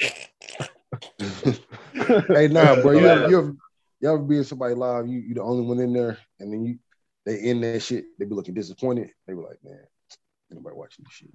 hey, 2.28 2.48
nah, 2.48 2.74
bro. 2.74 2.92
You 2.92 3.06
Yeah. 3.06 3.12
ever, 3.12 3.30
you 3.30 3.38
ever, 3.38 3.56
you 4.00 4.08
ever 4.08 4.18
be 4.18 4.36
in 4.38 4.44
somebody 4.44 4.74
live? 4.74 5.06
You 5.06 5.20
you 5.20 5.34
the 5.34 5.42
only 5.42 5.66
one 5.66 5.78
in 5.78 5.92
there, 5.92 6.18
and 6.40 6.52
then 6.52 6.64
you 6.64 6.78
they 7.24 7.38
in 7.40 7.60
that 7.60 7.80
shit. 7.82 8.04
They 8.18 8.24
be 8.24 8.34
looking 8.34 8.54
disappointed. 8.54 9.10
They 9.26 9.34
be 9.34 9.40
like, 9.40 9.62
man, 9.62 9.74
ain't 9.74 10.60
nobody 10.60 10.76
watching 10.76 11.04
this 11.04 11.14
shit. 11.14 11.30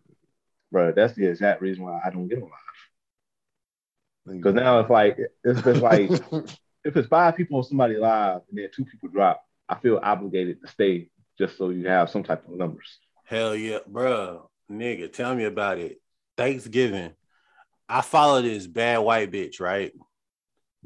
Bro, 0.71 0.93
that's 0.93 1.13
the 1.13 1.25
exact 1.27 1.61
reason 1.61 1.83
why 1.85 2.01
I 2.03 2.09
don't 2.09 2.27
get 2.27 2.37
on 2.39 2.43
live. 2.43 2.51
Because 4.25 4.37
Because 4.37 4.53
now 4.55 4.79
it's 4.81 4.89
like 4.89 5.17
it's 5.43 5.61
just 5.61 5.81
like 5.81 6.11
if 6.83 6.97
it's 6.97 7.07
five 7.07 7.37
people 7.37 7.57
on 7.57 7.63
somebody 7.63 7.95
live 7.95 8.41
and 8.49 8.57
then 8.57 8.69
two 8.75 8.85
people 8.85 9.09
drop, 9.09 9.41
I 9.69 9.75
feel 9.75 9.99
obligated 10.01 10.61
to 10.61 10.67
stay 10.67 11.09
just 11.37 11.57
so 11.57 11.69
you 11.69 11.87
have 11.87 12.09
some 12.09 12.23
type 12.23 12.45
of 12.47 12.55
numbers. 12.55 12.99
Hell 13.25 13.55
yeah, 13.55 13.79
bro. 13.87 14.49
Nigga, 14.69 15.11
tell 15.11 15.33
me 15.35 15.45
about 15.45 15.77
it. 15.77 16.01
Thanksgiving. 16.35 17.13
I 17.87 18.01
follow 18.01 18.41
this 18.41 18.67
bad 18.67 18.97
white 18.99 19.31
bitch, 19.31 19.61
right? 19.61 19.93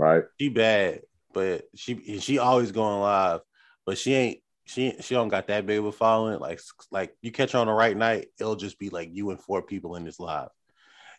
Right. 0.02 0.24
She 0.40 0.50
bad, 0.50 1.02
but 1.32 1.66
she 1.76 2.20
she 2.20 2.40
always 2.40 2.72
going 2.72 3.02
live, 3.02 3.42
but 3.86 4.00
she 4.00 4.16
ain't 4.16 4.40
she 4.66 4.96
she 5.00 5.14
don't 5.14 5.28
got 5.28 5.46
that 5.50 5.68
big 5.68 5.78
of 5.78 5.86
a 5.86 5.92
following. 5.92 6.40
Like 6.40 6.60
like 6.90 7.16
you 7.22 7.32
catch 7.32 7.52
her 7.52 7.60
on 7.60 7.68
the 7.68 7.74
right 7.74 7.96
night, 7.96 8.30
it'll 8.40 8.56
just 8.56 8.80
be 8.80 8.90
like 8.90 9.10
you 9.14 9.30
and 9.30 9.40
four 9.40 9.62
people 9.62 9.96
in 9.98 10.04
this 10.04 10.20
live. 10.20 10.50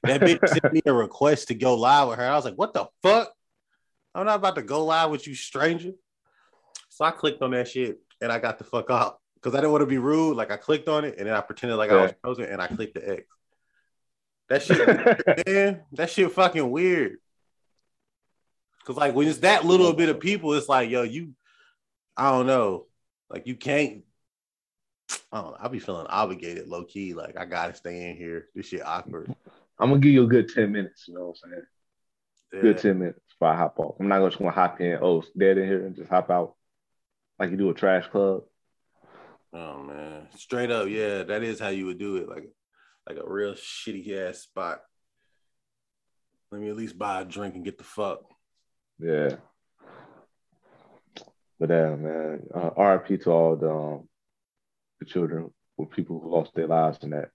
That 0.02 0.22
bitch 0.22 0.48
sent 0.48 0.72
me 0.72 0.82
a 0.84 0.92
request 0.92 1.46
to 1.48 1.54
go 1.54 1.76
live 1.76 2.08
with 2.08 2.18
her. 2.18 2.26
I 2.26 2.34
was 2.34 2.44
like, 2.44 2.56
what 2.56 2.74
the 2.74 2.86
fuck? 3.04 3.32
I'm 4.16 4.26
not 4.26 4.34
about 4.34 4.56
to 4.56 4.62
go 4.62 4.84
live 4.84 5.12
with 5.12 5.28
you, 5.28 5.36
stranger. 5.36 5.92
So 6.88 7.04
I 7.04 7.12
clicked 7.12 7.40
on 7.40 7.52
that 7.52 7.68
shit 7.68 8.00
and 8.20 8.32
I 8.32 8.40
got 8.40 8.58
the 8.58 8.64
fuck 8.64 8.90
out 8.90 9.20
because 9.36 9.54
I 9.54 9.58
didn't 9.58 9.70
want 9.70 9.82
to 9.82 9.86
be 9.86 9.98
rude. 9.98 10.36
Like 10.36 10.50
I 10.50 10.56
clicked 10.56 10.88
on 10.88 11.04
it 11.04 11.18
and 11.18 11.28
then 11.28 11.36
I 11.36 11.40
pretended 11.40 11.76
like 11.76 11.90
I 11.92 12.02
was 12.02 12.14
frozen 12.20 12.46
and 12.46 12.60
I 12.60 12.66
clicked 12.66 12.94
the 12.94 13.10
X. 13.10 13.26
That 14.48 14.62
shit, 14.64 15.46
man, 15.46 15.82
that 15.92 16.10
shit 16.10 16.32
fucking 16.32 16.68
weird. 16.68 17.18
Cause 18.84 18.96
like 18.96 19.14
when 19.14 19.28
it's 19.28 19.38
that 19.38 19.64
little 19.64 19.92
bit 19.92 20.08
of 20.08 20.18
people, 20.18 20.54
it's 20.54 20.68
like, 20.68 20.90
yo, 20.90 21.02
you, 21.02 21.34
I 22.16 22.30
don't 22.30 22.46
know, 22.46 22.86
like 23.30 23.46
you 23.46 23.54
can't. 23.56 24.02
I 25.30 25.40
don't 25.40 25.50
know. 25.52 25.56
I 25.60 25.68
be 25.68 25.78
feeling 25.78 26.06
obligated, 26.08 26.68
low 26.68 26.84
key. 26.84 27.14
Like 27.14 27.36
I 27.38 27.44
gotta 27.44 27.74
stay 27.74 28.10
in 28.10 28.16
here. 28.16 28.48
This 28.54 28.66
shit 28.66 28.84
awkward. 28.84 29.34
I'm 29.78 29.90
gonna 29.90 30.00
give 30.00 30.12
you 30.12 30.24
a 30.24 30.28
good 30.28 30.48
10 30.48 30.70
minutes, 30.70 31.06
you 31.08 31.14
know 31.14 31.26
what 31.26 31.38
I'm 31.44 31.50
saying? 31.50 32.62
Good 32.62 32.78
10 32.78 32.98
minutes 32.98 33.20
before 33.30 33.48
I 33.48 33.56
hop 33.56 33.78
off. 33.78 33.96
I'm 33.98 34.08
not 34.08 34.18
gonna 34.18 34.30
just 34.30 34.38
gonna 34.38 34.52
hop 34.52 34.80
in, 34.80 34.98
oh, 35.00 35.20
it's 35.20 35.30
dead 35.30 35.58
in 35.58 35.66
here 35.66 35.84
and 35.84 35.96
just 35.96 36.10
hop 36.10 36.30
out 36.30 36.54
like 37.38 37.50
you 37.50 37.56
do 37.56 37.70
a 37.70 37.74
trash 37.74 38.06
club. 38.08 38.42
Oh 39.52 39.82
man, 39.82 40.28
straight 40.36 40.70
up, 40.70 40.88
yeah, 40.88 41.24
that 41.24 41.42
is 41.42 41.58
how 41.58 41.68
you 41.68 41.86
would 41.86 41.98
do 41.98 42.16
it. 42.16 42.28
Like, 42.28 42.48
like 43.08 43.18
a 43.18 43.28
real 43.28 43.54
shitty 43.54 44.28
ass 44.28 44.38
spot. 44.38 44.80
Let 46.50 46.60
me 46.60 46.68
at 46.68 46.76
least 46.76 46.98
buy 46.98 47.20
a 47.20 47.24
drink 47.24 47.54
and 47.54 47.64
get 47.64 47.78
the 47.78 47.84
fuck. 47.84 48.22
Yeah. 49.02 49.36
But 51.58 51.70
yeah, 51.70 51.96
man. 51.96 52.46
Uh, 52.54 52.70
RIP 52.76 53.22
to 53.22 53.30
all 53.30 53.56
the 53.56 53.70
um, 53.70 54.08
the 55.00 55.06
children 55.06 55.50
with 55.76 55.90
people 55.90 56.20
who 56.20 56.30
lost 56.30 56.54
their 56.54 56.66
lives 56.66 56.98
in 57.02 57.10
that 57.10 57.30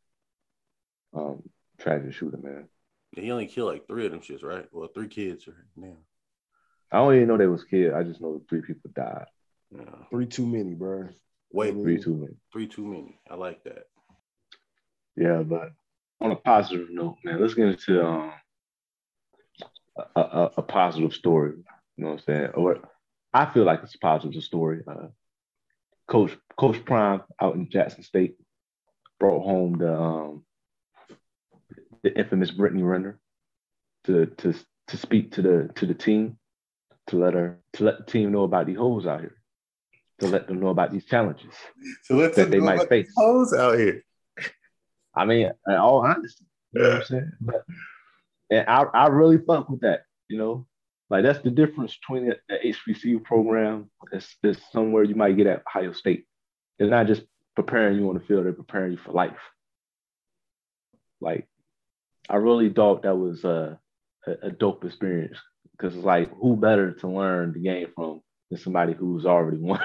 um, 1.14 1.44
tragic 1.78 2.14
shooting, 2.14 2.42
man. 2.44 2.68
He 3.12 3.32
only 3.32 3.48
killed 3.48 3.74
like 3.74 3.88
three 3.88 4.06
of 4.06 4.12
them 4.12 4.22
shits, 4.22 4.44
right? 4.44 4.68
Well, 4.72 4.90
three 4.94 5.08
kids 5.08 5.48
right 5.48 5.56
now. 5.76 5.98
I 6.92 6.98
don't 6.98 7.16
even 7.16 7.28
know 7.28 7.38
they 7.38 7.48
was 7.48 7.64
kids. 7.64 7.94
I 7.94 8.04
just 8.04 8.22
know 8.22 8.42
three 8.50 8.62
people 8.62 8.92
died. 8.94 9.26
Yeah. 9.76 9.84
three 10.10 10.26
too 10.26 10.46
many, 10.46 10.74
bro. 10.74 11.10
Wait. 11.52 11.74
Three 11.74 12.02
too 12.02 12.16
many. 12.16 12.34
three 12.52 12.68
too 12.68 12.86
many. 12.86 13.20
I 13.30 13.36
like 13.36 13.64
that. 13.64 13.88
Yeah, 15.16 15.42
but 15.44 15.72
on 16.22 16.32
a 16.32 16.36
positive 16.36 16.88
note, 16.90 17.18
man, 17.24 17.42
let's 17.42 17.54
get 17.54 17.68
into 17.68 18.06
um, 18.06 18.34
a, 20.16 20.20
a, 20.22 20.52
a 20.58 20.62
positive 20.62 21.14
story. 21.14 21.54
You 21.96 22.04
know 22.04 22.12
what 22.12 22.20
I'm 22.20 22.26
saying? 22.26 22.48
Or 22.54 22.78
I 23.34 23.46
feel 23.46 23.64
like 23.64 23.82
it's 23.84 23.96
a 23.96 24.00
positive 24.00 24.44
story. 24.44 24.82
Uh, 24.88 25.08
Coach 26.08 26.38
Coach 26.58 26.84
Prime 26.86 27.22
out 27.42 27.56
in 27.56 27.70
Jackson 27.70 28.04
State 28.04 28.36
brought 29.20 29.44
home 29.44 29.78
the 29.78 29.94
um, 29.94 30.46
the 32.04 32.18
infamous 32.18 32.52
Brittany 32.52 32.84
Renner 32.84 33.20
to 34.06 34.28
to 34.28 34.54
to 34.88 34.98
speak 34.98 35.32
to 35.34 35.42
the 35.42 35.70
to 35.76 35.86
the 35.86 35.94
team 35.94 36.38
to 37.08 37.18
let 37.18 37.34
her 37.34 37.60
to 37.74 37.84
let 37.84 37.98
the 38.00 38.12
team 38.12 38.32
know 38.32 38.44
about 38.44 38.68
these 38.68 38.78
hoes 38.78 39.06
out 39.06 39.22
here 39.22 39.36
to 40.20 40.28
let 40.28 40.48
them 40.48 40.60
know 40.60 40.70
about 40.70 40.92
these 40.92 41.06
challenges 41.06 41.54
So 42.04 42.16
let's 42.16 42.36
that 42.38 42.50
they 42.52 42.60
might 42.60 42.88
face. 42.90 43.12
hoes 43.16 43.54
out 43.54 43.78
here. 43.78 44.04
I 45.16 45.26
mean, 45.26 45.52
in 45.68 45.74
all 45.76 46.06
honesty, 46.06 46.46
you 46.74 46.82
know 46.82 46.90
what 46.90 46.98
I'm 46.98 47.04
saying? 47.06 47.32
But 47.42 47.66
and 48.50 48.68
I, 48.68 48.84
I 48.94 49.08
really 49.08 49.38
fuck 49.38 49.70
with 49.70 49.82
that, 49.82 50.02
you 50.30 50.38
know. 50.38 50.66
Like 51.10 51.24
that's 51.24 51.42
the 51.42 51.52
difference 51.52 51.98
between 51.98 52.28
the, 52.28 52.38
the 52.50 52.74
HBCU 52.74 53.24
program 53.24 53.90
is, 54.12 54.28
is 54.44 54.58
somewhere 54.72 55.04
you 55.04 55.16
might 55.16 55.38
get 55.38 55.48
at 55.48 55.64
Ohio 55.68 55.94
State. 55.94 56.26
It's 56.80 56.90
not 56.90 57.08
just 57.08 57.24
preparing 57.56 57.98
you 57.98 58.10
on 58.10 58.16
the 58.16 58.20
field, 58.22 58.46
they're 58.46 58.54
preparing 58.54 58.92
you 58.94 58.98
for 58.98 59.14
life. 59.14 59.40
Like, 61.22 61.48
I 62.30 62.36
really 62.36 62.70
thought 62.70 63.04
that 63.04 63.16
was 63.16 63.44
a, 63.46 63.80
a, 64.28 64.32
a 64.48 64.52
dope 64.52 64.84
experience 64.84 65.38
because 65.72 65.96
it's 65.96 66.06
like, 66.06 66.30
who 66.42 66.56
better 66.56 66.92
to 66.92 67.08
learn 67.08 67.54
the 67.54 67.60
game 67.60 67.88
from 67.96 68.22
than 68.50 68.60
somebody 68.60 68.94
who's 68.94 69.26
already 69.26 69.58
won? 69.60 69.80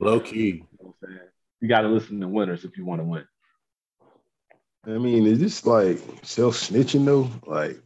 Low 0.00 0.20
key. 0.24 0.38
You 0.38 0.58
know 0.58 0.66
what 0.78 0.94
I'm 1.02 1.08
saying? 1.08 1.28
You 1.60 1.68
got 1.68 1.82
to 1.82 1.88
listen 1.88 2.20
to 2.20 2.28
winners 2.28 2.64
if 2.64 2.76
you 2.76 2.84
want 2.84 3.00
to 3.00 3.04
win. 3.04 3.24
I 4.86 4.90
mean, 4.98 5.26
is 5.26 5.38
this 5.38 5.66
like 5.66 5.98
self 6.22 6.56
snitching 6.56 7.04
though? 7.04 7.28
Like, 7.46 7.80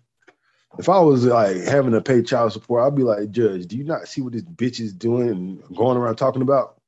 if 0.78 0.88
I 0.88 1.00
was 1.00 1.24
like 1.24 1.56
having 1.56 1.92
to 1.92 2.00
pay 2.00 2.22
child 2.22 2.52
support, 2.52 2.84
I'd 2.84 2.96
be 2.96 3.02
like, 3.02 3.30
Judge, 3.30 3.66
do 3.66 3.76
you 3.76 3.84
not 3.84 4.08
see 4.08 4.20
what 4.20 4.32
this 4.32 4.42
bitch 4.42 4.80
is 4.80 4.92
doing 4.92 5.28
and 5.28 5.76
going 5.76 5.96
around 5.96 6.16
talking 6.16 6.42
about? 6.42 6.80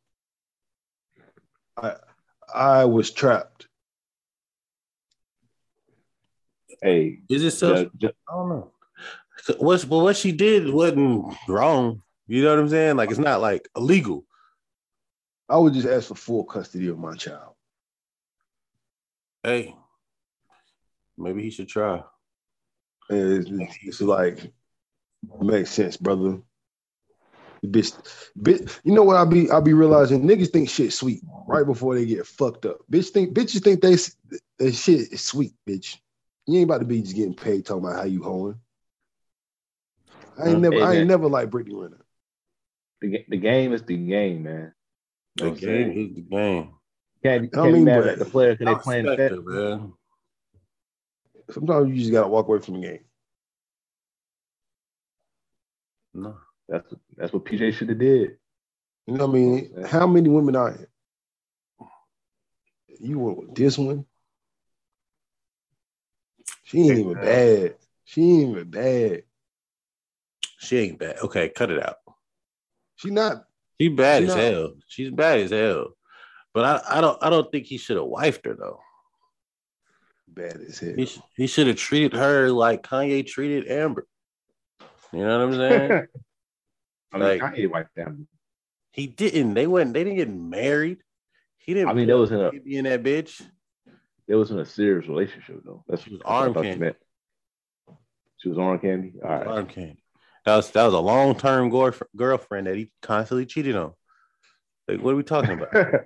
I 1.77 1.97
I 2.55 2.85
was 2.85 3.11
trapped. 3.11 3.67
Hey, 6.83 7.21
Is 7.29 7.43
it 7.43 7.53
self? 7.53 7.79
ju- 7.79 7.91
ju- 7.99 8.13
I 8.29 8.35
don't 8.35 8.49
know. 8.49 8.71
What's 9.59 9.85
but 9.85 9.99
what 9.99 10.17
she 10.17 10.33
did 10.33 10.71
wasn't 10.71 11.35
wrong. 11.49 12.03
You 12.27 12.43
know 12.43 12.51
what 12.51 12.59
I'm 12.59 12.69
saying? 12.69 12.97
Like 12.97 13.11
it's 13.11 13.19
not 13.19 13.41
like 13.41 13.69
illegal. 13.77 14.25
I 15.49 15.57
would 15.59 15.75
just 15.75 15.89
ask 15.89 16.09
for 16.09 16.15
full 16.15 16.45
custody 16.45 16.89
of 16.89 16.99
my 16.99 17.15
child. 17.15 17.55
Hey, 19.43 19.75
maybe 21.17 21.43
he 21.43 21.51
should 21.51 21.69
try. 21.69 22.03
And 23.11 23.47
it's, 23.47 23.77
it's 23.83 24.01
like 24.01 24.53
makes 25.41 25.71
sense, 25.71 25.97
brother. 25.97 26.39
Bitch, 27.65 27.95
bitch, 28.39 28.79
you 28.85 28.93
know 28.93 29.03
what 29.05 29.17
I 29.17 29.25
be 29.25 29.51
I 29.51 29.61
be 29.61 29.73
realizing 29.73 30.23
niggas 30.25 30.53
think 30.53 30.69
shit 30.69 30.93
sweet 30.93 31.23
right 31.47 31.65
before 31.65 31.95
they 31.95 32.05
get 32.05 32.27
fucked 32.27 32.67
up. 32.67 32.79
Bitch 32.91 33.09
think 33.11 33.33
bitches 33.35 33.63
think 33.65 33.81
they 33.81 33.95
that 34.59 34.73
shit 34.75 35.13
is 35.13 35.23
sweet, 35.23 35.55
bitch. 35.67 35.97
You 36.47 36.59
ain't 36.59 36.69
about 36.69 36.79
to 36.81 36.85
be 36.85 37.01
just 37.01 37.17
getting 37.17 37.35
paid 37.35 37.65
talking 37.65 37.85
about 37.85 37.97
how 37.97 38.05
you 38.05 38.23
hoeing. 38.23 38.57
I 40.39 40.49
ain't 40.49 40.61
never 40.61 40.77
hey, 40.77 40.83
I 40.83 40.91
ain't 40.91 40.99
man. 41.01 41.07
never 41.07 41.29
liked 41.29 41.51
Brittany 41.51 41.75
Renner. 41.75 42.05
the, 43.01 43.25
the 43.29 43.37
game 43.39 43.73
is 43.73 43.83
the 43.83 43.97
game, 43.97 44.43
man. 44.43 44.75
The 45.37 45.45
You 45.45 45.47
know 45.47 45.51
what 45.53 45.63
I'm 45.63 45.67
game 45.67 45.93
saying? 45.95 46.09
is 46.11 46.15
the 46.17 46.23
game. 46.23 46.71
Can't, 47.23 47.43
be- 47.43 47.49
can't 47.49 47.67
be 47.67 47.73
mean, 47.73 47.85
mad 47.85 48.01
but- 48.01 48.09
at 48.09 48.19
the 48.19 48.25
player 48.27 48.57
because 48.57 48.77
they 48.77 48.83
playing 48.83 49.07
respect 49.07 49.31
that. 49.31 49.39
it, 49.39 49.47
man. 49.47 49.93
Sometimes 51.51 51.91
you 51.91 51.97
just 52.01 52.13
gotta 52.13 52.29
walk 52.29 52.49
away 52.49 52.61
from 52.61 52.75
the 52.75 52.87
game. 52.87 53.01
No. 56.15 56.37
That's 56.69 56.95
that's 57.17 57.33
what 57.33 57.45
PJ 57.45 57.75
should 57.75 57.89
have 57.91 57.99
did. 57.99 58.39
You 59.07 59.15
know 59.15 59.27
what 59.27 59.37
I 59.37 59.39
mean? 59.39 59.71
Yeah. 59.77 59.87
How 59.87 60.07
many 60.07 60.29
women 60.29 60.57
are 60.57 60.73
here? 60.73 60.89
You 63.01 63.19
went 63.19 63.39
with 63.39 63.55
this 63.55 63.77
one. 63.77 64.07
She 66.63 66.81
ain't 66.81 66.99
even 66.99 67.15
bad. 67.15 67.77
She 68.05 68.23
ain't 68.23 68.51
even 68.51 68.71
bad. 68.71 69.23
She 70.59 70.79
ain't 70.79 70.99
bad. 70.99 71.19
Okay, 71.19 71.51
cut 71.51 71.71
it 71.71 71.83
out. 71.83 71.97
She 72.97 73.11
not. 73.11 73.45
She 73.79 73.89
bad 73.89 74.23
She 74.23 74.29
as 74.29 74.35
not- 74.35 74.39
hell. 74.39 74.73
She's 74.89 75.11
bad 75.11 75.41
as 75.41 75.51
hell. 75.51 75.89
But 76.55 76.65
I, 76.87 76.99
I 76.99 77.01
don't 77.01 77.19
I 77.21 77.29
don't 77.31 77.51
think 77.51 77.67
he 77.67 77.77
should 77.77 77.97
have 77.97 78.07
wifed 78.07 78.47
her 78.47 78.55
though. 78.55 78.81
Bad 80.35 80.61
as 80.69 80.79
hell. 80.79 80.95
He, 80.97 81.09
he 81.37 81.47
should 81.47 81.67
have 81.69 81.77
treated 81.77 82.13
her 82.15 82.51
like 82.51 82.83
Kanye 82.83 83.27
treated 83.27 83.69
Amber. 83.69 84.07
You 85.13 85.21
know 85.21 85.47
what 85.47 85.55
I'm 85.55 85.55
saying? 85.55 85.93
I 87.13 87.19
mean, 87.19 87.29
Like- 87.29 87.41
Kanye 87.41 87.71
wife 87.71 87.87
family. 87.95 88.27
he 88.93 89.07
didn't. 89.07 89.55
They 89.55 89.67
went. 89.67 89.95
They 89.95 90.03
didn't 90.05 90.17
get 90.19 90.31
married. 90.35 90.99
He 91.59 91.73
didn't. 91.75 91.89
I 91.89 91.95
mean, 91.95 92.09
that 92.09 92.19
was 92.19 92.31
in 92.33 92.41
a 92.41 92.51
in 92.67 92.85
that 92.85 93.03
bitch. 93.03 93.41
It 94.27 94.35
was 94.35 94.51
in 94.51 94.59
a 94.59 94.65
serious 94.65 95.07
relationship 95.09 95.61
though. 95.65 95.85
That's 95.87 96.03
She 96.03 96.11
was 96.11 96.21
arm 96.25 96.55
candy. 96.55 96.93
She 98.39 98.49
was 98.49 98.59
arm 98.59 98.79
candy. 98.79 99.13
All 99.23 99.31
right. 99.31 99.47
Arm 99.47 99.67
candy. 99.67 100.03
That 100.45 100.57
was 100.57 100.71
that 100.73 100.85
was 100.85 100.95
a 100.95 100.99
long 100.99 101.37
term 101.37 101.71
girlfriend 101.71 102.67
that 102.67 102.77
he 102.77 102.91
constantly 103.03 103.47
cheated 103.47 103.77
on. 103.77 103.93
Like, 104.89 105.01
what 105.01 105.13
are 105.13 105.17
we 105.17 105.23
talking 105.23 105.53
about? 105.53 105.75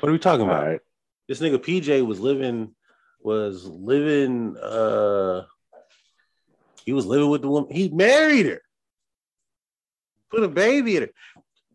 What 0.00 0.10
are 0.10 0.12
we 0.12 0.18
talking 0.20 0.46
about? 0.46 0.64
right. 0.64 0.80
This 1.26 1.40
nigga 1.40 1.56
PJ 1.58 2.06
was 2.06 2.20
living 2.20 2.72
was 3.20 3.64
living. 3.64 4.56
uh 4.56 5.44
He 6.84 6.92
was 6.92 7.06
living 7.06 7.30
with 7.30 7.42
the 7.42 7.48
woman. 7.48 7.70
He 7.70 7.88
married 7.88 8.46
her. 8.46 8.60
Put 10.30 10.44
a 10.44 10.48
baby 10.48 10.96
in 10.96 11.02
her. 11.04 11.10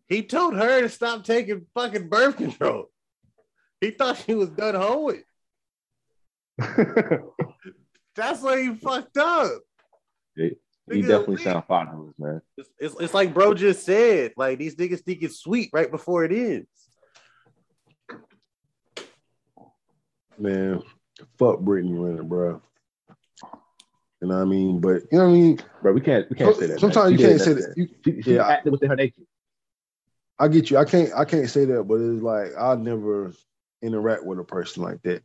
He 0.06 0.22
told 0.22 0.54
her 0.54 0.82
to 0.82 0.88
stop 0.88 1.24
taking 1.24 1.66
fucking 1.74 2.08
birth 2.08 2.36
control. 2.36 2.86
He 3.80 3.90
thought 3.90 4.22
she 4.24 4.34
was 4.34 4.50
done 4.50 4.74
home 4.74 5.04
with. 5.04 5.24
That's 8.14 8.40
why 8.40 8.62
he 8.62 8.74
fucked 8.74 9.16
up. 9.16 9.62
he 10.36 11.02
definitely 11.02 11.38
sound 11.38 11.64
fatherless, 11.66 12.14
man. 12.18 12.40
It's, 12.56 12.70
it's, 12.78 12.94
it's 13.00 13.14
like 13.14 13.34
bro 13.34 13.54
just 13.54 13.84
said. 13.84 14.32
Like 14.36 14.58
these 14.58 14.76
niggas 14.76 15.00
think 15.00 15.22
it's 15.22 15.38
sweet 15.38 15.70
right 15.72 15.90
before 15.90 16.24
it 16.24 16.32
ends. 16.32 16.68
Man, 20.38 20.82
fuck 21.38 21.60
Brittany 21.60 21.94
Renner, 21.94 22.22
bro. 22.22 22.60
You 24.20 24.28
know 24.28 24.36
what 24.36 24.42
I 24.42 24.44
mean? 24.44 24.80
But 24.80 25.02
you 25.12 25.18
know 25.18 25.24
what 25.24 25.30
I 25.30 25.32
mean? 25.32 25.58
Bro, 25.82 25.92
we 25.92 26.00
can't 26.00 26.28
we 26.30 26.36
can't 26.36 26.54
say 26.56 26.62
that. 26.62 26.68
man. 26.70 26.78
Sometimes 26.78 27.12
you 27.12 27.18
can't 27.18 27.40
say 27.40 27.54
nothing. 27.54 27.68
that. 27.68 27.76
You, 27.76 27.88
She, 28.04 28.22
she 28.22 28.34
Yeah. 28.34 28.48
acted 28.48 28.72
within 28.72 28.90
her 28.90 28.96
nature. 28.96 29.22
I 30.38 30.48
get 30.48 30.70
you. 30.70 30.78
I 30.78 30.84
can't. 30.84 31.12
I 31.14 31.24
can't 31.24 31.48
say 31.48 31.64
that, 31.66 31.84
but 31.84 32.00
it's 32.00 32.22
like 32.22 32.56
I'll 32.58 32.78
never 32.78 33.32
interact 33.82 34.24
with 34.24 34.38
a 34.38 34.44
person 34.44 34.82
like 34.82 35.02
that 35.02 35.22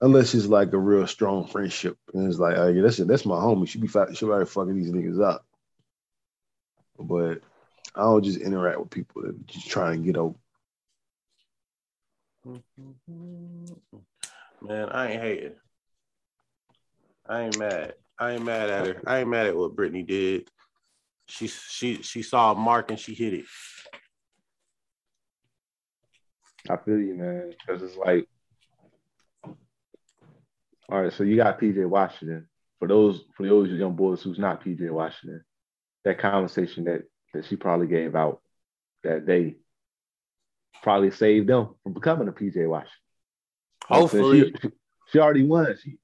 unless 0.00 0.34
it's 0.34 0.46
like 0.46 0.72
a 0.72 0.78
real 0.78 1.06
strong 1.06 1.46
friendship. 1.46 1.98
And 2.14 2.28
it's 2.28 2.38
like, 2.38 2.56
oh, 2.56 2.68
yeah, 2.68 2.82
that's 2.82 2.96
that's 2.98 3.26
my 3.26 3.36
homie. 3.36 3.68
She 3.68 3.78
be 3.78 3.88
she 3.88 4.26
be 4.26 4.44
fucking 4.44 4.76
these 4.76 4.90
niggas 4.90 5.22
up. 5.22 5.44
But 6.98 7.42
I 7.94 8.02
don't 8.02 8.24
just 8.24 8.40
interact 8.40 8.80
with 8.80 8.90
people 8.90 9.22
that 9.22 9.46
just 9.46 9.68
try 9.68 9.92
and 9.92 10.04
get 10.04 10.16
over. 10.16 10.36
Mm-hmm. 12.46 13.98
Man, 14.60 14.88
I 14.88 15.12
ain't 15.12 15.22
hating. 15.22 15.54
I 17.28 17.42
ain't 17.42 17.58
mad. 17.58 17.94
I 18.18 18.32
ain't 18.32 18.44
mad 18.44 18.70
at 18.70 18.86
her. 18.86 19.02
I 19.06 19.20
ain't 19.20 19.28
mad 19.28 19.46
at 19.46 19.56
what 19.56 19.76
Brittany 19.76 20.02
did. 20.02 20.50
She 21.26 21.46
she 21.46 22.02
she 22.02 22.22
saw 22.22 22.52
a 22.52 22.54
mark 22.54 22.90
and 22.90 22.98
she 22.98 23.14
hit 23.14 23.34
it. 23.34 23.44
I 26.68 26.76
feel 26.76 26.98
you, 26.98 27.14
man. 27.14 27.50
Because 27.50 27.82
it's 27.82 27.96
like, 27.96 28.26
all 30.88 31.02
right. 31.02 31.12
So 31.12 31.22
you 31.24 31.36
got 31.36 31.60
PJ 31.60 31.86
Washington. 31.86 32.48
For 32.78 32.88
those 32.88 33.24
for 33.36 33.46
those 33.46 33.68
young 33.70 33.94
boys 33.94 34.22
who's 34.22 34.38
not 34.38 34.64
PJ 34.64 34.90
Washington, 34.90 35.44
that 36.04 36.18
conversation 36.18 36.84
that 36.84 37.02
that 37.34 37.44
she 37.44 37.56
probably 37.56 37.86
gave 37.86 38.16
out 38.16 38.40
that 39.04 39.26
day 39.26 39.56
probably 40.82 41.10
saved 41.10 41.48
them 41.48 41.74
from 41.82 41.92
becoming 41.92 42.28
a 42.28 42.32
PJ 42.32 42.68
Washington. 42.68 43.07
Hopefully, 43.86 44.52
she, 44.60 44.68
she 45.12 45.18
already 45.18 45.42
won. 45.44 45.74
She, 45.82 45.96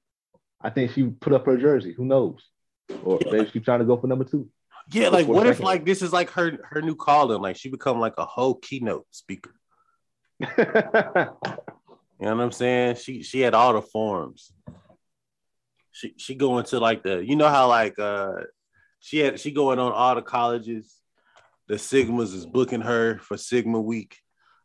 I 0.61 0.69
think 0.69 0.91
she 0.91 1.03
put 1.03 1.33
up 1.33 1.45
her 1.45 1.57
jersey. 1.57 1.93
Who 1.93 2.05
knows? 2.05 2.39
Or 3.03 3.19
Yeah. 3.23 3.31
maybe 3.31 3.49
she's 3.51 3.63
trying 3.63 3.79
to 3.79 3.85
go 3.85 3.97
for 3.97 4.07
number 4.07 4.25
two. 4.25 4.49
yeah. 4.91 5.09
Like, 5.09 5.27
what 5.27 5.47
if 5.47 5.59
like 5.59 5.85
this 5.85 6.01
is 6.01 6.11
like 6.13 6.29
her 6.31 6.57
her 6.69 6.81
new 6.81 6.95
calling? 6.95 7.41
Like 7.41 7.55
she 7.57 7.69
become 7.69 7.99
like 7.99 8.13
a 8.17 8.25
whole 8.25 8.55
keynote 8.55 9.05
speaker. 9.11 9.51
You 12.17 12.27
know 12.27 12.35
what 12.37 12.43
I'm 12.45 12.51
saying? 12.53 12.95
She 12.95 13.23
she 13.23 13.41
had 13.41 13.53
all 13.53 13.73
the 13.73 13.81
forms. 13.81 14.53
She 15.91 16.13
she 16.15 16.33
going 16.35 16.63
to 16.67 16.79
like 16.79 17.03
the 17.03 17.17
you 17.25 17.35
know 17.35 17.49
how 17.49 17.67
like 17.67 17.99
uh 17.99 18.35
she 19.01 19.19
had 19.19 19.37
she 19.37 19.51
going 19.51 19.79
on 19.79 19.91
all 19.91 20.15
the 20.15 20.21
colleges. 20.21 20.95
The 21.67 21.75
Sigmas 21.75 22.33
is 22.33 22.45
booking 22.45 22.79
her 22.81 23.17
for 23.19 23.35
Sigma 23.35 23.81
Week. 23.81 24.17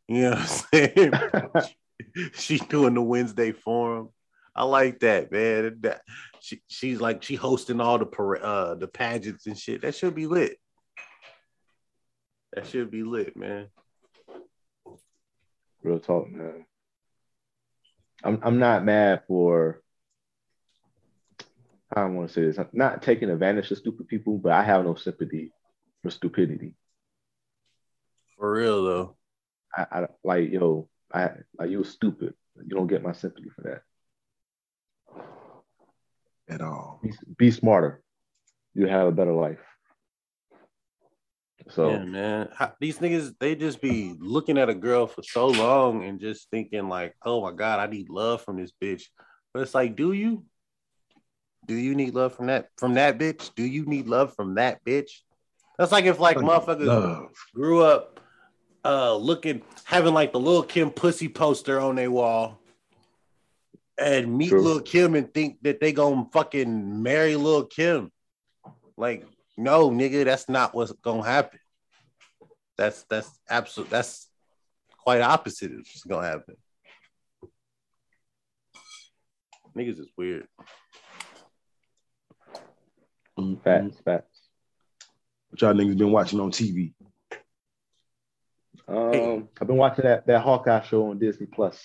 You 0.07 0.23
know 0.23 0.31
what 0.31 0.39
I'm 0.39 0.47
saying? 0.47 1.13
she 2.33 2.59
doing 2.59 2.95
the 2.95 3.03
Wednesday 3.03 3.53
forum. 3.53 4.11
I 4.55 4.65
like 4.65 5.01
that, 5.01 5.31
man. 5.31 5.79
That 5.81 6.03
she 6.41 6.61
she's 6.69 7.01
like 7.01 7.23
she 7.23 7.35
hosting 7.35 7.81
all 7.81 7.99
the 7.99 8.07
para- 8.07 8.41
uh 8.41 8.75
the 8.75 8.89
pageants 8.89 9.47
and 9.47 9.59
shit. 9.59 9.83
That 9.83 9.95
should 9.95 10.15
be 10.15 10.27
lit. 10.27 10.57
That 12.53 12.67
should 12.67 12.91
be 12.91 13.03
lit, 13.03 13.37
man. 13.37 13.69
Real 15.83 16.01
talk, 16.01 16.31
man. 16.31 16.67
I'm 18.23 18.41
I'm 18.43 18.59
not 18.59 18.85
mad 18.85 19.23
for 19.27 19.83
I 21.95 22.03
don't 22.03 22.15
want 22.15 22.29
to 22.29 22.35
say 22.35 22.43
this. 22.43 22.59
I'm 22.59 22.69
not 22.73 23.03
taking 23.03 23.31
advantage 23.31 23.71
of 23.71 23.79
stupid 23.79 24.07
people, 24.07 24.39
but 24.39 24.53
I 24.53 24.63
have 24.63 24.85
no 24.85 24.95
sympathy 24.95 25.53
for 26.03 26.11
stupidity. 26.11 26.75
For 28.37 28.53
real 28.53 28.85
though. 28.85 29.17
I, 29.75 29.87
I 29.91 30.07
like 30.25 30.51
yo, 30.51 30.89
I 31.13 31.31
like 31.59 31.71
you're 31.71 31.85
stupid. 31.85 32.35
You 32.57 32.77
don't 32.77 32.87
get 32.87 33.03
my 33.03 33.13
sympathy 33.13 33.51
for 33.55 33.63
that. 33.63 33.83
At 36.49 36.61
all. 36.61 37.01
Be, 37.03 37.13
be 37.37 37.51
smarter. 37.51 38.03
You 38.75 38.87
have 38.87 39.07
a 39.07 39.13
better 39.13 39.33
life. 39.33 39.59
So 41.69 41.91
Yeah, 41.91 42.05
man. 42.05 42.49
How- 42.55 42.75
these 42.81 42.99
niggas, 42.99 43.35
they 43.39 43.55
just 43.55 43.81
be 43.81 44.15
looking 44.19 44.59
at 44.59 44.69
a 44.69 44.75
girl 44.75 45.07
for 45.07 45.23
so 45.23 45.47
long 45.49 46.05
and 46.05 46.21
just 46.21 46.51
thinking 46.51 46.89
like, 46.89 47.15
"Oh 47.25 47.43
my 47.43 47.53
god, 47.53 47.81
I 47.81 47.87
need 47.87 48.09
love 48.09 48.43
from 48.43 48.57
this 48.57 48.73
bitch." 48.83 49.05
But 49.53 49.63
it's 49.63 49.75
like, 49.75 49.97
do 49.97 50.13
you? 50.13 50.45
Do 51.67 51.75
you 51.75 51.95
need 51.95 52.15
love 52.15 52.35
from 52.35 52.47
that 52.47 52.69
from 52.79 52.95
that 52.95 53.19
bitch? 53.19 53.55
Do 53.55 53.63
you 53.63 53.85
need 53.85 54.09
love 54.09 54.35
from 54.35 54.55
that 54.55 54.85
bitch? 54.85 55.11
That's 55.79 55.93
like 55.93 56.05
if 56.05 56.19
like 56.19 56.37
motherfuckers 56.39 56.87
Love. 56.87 57.33
grew 57.55 57.83
up 57.83 58.20
uh 58.85 59.15
looking 59.17 59.63
having 59.85 60.15
like 60.15 60.33
the 60.33 60.41
little 60.41 60.63
Kim 60.63 60.91
pussy 60.91 61.29
poster 61.29 61.81
on 61.81 61.97
their 61.97 62.11
wall 62.11 62.61
and 64.01 64.37
meet 64.37 64.49
True. 64.49 64.63
Lil 64.63 64.81
Kim 64.81 65.15
and 65.15 65.33
think 65.33 65.59
that 65.63 65.81
they 65.81 65.93
gonna 65.93 66.27
fucking 66.33 67.03
marry 67.03 67.37
Lil 67.37 67.67
Kim. 67.67 68.11
Like, 68.97 69.27
no, 69.57 69.91
nigga, 69.91 70.25
that's 70.25 70.49
not 70.49 70.75
what's 70.75 70.93
gonna 70.93 71.25
happen. 71.25 71.61
That's 72.79 73.05
that's 73.05 73.31
absolute 73.49 73.91
that's 73.91 74.29
quite 74.99 75.21
opposite 75.21 75.73
of 75.73 75.79
what's 75.79 76.05
gonna 76.05 76.27
happen. 76.27 76.57
Niggas 79.77 80.01
is 80.01 80.09
weird. 80.17 80.49
facts, 83.63 83.97
facts. 84.05 84.41
What 85.51 85.61
y'all 85.61 85.75
niggas 85.75 85.97
been 85.97 86.13
watching 86.13 86.41
on 86.41 86.51
TV? 86.51 86.93
Um, 88.91 89.49
I've 89.61 89.69
been 89.69 89.77
watching 89.77 90.05
that 90.05 90.27
that 90.27 90.41
Hawkeye 90.41 90.83
show 90.83 91.11
on 91.11 91.19
Disney 91.19 91.47
Plus. 91.47 91.81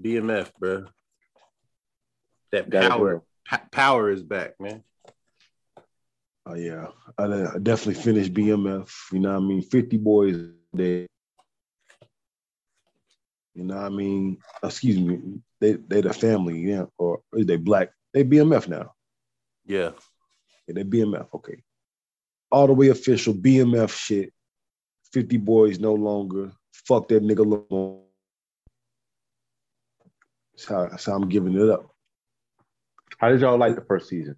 BMF, 0.00 0.50
bro. 0.58 0.86
That 2.50 2.68
Got 2.68 2.90
power, 2.90 3.22
pa- 3.46 3.68
power 3.70 4.10
is 4.10 4.24
back, 4.24 4.60
man. 4.60 4.82
Oh 6.46 6.54
yeah, 6.54 6.88
I, 7.16 7.24
I 7.24 7.58
definitely 7.62 8.02
finished 8.02 8.34
BMF. 8.34 8.90
You 9.12 9.20
know 9.20 9.30
what 9.30 9.44
I 9.44 9.46
mean? 9.46 9.62
Fifty 9.62 9.98
boys 9.98 10.48
there. 10.72 11.06
You 13.54 13.64
know 13.64 13.76
what 13.76 13.84
I 13.84 13.88
mean? 13.90 14.38
Excuse 14.64 14.98
me. 14.98 15.40
They 15.60 15.74
they 15.74 16.00
the 16.00 16.12
family, 16.12 16.58
yeah, 16.60 16.86
or 16.98 17.20
is 17.34 17.46
they 17.46 17.56
black? 17.56 17.90
They 18.12 18.24
BMF 18.24 18.66
now. 18.66 18.94
Yeah. 19.64 19.90
Yeah, 20.66 20.74
they 20.74 20.82
BMF. 20.82 21.28
Okay. 21.34 21.62
All 22.50 22.66
the 22.66 22.72
way 22.72 22.88
official 22.88 23.34
BMF 23.34 23.90
shit. 23.96 24.32
Fifty 25.12 25.36
boys 25.36 25.78
no 25.78 25.94
longer. 25.94 26.52
Fuck 26.72 27.08
that 27.08 27.22
nigga. 27.22 27.44
Lamar. 27.44 28.00
That's 30.52 30.68
how, 30.68 30.86
that's 30.88 31.06
how 31.06 31.14
I'm 31.14 31.28
giving 31.28 31.54
it 31.54 31.70
up. 31.70 31.90
How 33.18 33.30
did 33.30 33.40
y'all 33.40 33.58
like 33.58 33.74
the 33.74 33.80
first 33.80 34.08
season? 34.08 34.36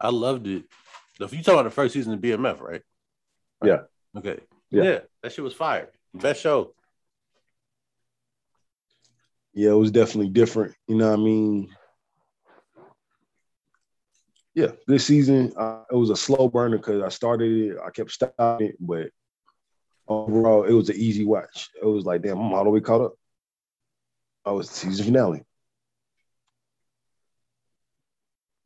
I 0.00 0.08
loved 0.10 0.46
it. 0.46 0.64
If 1.18 1.32
you 1.32 1.42
talking 1.42 1.60
about 1.60 1.64
the 1.64 1.70
first 1.70 1.92
season 1.92 2.14
of 2.14 2.20
BMF, 2.20 2.60
right? 2.60 2.82
Yeah. 3.64 3.80
Okay. 4.16 4.40
Yeah. 4.70 4.82
Yeah. 4.82 4.98
that 5.22 5.32
shit 5.32 5.44
was 5.44 5.52
fire. 5.52 5.90
Best 6.14 6.40
show. 6.40 6.74
yeah, 9.52 9.70
it 9.70 9.74
was 9.74 9.90
definitely 9.90 10.30
different. 10.30 10.74
You 10.86 10.96
know 10.96 11.08
what 11.10 11.20
I 11.20 11.22
mean? 11.22 11.68
Yeah, 14.54 14.72
this 14.86 15.06
season 15.06 15.52
uh, 15.56 15.84
it 15.90 15.94
was 15.94 16.10
a 16.10 16.16
slow 16.16 16.48
burner 16.48 16.76
because 16.76 17.02
I 17.02 17.08
started 17.08 17.72
it, 17.72 17.76
I 17.84 17.90
kept 17.90 18.10
stopping 18.10 18.68
it, 18.68 18.76
but 18.80 19.10
overall 20.08 20.64
it 20.64 20.72
was 20.72 20.90
an 20.90 20.96
easy 20.96 21.24
watch. 21.24 21.68
It 21.80 21.86
was 21.86 22.04
like, 22.04 22.22
damn, 22.22 22.38
I'm 22.38 22.52
all 22.52 22.64
the 22.64 22.70
way 22.70 22.80
caught 22.80 23.00
up. 23.00 23.12
I 24.44 24.50
was 24.50 24.68
season 24.70 25.04
finale, 25.04 25.42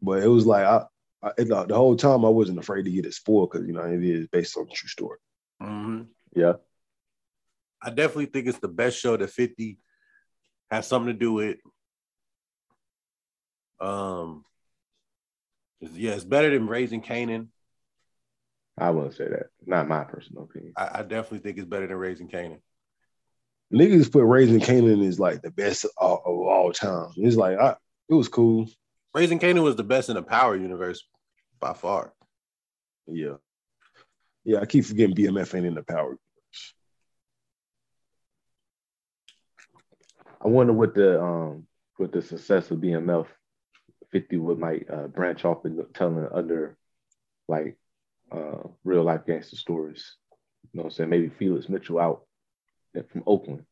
but 0.01 0.23
it 0.23 0.29
was 0.29 0.47
like 0.47 0.65
I, 0.65 0.85
I 1.23 1.31
it, 1.37 1.49
the 1.49 1.75
whole 1.75 1.97
time 1.97 2.25
I 2.25 2.29
wasn't 2.29 2.61
afraid 2.61 2.85
to 2.85 2.91
get 2.91 3.07
it 3.07 3.13
spoiled 3.13 3.51
because 3.51 3.67
you 3.67 3.75
know 3.75 3.83
it 3.83 4.03
is 4.03 4.29
based 4.29 4.57
on 4.57 4.67
true 4.73 4.89
story. 4.89 5.19
Mm-hmm. 5.63 6.03
Yeah. 6.35 6.55
I 7.83 7.91
definitely 7.91 8.27
think 8.27 8.47
it's 8.47 8.59
the 8.59 8.69
best 8.69 8.99
show 8.99 9.17
that 9.17 9.29
50 9.29 9.79
has 10.71 10.87
something 10.87 11.13
to 11.13 11.19
do 11.19 11.35
with. 11.35 11.59
Um, 13.79 14.45
yeah, 15.93 16.13
it's 16.13 16.25
better 16.25 16.51
than 16.51 16.67
Raising 16.67 17.03
Kanan. 17.03 17.49
I 18.77 18.91
wouldn't 18.91 19.15
say 19.15 19.29
that. 19.29 19.47
Not 19.65 19.89
my 19.89 20.05
personal 20.05 20.45
opinion. 20.45 20.73
I, 20.77 21.01
I 21.01 21.03
definitely 21.03 21.39
think 21.39 21.59
it's 21.59 21.69
better 21.69 21.87
than 21.87 21.97
Raising 21.97 22.29
Kanan. 22.29 22.61
Niggas 23.73 24.11
put 24.11 24.25
Raising 24.25 24.61
Kanan 24.61 25.05
is 25.05 25.19
like 25.19 25.43
the 25.43 25.51
best 25.51 25.85
of 25.85 25.91
all, 25.97 26.23
of 26.27 26.39
all 26.47 26.73
time. 26.73 27.11
It's 27.17 27.37
like 27.37 27.59
I, 27.59 27.77
it 28.09 28.15
was 28.15 28.29
cool. 28.29 28.69
Raising 29.15 29.39
Kanan 29.39 29.63
was 29.63 29.77
the 29.77 29.85
best 29.85 30.09
in 30.09 30.17
the 30.17 30.23
Power 30.23 30.57
universe 30.57 31.05
by 31.61 31.73
far. 31.73 32.13
Yeah, 33.07 33.35
yeah. 34.45 34.61
I 34.61 34.67
keep 34.67 34.85
forgetting 34.85 35.15
BMF 35.15 35.55
ain't 35.55 35.67
in 35.67 35.75
the 35.75 35.83
Power. 35.83 36.19
I 40.41 40.49
wonder 40.49 40.73
what 40.73 40.95
the 40.95 41.23
um 41.23 41.67
with 41.99 42.13
the 42.13 42.23
success 42.23 42.71
of 42.71 42.79
BMF 42.79 43.27
50 44.15 44.37
would 44.37 44.61
might 44.61 44.87
uh, 44.89 45.09
branch 45.09 45.45
off 45.45 45.65
and 45.65 45.85
telling 45.93 46.25
other 46.33 46.77
like 47.49 47.77
uh, 48.31 48.59
real 48.85 49.03
life 49.03 49.23
gangster 49.27 49.57
stories. 49.57 50.15
You 50.73 50.79
know 50.79 50.85
what 50.85 50.93
I'm 50.93 50.97
saying? 50.97 51.11
Maybe 51.11 51.29
Felix 51.29 51.69
Mitchell 51.69 51.99
out 51.99 52.23
from 53.11 53.25
Oakland. 53.27 53.65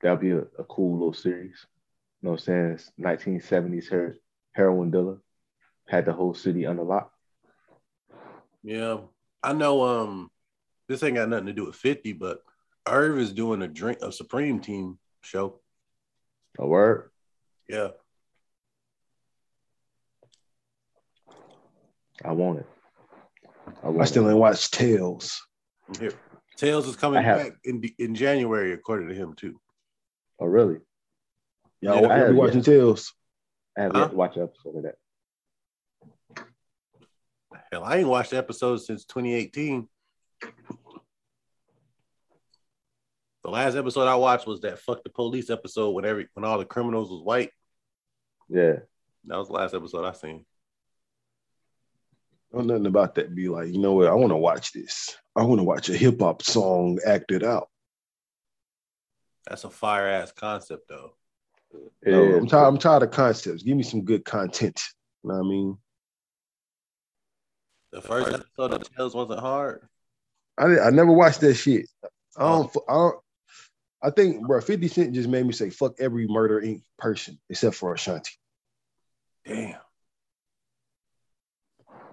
That'll 0.00 0.16
be 0.16 0.30
a, 0.30 0.38
a 0.58 0.64
cool 0.64 0.94
little 0.94 1.12
series. 1.12 1.66
You 2.22 2.28
know 2.28 2.30
what 2.30 2.40
I'm 2.40 2.44
saying? 2.46 2.70
It's 2.70 2.92
1970s 2.98 3.90
her- 3.90 4.16
heroin 4.52 4.90
dealer 4.90 5.18
had 5.86 6.06
the 6.06 6.14
whole 6.14 6.32
city 6.32 6.64
under 6.64 6.82
lock. 6.82 7.12
Yeah, 8.62 9.00
I 9.42 9.52
know. 9.52 9.82
Um, 9.82 10.30
this 10.88 11.02
ain't 11.02 11.16
got 11.16 11.28
nothing 11.28 11.46
to 11.46 11.52
do 11.52 11.66
with 11.66 11.76
50, 11.76 12.14
but 12.14 12.42
Irv 12.86 13.18
is 13.18 13.34
doing 13.34 13.60
a 13.60 13.68
drink 13.68 13.98
a 14.00 14.10
Supreme 14.12 14.60
Team 14.60 14.98
show. 15.20 15.60
A 16.58 16.66
word? 16.66 17.10
Yeah, 17.68 17.88
I 22.24 22.32
want 22.32 22.60
it. 22.60 22.66
I, 23.82 23.88
want 23.88 24.02
I 24.02 24.04
still 24.04 24.26
it. 24.26 24.30
ain't 24.30 24.38
watched 24.38 24.72
Tales. 24.74 25.40
I'm 25.88 26.00
here. 26.00 26.12
Tails 26.56 26.86
is 26.88 26.96
coming 26.96 27.22
have- 27.22 27.38
back 27.38 27.52
in 27.64 27.82
in 27.98 28.14
January, 28.14 28.72
according 28.72 29.08
to 29.08 29.14
him 29.14 29.34
too. 29.34 29.60
Oh, 30.40 30.46
really? 30.46 30.78
Y'all, 31.80 32.00
Yeah, 32.02 32.08
I 32.08 32.14
be 32.20 32.26
have, 32.26 32.34
watching 32.36 32.62
Tales? 32.62 33.14
I 33.76 33.82
haven't 33.82 33.96
Huh? 33.96 34.02
yet 34.02 34.10
to 34.10 34.16
watch 34.16 34.36
an 34.36 34.42
episode 34.44 34.76
of 34.76 34.82
that. 34.84 34.94
Hell, 37.72 37.84
I 37.84 37.96
ain't 37.98 38.08
watched 38.08 38.30
the 38.30 38.36
episode 38.38 38.78
since 38.78 39.04
2018. 39.04 39.88
The 43.44 43.50
last 43.50 43.76
episode 43.76 44.06
I 44.08 44.16
watched 44.16 44.46
was 44.46 44.60
that 44.62 44.78
"fuck 44.80 45.02
the 45.04 45.10
police" 45.10 45.48
episode 45.50 45.90
when 45.90 46.04
every 46.04 46.28
when 46.34 46.44
all 46.44 46.58
the 46.58 46.64
criminals 46.64 47.10
was 47.10 47.22
white. 47.22 47.50
Yeah. 48.48 48.80
That 49.24 49.36
was 49.38 49.48
the 49.48 49.54
last 49.54 49.74
episode 49.74 50.04
I 50.04 50.12
seen. 50.12 50.44
Don't 52.52 52.66
nothing 52.66 52.86
about 52.86 53.14
that 53.16 53.34
be 53.34 53.48
like, 53.48 53.68
you 53.68 53.78
know 53.78 53.92
what? 53.92 54.08
I 54.08 54.14
want 54.14 54.30
to 54.30 54.36
watch 54.36 54.72
this. 54.72 55.14
I 55.36 55.42
want 55.42 55.60
to 55.60 55.64
watch 55.64 55.88
a 55.90 55.96
hip 55.96 56.20
hop 56.20 56.42
song 56.42 56.98
acted 57.06 57.44
out. 57.44 57.68
That's 59.46 59.64
a 59.64 59.70
fire 59.70 60.08
ass 60.08 60.32
concept 60.32 60.88
though. 60.88 61.12
It 62.02 62.12
No. 62.12 62.38
I'm 62.38 62.46
tired. 62.46 62.66
I'm 62.66 62.78
tired 62.78 63.02
of 63.02 63.10
concepts. 63.10 63.62
Give 63.62 63.76
me 63.76 63.82
some 63.82 64.04
good 64.04 64.24
content. 64.24 64.80
You 65.22 65.30
know 65.30 65.38
what 65.38 65.46
I 65.46 65.48
mean? 65.48 65.78
The 67.92 68.02
first 68.02 68.28
episode 68.28 68.74
of 68.74 68.96
Tales 68.96 69.14
wasn't 69.14 69.40
hard. 69.40 69.86
I 70.56 70.78
I 70.78 70.90
never 70.90 71.12
watched 71.12 71.40
that 71.40 71.54
shit. 71.54 71.86
I 72.36 72.42
don't. 72.42 72.70
Oh. 72.76 72.84
I 72.88 72.92
don't. 72.94 73.16
I 74.00 74.10
think, 74.10 74.46
bro, 74.46 74.60
50 74.60 74.86
Cent 74.88 75.12
just 75.12 75.28
made 75.28 75.44
me 75.44 75.52
say 75.52 75.70
fuck 75.70 75.94
every 75.98 76.28
Murder 76.28 76.60
Inc. 76.60 76.82
person 76.98 77.38
except 77.50 77.74
for 77.74 77.92
Ashanti. 77.92 78.30
Damn. 79.44 79.80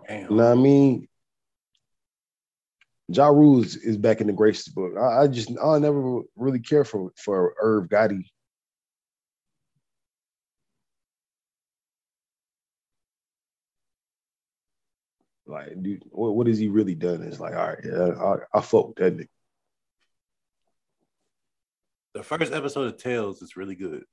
Damn. 0.08 0.30
You 0.30 0.38
know 0.38 0.44
what 0.44 0.52
I 0.52 0.56
mean? 0.56 1.08
Ja 3.08 3.28
Rule 3.28 3.64
is, 3.64 3.98
back 3.98 4.22
in 4.22 4.28
the 4.28 4.34
graces 4.34 4.68
book. 4.74 4.94
I, 4.98 5.24
I 5.24 5.28
just 5.28 5.52
I 5.64 5.78
never 5.80 6.22
really 6.36 6.60
care 6.60 6.84
for 6.84 7.12
for 7.18 7.56
Irv 7.60 7.88
Gotti. 7.88 8.26
Like, 15.48 15.82
dude, 15.82 16.04
what, 16.10 16.36
what 16.36 16.48
has 16.48 16.58
he 16.58 16.68
really 16.68 16.96
done? 16.96 17.22
It's 17.22 17.40
like, 17.40 17.54
all 17.54 17.68
right, 17.68 17.78
yeah, 17.84 18.10
I, 18.20 18.58
I 18.58 18.62
fuck 18.62 18.88
with 18.88 18.98
that 18.98 19.16
nigga. 19.16 19.28
The 22.16 22.24
first 22.24 22.52
episode 22.52 22.88
of 22.88 22.98
Tales 22.98 23.42
is 23.44 23.56
really 23.56 23.76
good. 23.76 24.04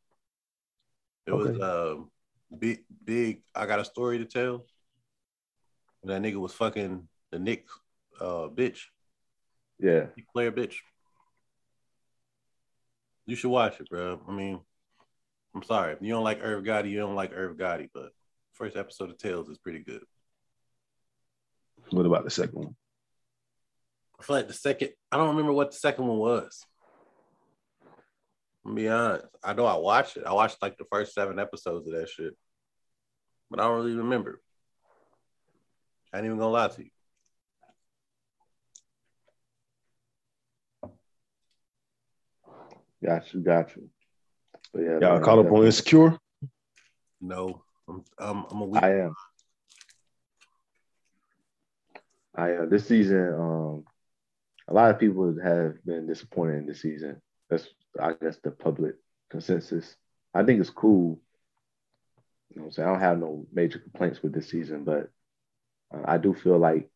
It 1.27 1.33
was 1.33 1.49
Okay. 1.51 1.63
um 1.63 2.11
big 2.59 2.85
big 3.03 3.43
I 3.55 3.65
got 3.65 3.79
a 3.79 3.85
story 3.85 4.19
to 4.19 4.27
tell. 4.27 4.67
That 6.05 6.23
nigga 6.23 6.37
was 6.37 6.53
fucking 6.53 7.09
the 7.31 7.39
Nick 7.39 7.67
uh 8.21 8.49
bitch. 8.49 8.81
Yeah. 9.79 10.07
Player 10.33 10.53
bitch. 10.53 10.77
You 13.27 13.37
should 13.37 13.51
watch 13.51 13.81
it, 13.81 13.89
bro. 13.89 14.21
I 14.29 14.33
mean, 14.33 14.61
I'm 15.55 15.63
sorry. 15.63 15.93
If 15.93 16.03
you 16.03 16.13
don't 16.13 16.25
like 16.25 16.41
Irv 16.43 16.65
Gotti, 16.65 16.91
you 16.91 16.99
don't 16.99 17.15
like 17.15 17.33
Irv 17.33 17.57
Gotti, 17.57 17.89
but 17.95 18.11
first 18.53 18.77
episode 18.77 19.11
of 19.11 19.19
Tales 19.19 19.49
is 19.49 19.59
pretty 19.59 19.81
good. 19.81 20.03
What 21.91 22.07
about 22.07 22.25
the 22.25 22.31
second 22.31 22.59
one? 22.59 22.77
I 24.19 24.25
feel 24.25 24.37
like 24.37 24.49
the 24.49 24.55
second, 24.55 24.91
I 25.11 25.17
don't 25.17 25.31
remember 25.31 25.53
what 25.53 25.73
the 25.73 25.77
second 25.77 26.07
one 26.07 26.19
was. 26.19 26.65
I'm 28.65 28.75
be 28.75 28.89
honest. 28.89 29.27
I 29.43 29.53
know 29.55 29.67
I 29.67 29.77
watched 29.77 30.17
it. 30.17 30.25
I 30.25 30.33
watched 30.33 30.63
like 30.63 30.79
the 30.79 30.85
first 30.91 31.15
seven 31.15 31.39
episodes 31.39 31.89
of 31.89 31.95
that 31.95 32.09
shit. 32.09 32.35
But 33.51 33.61
I 33.61 33.65
don't 33.65 33.79
really 33.79 33.97
remember. 33.97 34.41
I 36.13 36.19
ain't 36.19 36.27
even 36.27 36.39
gonna 36.39 36.51
lie 36.51 36.69
to 36.69 36.83
you. 36.83 36.91
Got 43.03 43.33
you. 43.33 43.41
Got 43.41 43.75
you. 43.77 43.89
But 44.73 44.83
yeah. 44.83 44.99
Y'all 45.01 45.15
man, 45.15 45.23
caught 45.23 45.39
up 45.39 45.51
on 45.51 45.65
Insecure? 45.65 46.19
No, 47.21 47.63
I'm 47.89 48.05
I'm, 48.19 48.45
I'm 48.51 48.61
a 48.61 48.67
week. 48.67 48.83
I 48.83 49.01
am. 49.01 49.15
I 52.35 52.51
am. 52.53 52.71
This 52.71 52.87
season, 52.87 53.35
um, 53.35 53.85
a 54.69 54.75
lot 54.75 54.91
of 54.91 54.99
people 54.99 55.35
have 55.43 55.85
been 55.85 56.07
disappointed 56.07 56.59
in 56.59 56.67
this 56.67 56.81
season. 56.81 57.21
That's, 57.51 57.69
I 58.01 58.15
guess, 58.21 58.39
the 58.43 58.51
public 58.51 58.95
consensus. 59.31 59.97
I 60.35 60.43
think 60.45 60.61
it's 60.61 60.71
cool. 60.71 61.21
You 62.51 62.57
know, 62.57 62.63
what 62.63 62.67
I'm 62.67 62.73
saying 62.73 62.89
I 62.89 62.93
don't 62.93 63.01
have 63.01 63.19
no 63.19 63.47
major 63.53 63.79
complaints 63.79 64.23
with 64.23 64.33
this 64.33 64.49
season, 64.49 64.85
but 64.85 65.11
uh, 65.93 65.99
I 66.05 66.19
do 66.19 66.35
feel 66.35 66.59
like 66.59 66.89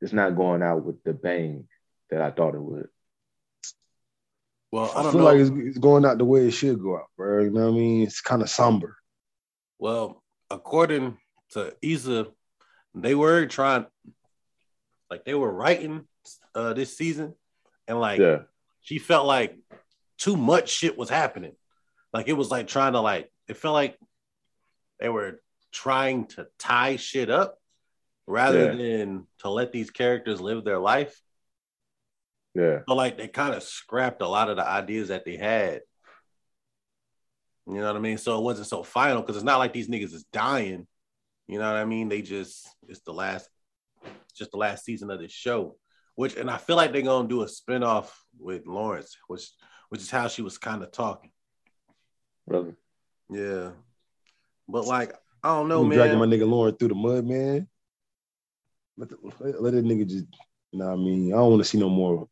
it's 0.00 0.12
not 0.12 0.36
going 0.36 0.62
out 0.62 0.84
with 0.84 1.02
the 1.04 1.12
bang 1.12 1.68
that 2.10 2.20
I 2.20 2.30
thought 2.30 2.54
it 2.54 2.62
would. 2.62 2.88
well, 4.72 4.90
I 4.94 5.00
I, 5.00 5.02
don't 5.02 5.12
feel 5.12 5.20
know. 5.20 5.26
like 5.26 5.38
it's, 5.38 5.50
it's 5.50 5.78
going 5.78 6.04
out 6.04 6.18
the 6.18 6.24
way 6.24 6.46
it 6.46 6.52
should 6.52 6.80
go 6.80 6.96
out, 6.96 7.08
bro. 7.16 7.44
You 7.44 7.50
know 7.50 7.66
what 7.66 7.74
I 7.74 7.78
mean? 7.78 8.02
It's 8.02 8.20
kind 8.20 8.42
of 8.42 8.50
somber. 8.50 8.96
Well, 9.78 10.22
according 10.50 11.18
to 11.52 11.74
Issa, 11.82 12.28
they 12.94 13.14
were 13.14 13.46
trying, 13.46 13.86
like 15.10 15.24
they 15.24 15.34
were 15.34 15.52
writing 15.52 16.06
uh 16.54 16.72
this 16.72 16.96
season, 16.96 17.34
and 17.88 18.00
like 18.00 18.20
Yeah, 18.20 18.40
she 18.80 18.98
felt 18.98 19.26
like 19.26 19.56
too 20.18 20.36
much 20.36 20.70
shit 20.70 20.98
was 20.98 21.08
happening. 21.10 21.52
Like 22.12 22.28
it 22.28 22.34
was 22.34 22.50
like 22.50 22.66
trying 22.66 22.92
to 22.94 23.00
like 23.00 23.30
it 23.48 23.56
felt 23.56 23.74
like 23.74 23.98
they 24.98 25.08
were 25.08 25.40
trying 25.72 26.26
to 26.26 26.46
tie 26.58 26.96
shit 26.96 27.30
up 27.30 27.59
rather 28.26 28.72
Yeah. 28.72 28.74
than 28.98 29.26
to 29.38 29.50
let 29.50 29.72
these 29.72 29.90
characters 29.90 30.40
live 30.40 30.64
their 30.64 30.78
life. 30.78 31.20
yeah, 32.54 32.80
So 32.88 32.94
like 32.94 33.16
they 33.16 33.28
kind 33.28 33.54
of 33.54 33.62
scrapped 33.62 34.22
a 34.22 34.28
lot 34.28 34.50
of 34.50 34.56
the 34.56 34.66
ideas 34.66 35.08
that 35.08 35.24
they 35.24 35.36
had. 35.36 35.82
You 37.66 37.74
know 37.76 37.86
what 37.86 37.96
I 37.96 38.00
mean? 38.00 38.18
So 38.18 38.36
it 38.38 38.42
wasn't 38.42 38.66
so 38.66 38.82
final 38.82 39.20
because 39.22 39.36
it's 39.36 39.44
not 39.44 39.58
like 39.58 39.72
these 39.72 39.88
niggas 39.88 40.12
is 40.12 40.24
dying. 40.32 40.86
You 41.46 41.58
know 41.58 41.66
what 41.72 41.80
I 41.80 41.84
mean? 41.84 42.08
They 42.08 42.22
just 42.22 42.68
it's 42.88 43.00
the 43.00 43.12
last 43.12 43.48
just 44.34 44.50
the 44.50 44.56
last 44.56 44.84
season 44.84 45.10
of 45.10 45.20
this 45.20 45.32
show. 45.32 45.76
Which 46.16 46.36
and 46.36 46.50
I 46.50 46.56
feel 46.58 46.76
like 46.76 46.92
they're 46.92 47.02
gonna 47.02 47.28
do 47.28 47.42
a 47.42 47.46
spinoff 47.46 48.10
with 48.38 48.66
Lawrence, 48.66 49.16
which 49.28 49.48
which 49.88 50.00
is 50.00 50.10
how 50.10 50.26
she 50.28 50.42
was 50.42 50.58
kind 50.58 50.82
of 50.82 50.90
talking. 50.92 51.30
brother. 52.46 52.76
Yeah, 53.30 53.70
but 54.68 54.86
like 54.86 55.12
I 55.44 55.48
don't 55.54 55.68
know, 55.68 55.84
man. 55.84 55.96
dragging 55.98 56.18
my 56.18 56.26
nigga 56.26 56.48
Lauren 56.48 56.74
through 56.74 56.88
the 56.88 56.94
mud, 56.96 57.24
man. 57.24 57.68
Let, 59.00 59.08
the, 59.08 59.16
let, 59.40 59.62
let 59.62 59.72
that 59.72 59.84
nigga 59.86 60.06
just, 60.06 60.26
you 60.72 60.78
know 60.78 60.88
what 60.88 60.92
I 60.92 60.96
mean? 60.96 61.32
I 61.32 61.36
don't 61.36 61.52
want 61.52 61.62
to 61.62 61.68
see 61.68 61.78
no 61.78 61.88
more 61.88 62.28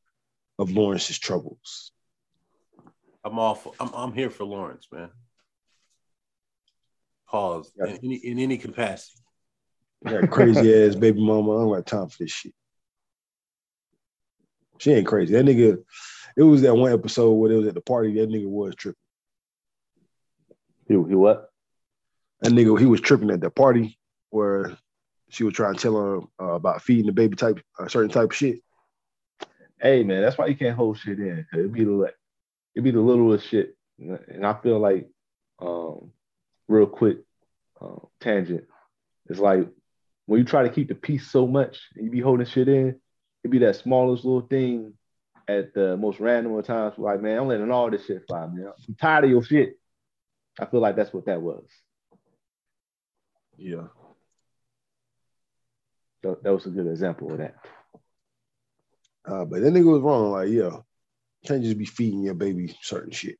of 0.59 0.71
Lawrence's 0.71 1.19
troubles. 1.19 1.93
I'm 3.25 3.39
all 3.39 3.55
for, 3.55 3.73
I'm 3.81 3.91
I'm 3.95 4.12
here 4.12 4.29
for 4.29 4.45
Lawrence, 4.45 4.87
man. 4.93 5.09
Pause 7.31 7.73
Yeah. 7.79 7.87
in 7.93 7.99
any 8.05 8.16
in 8.16 8.39
any 8.39 8.59
capacity. 8.59 9.19
That 10.03 10.31
crazy 10.31 10.75
ass 10.87 10.95
baby 10.95 11.25
mama. 11.25 11.57
I 11.57 11.61
don't 11.62 11.73
got 11.73 11.87
time 11.87 12.09
for 12.09 12.19
this 12.21 12.33
shit. 12.33 12.53
She 14.77 14.93
ain't 14.93 15.07
crazy. 15.07 15.33
That 15.33 15.47
nigga, 15.47 15.83
it 16.37 16.43
was 16.43 16.61
that 16.62 16.75
one 16.75 16.93
episode 16.93 17.33
where 17.33 17.51
it 17.51 17.57
was 17.57 17.66
at 17.69 17.75
the 17.75 17.81
party. 17.81 18.12
That 18.14 18.29
nigga 18.29 18.47
was 18.47 18.75
tripping. 18.75 18.99
He, 20.87 20.95
he 20.95 21.14
what? 21.14 21.49
That 22.43 22.53
nigga, 22.53 22.79
he 22.79 22.87
was 22.87 23.01
tripping 23.01 23.31
at 23.31 23.41
the 23.41 23.51
party 23.51 23.99
where 24.31 24.77
she 25.31 25.45
would 25.45 25.55
try 25.55 25.68
and 25.68 25.79
tell 25.79 25.97
her 25.97 26.20
uh, 26.41 26.55
about 26.55 26.83
feeding 26.83 27.07
the 27.07 27.12
baby 27.12 27.37
type, 27.37 27.61
a 27.79 27.89
certain 27.89 28.11
type 28.11 28.31
of 28.31 28.37
shit. 28.37 28.61
Hey 29.81 30.03
man, 30.03 30.22
that's 30.22 30.37
why 30.37 30.47
you 30.47 30.57
can't 30.57 30.76
hold 30.76 30.99
shit 30.99 31.18
in. 31.18 31.47
It 31.53 31.72
be 31.72 31.85
the 31.85 31.93
like, 31.93 32.16
it 32.74 32.81
be 32.81 32.91
the 32.91 33.01
littlest 33.01 33.49
shit, 33.49 33.76
and 33.99 34.45
I 34.45 34.55
feel 34.55 34.79
like, 34.79 35.09
um, 35.61 36.11
real 36.68 36.87
quick, 36.87 37.18
uh, 37.81 38.07
tangent. 38.20 38.64
It's 39.29 39.39
like 39.39 39.68
when 40.26 40.41
you 40.41 40.45
try 40.45 40.62
to 40.62 40.70
keep 40.70 40.89
the 40.89 40.95
peace 40.95 41.31
so 41.31 41.47
much, 41.47 41.79
and 41.95 42.05
you 42.05 42.11
be 42.11 42.20
holding 42.20 42.47
shit 42.47 42.68
in. 42.68 43.01
It 43.45 43.51
be 43.51 43.59
that 43.61 43.76
smallest 43.76 44.24
little 44.24 44.49
thing 44.49 44.95
at 45.47 45.72
the 45.72 45.97
most 45.97 46.18
random 46.18 46.55
of 46.55 46.66
times. 46.66 46.95
Like 46.99 47.22
man, 47.22 47.39
I'm 47.39 47.49
letting 47.49 47.70
all 47.70 47.91
this 47.91 48.07
shit 48.07 48.24
fly, 48.26 48.47
man. 48.47 48.72
I'm 48.89 48.95
tired 48.97 49.24
of 49.24 49.31
your 49.31 49.45
shit. 49.45 49.79
I 50.59 50.66
feel 50.66 50.81
like 50.81 50.97
that's 50.97 51.12
what 51.12 51.26
that 51.26 51.41
was. 51.41 51.64
Yeah. 53.57 53.87
That, 56.29 56.43
that 56.43 56.53
was 56.53 56.66
a 56.66 56.70
good 56.70 56.87
example 56.87 57.33
of 57.33 57.39
that. 57.39 57.57
Uh, 59.26 59.45
but 59.45 59.61
that 59.61 59.72
nigga 59.72 59.93
was 59.93 60.03
wrong. 60.03 60.31
Like, 60.33 60.49
yeah, 60.49 60.76
can't 61.47 61.62
just 61.62 61.79
be 61.79 61.85
feeding 61.85 62.22
your 62.22 62.35
baby 62.35 62.76
certain 62.83 63.12
shit. 63.12 63.39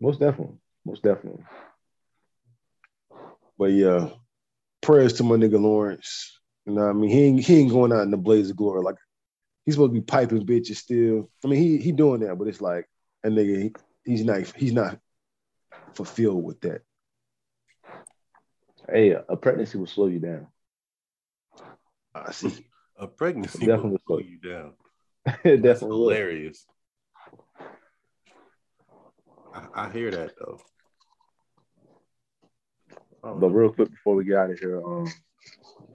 Most 0.00 0.20
definitely. 0.20 0.56
Most 0.84 1.02
definitely. 1.02 1.44
But 3.58 3.72
yeah, 3.72 4.08
prayers 4.80 5.14
to 5.14 5.24
my 5.24 5.36
nigga 5.36 5.60
Lawrence. 5.60 6.38
You 6.66 6.74
know 6.74 6.82
what 6.82 6.90
I 6.90 6.92
mean? 6.92 7.10
He 7.10 7.22
ain't, 7.24 7.40
he 7.40 7.60
ain't 7.60 7.70
going 7.70 7.92
out 7.92 8.02
in 8.02 8.10
the 8.10 8.16
blaze 8.16 8.50
of 8.50 8.56
glory. 8.56 8.82
Like 8.82 8.96
he's 9.64 9.74
supposed 9.74 9.90
to 9.90 10.00
be 10.00 10.04
piping 10.04 10.46
bitches 10.46 10.76
still. 10.76 11.30
I 11.44 11.48
mean, 11.48 11.60
he 11.60 11.78
he 11.78 11.92
doing 11.92 12.20
that, 12.20 12.36
but 12.36 12.48
it's 12.48 12.60
like 12.60 12.86
a 13.24 13.28
nigga, 13.28 13.62
he, 13.62 13.72
he's 14.04 14.24
not 14.24 14.52
he's 14.56 14.72
not 14.72 14.98
fulfilled 15.94 16.42
with 16.42 16.60
that. 16.62 16.82
Hey, 18.88 19.10
a 19.10 19.36
pregnancy 19.36 19.78
will 19.78 19.86
slow 19.86 20.06
you 20.06 20.18
down. 20.18 20.46
I 22.14 22.32
see. 22.32 22.66
A 22.98 23.06
pregnancy 23.06 23.66
Definitely 23.66 23.90
will 23.90 24.00
slow 24.06 24.18
you 24.18 24.38
down. 24.38 24.72
it 25.44 25.62
That's 25.62 25.80
definitely 25.80 25.98
hilarious. 25.98 26.66
I, 29.54 29.86
I 29.86 29.90
hear 29.90 30.10
that 30.10 30.34
though. 30.38 30.60
But 33.22 33.50
real 33.50 33.72
quick 33.72 33.90
before 33.90 34.16
we 34.16 34.24
get 34.24 34.36
out 34.36 34.50
of 34.50 34.58
here, 34.58 34.84
um, 34.84 35.06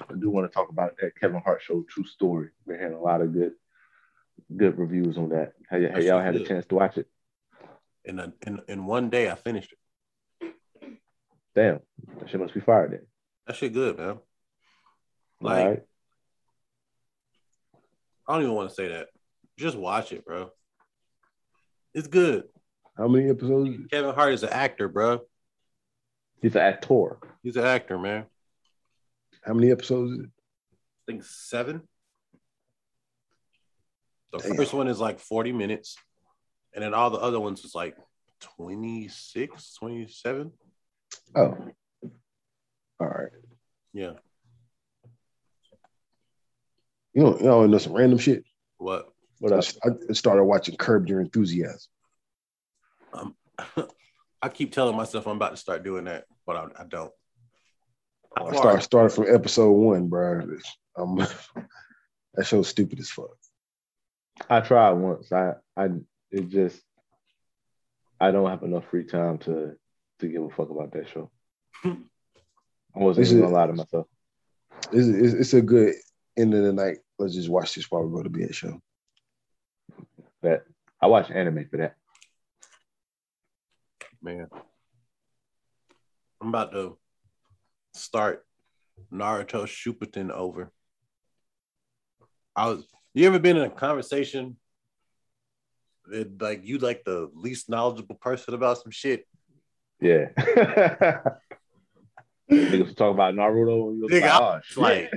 I 0.10 0.14
do 0.18 0.30
want 0.30 0.50
to 0.50 0.54
talk 0.54 0.70
about 0.70 0.96
that 1.02 1.20
Kevin 1.20 1.42
Hart 1.42 1.62
show, 1.62 1.84
True 1.90 2.06
Story. 2.06 2.50
We're 2.66 2.80
hearing 2.80 2.94
a 2.94 3.02
lot 3.02 3.22
of 3.22 3.34
good, 3.34 3.52
good 4.56 4.78
reviews 4.78 5.18
on 5.18 5.30
that. 5.30 5.54
Have, 5.70 5.82
y- 5.82 5.90
have 5.94 6.04
y'all 6.04 6.22
had 6.22 6.36
a 6.36 6.46
chance 6.46 6.66
to 6.68 6.76
watch 6.76 6.98
it? 6.98 7.08
in, 8.08 8.20
a, 8.20 8.34
in 8.46 8.62
in 8.68 8.86
one 8.86 9.10
day, 9.10 9.30
I 9.30 9.36
finished 9.36 9.74
it. 9.74 9.78
Damn, 11.58 11.80
that 12.20 12.30
shit 12.30 12.40
must 12.40 12.54
be 12.54 12.60
fired 12.60 12.92
then. 12.92 13.08
That 13.48 13.56
shit 13.56 13.74
good, 13.74 13.98
man. 13.98 14.20
Like 15.42 15.66
right. 15.66 15.84
I 18.28 18.34
don't 18.34 18.44
even 18.44 18.54
want 18.54 18.70
to 18.70 18.76
say 18.76 18.90
that. 18.90 19.08
Just 19.58 19.76
watch 19.76 20.12
it, 20.12 20.24
bro. 20.24 20.52
It's 21.96 22.08
good. 22.08 22.44
How 22.96 23.08
many 23.08 23.32
episodes? 23.32 23.76
Kevin 23.90 24.14
Hart 24.14 24.34
is 24.34 24.44
an 24.44 24.50
actor, 24.50 24.88
bro. 24.88 25.22
He's 26.44 26.56
an 26.56 26.62
actor. 26.62 27.18
He's 27.42 27.56
an 27.56 27.66
actor, 27.66 27.98
man. 27.98 28.26
How 29.44 29.56
many 29.56 29.72
episodes? 29.72 30.16
I 30.22 31.12
think 31.12 31.24
seven. 31.24 31.82
The 34.32 34.38
Damn. 34.38 34.58
first 34.58 34.76
one 34.76 34.88
is 34.90 35.00
like 35.00 35.20
40 35.20 35.54
minutes, 35.54 35.98
and 36.76 36.84
then 36.84 36.94
all 36.94 37.10
the 37.10 37.18
other 37.18 37.40
ones 37.40 37.66
is 37.66 37.74
like 37.74 37.98
26, 38.42 39.74
27. 39.74 40.52
Oh, 41.36 41.58
all 43.00 43.08
right. 43.08 43.30
Yeah. 43.94 44.14
You 47.14 47.24
know, 47.24 47.38
you 47.38 47.46
know, 47.46 47.66
know 47.66 47.78
some 47.78 47.94
random 47.94 48.20
shit. 48.20 48.44
What? 48.78 49.10
What 49.40 49.54
I. 49.54 49.58
I 49.58 50.14
started 50.14 50.44
watching 50.44 50.76
Curb 50.78 51.08
Your 51.08 51.22
Enthusiasm. 51.22 51.92
Um, 53.14 53.36
I 54.42 54.50
keep 54.50 54.72
telling 54.72 54.96
myself 54.96 55.28
I'm 55.28 55.38
about 55.38 55.52
to 55.52 55.58
start 55.58 55.84
doing 55.84 56.06
that, 56.06 56.26
but 56.46 56.56
I, 56.56 56.82
I 56.82 56.86
don't. 56.88 57.12
I 58.36 58.56
started 58.56 58.82
started 58.82 59.10
from 59.10 59.34
episode 59.34 59.72
one, 59.72 60.08
bro. 60.08 60.42
Um, 60.98 61.16
that 62.36 62.46
show's 62.46 62.68
stupid 62.68 63.00
as 63.00 63.10
fuck. 63.10 63.36
I 64.50 64.60
tried 64.62 64.92
once. 64.92 65.32
I, 65.32 65.54
I, 65.76 65.90
it 66.32 66.50
just, 66.50 66.80
I 68.20 68.32
don't 68.32 68.50
have 68.50 68.64
enough 68.64 68.86
free 68.90 69.06
time 69.06 69.40
to, 69.40 69.76
to 70.20 70.28
give 70.28 70.44
a 70.44 70.50
fuck 70.50 70.70
about 70.70 70.92
that 70.94 71.08
show. 71.10 71.30
I 71.86 71.96
wasn't 72.96 73.24
This 73.26 73.32
even 73.32 73.44
is- 73.44 73.50
gonna 73.52 73.56
lie 73.56 73.68
to 73.68 73.74
myself. 73.74 74.08
It's, 74.92 75.08
it's, 75.08 75.34
it's 75.34 75.54
a 75.54 75.62
good 75.62 75.96
end 76.38 76.54
of 76.54 76.64
the 76.64 76.72
night. 76.74 76.98
Let's 77.20 77.34
just 77.36 77.50
watch 77.50 77.74
this 77.76 77.90
while 77.90 78.04
we 78.04 78.16
go 78.16 78.24
to 78.24 78.30
bed 78.30 78.54
show. 78.54 78.80
That 80.44 80.64
I 81.02 81.08
watch 81.08 81.32
anime 81.32 81.68
for 81.70 81.78
that. 81.78 81.96
man. 84.22 84.48
I'm 86.40 86.50
about 86.50 86.72
to 86.74 86.98
start 87.94 88.46
Naruto 89.12 89.64
Shippuden 89.66 90.30
over. 90.32 90.72
I 92.56 92.68
was. 92.68 92.86
You 93.14 93.26
ever 93.28 93.40
been 93.40 93.58
in 93.58 93.64
a 93.64 93.70
conversation? 93.70 94.58
That, 96.06 96.40
like 96.42 96.62
you 96.64 96.78
like 96.78 97.04
the 97.04 97.30
least 97.34 97.68
knowledgeable 97.70 98.16
person 98.16 98.54
about 98.54 98.78
some 98.82 98.92
shit. 98.92 99.26
Yeah. 100.00 100.28
Niggas 102.52 102.96
talking 102.96 103.14
about 103.14 103.34
Naruto. 103.34 103.96
you 103.98 104.08
Nigga, 104.10 104.22
like, 104.22 104.42
oh. 104.42 104.82
Like, 104.82 105.12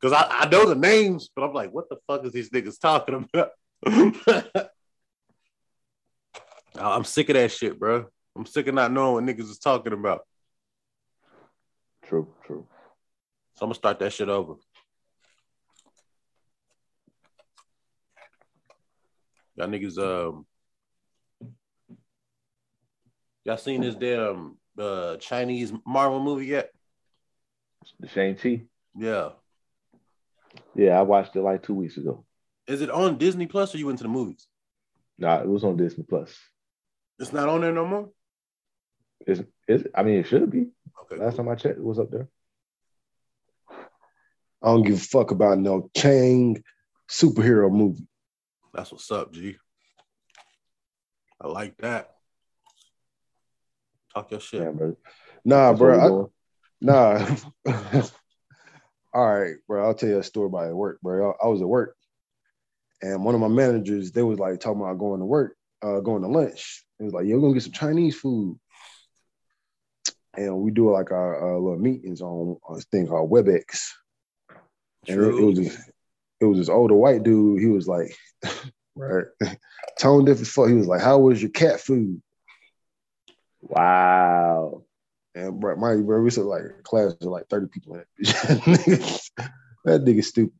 because 0.00 0.12
I, 0.12 0.26
I 0.40 0.48
know 0.48 0.66
the 0.66 0.74
names, 0.74 1.28
but 1.34 1.42
I'm 1.44 1.52
like, 1.52 1.72
what 1.72 1.88
the 1.88 1.96
fuck 2.06 2.24
is 2.24 2.32
these 2.32 2.50
niggas 2.50 2.80
talking 2.80 3.28
about? 3.34 3.50
I'm 6.78 7.04
sick 7.04 7.28
of 7.28 7.34
that 7.34 7.50
shit, 7.52 7.78
bro. 7.78 8.06
I'm 8.36 8.46
sick 8.46 8.66
of 8.66 8.74
not 8.74 8.92
knowing 8.92 9.26
what 9.26 9.36
niggas 9.36 9.50
is 9.50 9.58
talking 9.58 9.92
about. 9.92 10.20
True, 12.04 12.28
true. 12.46 12.66
So 13.54 13.64
I'm 13.64 13.68
gonna 13.68 13.74
start 13.74 13.98
that 13.98 14.12
shit 14.12 14.28
over. 14.28 14.54
Y'all 19.56 19.68
niggas, 19.68 19.98
um, 19.98 20.46
y'all 23.46 23.56
seen 23.56 23.80
this 23.80 23.94
damn 23.94 24.56
uh 24.78 25.16
Chinese 25.16 25.72
Marvel 25.86 26.20
movie 26.20 26.46
yet? 26.46 26.70
The 28.00 28.08
Shang-Chi. 28.08 28.64
Yeah. 28.98 29.30
Yeah, 30.74 30.98
I 30.98 31.02
watched 31.02 31.36
it 31.36 31.42
like 31.42 31.62
two 31.62 31.74
weeks 31.74 31.96
ago. 31.96 32.24
Is 32.66 32.80
it 32.80 32.90
on 32.90 33.18
Disney 33.18 33.46
Plus 33.46 33.74
or 33.74 33.78
you 33.78 33.86
went 33.86 33.98
to 33.98 34.04
the 34.04 34.08
movies? 34.08 34.48
Nah, 35.18 35.40
it 35.40 35.48
was 35.48 35.62
on 35.62 35.76
Disney 35.76 36.04
Plus. 36.04 36.36
It's 37.20 37.32
not 37.32 37.48
on 37.48 37.60
there 37.60 37.72
no 37.72 37.86
more. 37.86 38.10
Is 39.26 39.42
is 39.68 39.84
I 39.94 40.02
mean 40.02 40.18
it 40.18 40.26
should 40.26 40.50
be. 40.50 40.66
Okay. 41.02 41.22
Last 41.22 41.36
time 41.36 41.48
I 41.48 41.54
checked, 41.54 41.78
it 41.78 41.84
was 41.84 41.98
up 41.98 42.10
there. 42.10 42.28
I 43.70 44.68
don't 44.68 44.82
give 44.82 44.96
a 44.96 45.00
fuck 45.00 45.30
about 45.30 45.58
no 45.58 45.88
Chang 45.96 46.62
superhero 47.08 47.70
movie. 47.70 48.08
That's 48.74 48.90
what's 48.90 49.10
up, 49.10 49.32
G. 49.32 49.56
I 51.40 51.46
like 51.46 51.76
that. 51.78 52.15
Talk 54.16 54.30
your 54.30 54.40
shit. 54.40 54.62
Yeah, 54.62 54.70
bro. 54.70 54.96
Nah, 55.44 55.72
That's 55.72 55.78
bro. 55.78 56.30
I, 56.32 56.84
nah. 56.86 57.36
All 59.12 59.28
right, 59.28 59.56
bro. 59.68 59.84
I'll 59.84 59.94
tell 59.94 60.08
you 60.08 60.18
a 60.18 60.22
story 60.22 60.46
about 60.46 60.68
at 60.68 60.74
work, 60.74 61.02
bro. 61.02 61.32
I, 61.32 61.44
I 61.44 61.48
was 61.48 61.60
at 61.60 61.68
work, 61.68 61.94
and 63.02 63.26
one 63.26 63.34
of 63.34 63.42
my 63.42 63.48
managers, 63.48 64.12
they 64.12 64.22
was 64.22 64.38
like 64.38 64.58
talking 64.58 64.80
about 64.80 64.96
going 64.96 65.20
to 65.20 65.26
work, 65.26 65.54
uh, 65.82 66.00
going 66.00 66.22
to 66.22 66.28
lunch. 66.28 66.86
It 66.98 67.02
was 67.02 67.12
like, 67.12 67.26
"Yo, 67.26 67.34
we're 67.34 67.42
gonna 67.42 67.52
get 67.52 67.64
some 67.64 67.72
Chinese 67.72 68.16
food," 68.16 68.58
and 70.34 70.56
we 70.60 70.70
do 70.70 70.90
like 70.90 71.10
our 71.10 71.54
uh, 71.54 71.58
little 71.58 71.78
meetings 71.78 72.22
on, 72.22 72.56
on 72.66 72.76
this 72.76 72.86
thing 72.86 73.06
called 73.06 73.30
WebEx. 73.30 73.82
And 75.08 75.20
it, 75.20 75.28
it 75.28 75.44
was 75.44 75.58
this, 75.58 75.90
it 76.40 76.46
was 76.46 76.56
this 76.56 76.70
older 76.70 76.94
white 76.94 77.22
dude. 77.22 77.60
He 77.60 77.66
was 77.66 77.86
like, 77.86 78.16
right? 78.96 79.26
Tone 79.98 80.24
deaf 80.24 80.40
as 80.40 80.48
fuck. 80.48 80.68
He 80.68 80.74
was 80.74 80.86
like, 80.86 81.02
"How 81.02 81.18
was 81.18 81.42
your 81.42 81.50
cat 81.50 81.80
food?" 81.80 82.22
Wow. 83.62 84.82
And 85.34 85.60
bro, 85.60 85.76
my 85.76 85.96
bro, 85.96 86.20
we 86.22 86.30
said 86.30 86.44
like 86.44 86.62
a 86.62 86.82
class 86.82 87.12
of 87.20 87.22
like 87.28 87.48
thirty 87.48 87.66
people 87.68 87.94
in 87.94 88.04
that. 88.18 89.20
that 89.84 90.04
nigga 90.04 90.24
stupid. 90.24 90.54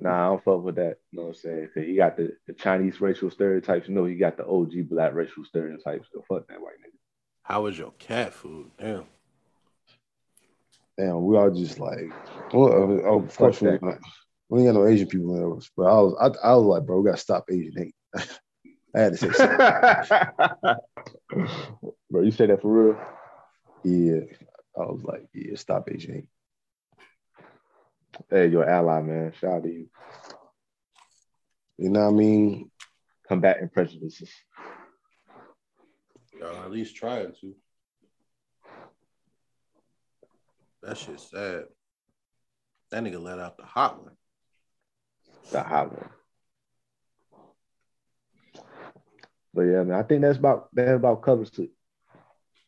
Nah, 0.00 0.26
I 0.26 0.28
don't 0.28 0.44
fuck 0.44 0.62
with 0.62 0.76
that. 0.76 0.98
You 1.10 1.18
know 1.18 1.22
what 1.26 1.28
I'm 1.30 1.34
saying? 1.34 1.68
'Cause 1.74 1.84
he 1.84 1.96
got 1.96 2.16
the, 2.16 2.32
the 2.46 2.52
Chinese 2.52 3.00
racial 3.00 3.30
stereotypes. 3.30 3.88
You 3.88 3.94
know, 3.94 4.04
he 4.04 4.14
got 4.14 4.36
the 4.36 4.46
OG 4.46 4.88
black 4.88 5.14
racial 5.14 5.44
stereotypes. 5.44 6.08
So 6.12 6.22
fuck 6.28 6.46
that 6.48 6.60
white 6.60 6.74
nigga. 6.80 6.96
How 7.42 7.62
was 7.62 7.76
your 7.78 7.92
cat 7.98 8.32
food? 8.32 8.70
Damn. 8.78 9.04
Damn, 10.96 11.24
we 11.24 11.36
all 11.36 11.50
just 11.50 11.80
like, 11.80 12.08
well, 12.52 12.72
oh, 12.72 13.18
of 13.24 13.36
course, 13.36 13.60
we, 13.60 13.68
ain't- 13.70 13.82
we 14.48 14.60
ain't 14.60 14.68
got 14.72 14.80
no 14.80 14.86
Asian 14.86 15.08
people 15.08 15.34
in 15.52 15.58
us. 15.58 15.68
But 15.76 15.86
I 15.86 15.94
was, 16.00 16.14
I, 16.20 16.48
I 16.48 16.54
was 16.54 16.64
like, 16.66 16.86
bro, 16.86 17.00
we 17.00 17.06
gotta 17.10 17.20
stop 17.20 17.44
Asian 17.50 17.72
hate. 17.76 17.94
I 18.94 19.00
had 19.00 19.12
to 19.12 19.18
say 19.18 19.30
something. 19.32 19.58
Bro, 22.10 22.22
you 22.22 22.30
say 22.30 22.46
that 22.46 22.62
for 22.62 22.72
real? 22.72 22.96
yeah, 23.84 24.20
I 24.76 24.86
was 24.86 25.04
like, 25.04 25.26
yeah, 25.34 25.56
stop 25.56 25.88
Asian 25.90 26.14
hate. 26.14 26.28
Hey, 28.30 28.46
you're 28.46 28.68
ally, 28.68 29.02
man. 29.02 29.32
Shout 29.38 29.52
out 29.52 29.62
to 29.64 29.68
you. 29.68 29.88
You 31.76 31.90
know 31.90 32.04
what 32.04 32.08
I 32.08 32.12
mean? 32.12 32.70
Combating 33.26 33.68
prejudices. 33.68 34.30
Y'all 36.38 36.62
at 36.62 36.70
least 36.70 36.94
trying 36.94 37.32
to. 37.40 37.54
That 40.82 40.96
shit's 40.96 41.30
sad. 41.30 41.64
That 42.90 43.02
nigga 43.02 43.20
let 43.20 43.40
out 43.40 43.56
the 43.56 43.64
hot 43.64 44.02
one. 44.02 44.14
The 45.50 45.62
hot 45.62 45.92
one. 45.92 46.10
But 49.54 49.62
yeah, 49.62 49.84
man, 49.84 49.98
I 49.98 50.02
think 50.02 50.22
that's 50.22 50.38
about 50.38 50.74
that 50.74 50.96
about 50.96 51.22
covers 51.22 51.50
it. 51.58 51.70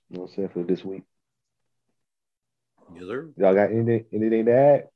You 0.09 0.17
know 0.17 0.21
what 0.21 0.31
I'm 0.31 0.37
saying 0.37 0.49
for 0.51 0.63
this 0.63 0.85
week. 0.85 1.03
Yes, 2.95 3.05
sir. 3.07 3.29
Y'all 3.37 3.55
got 3.55 3.73
anything 3.73 4.05
anything 4.13 4.47
to 4.47 4.53
add? 4.53 4.89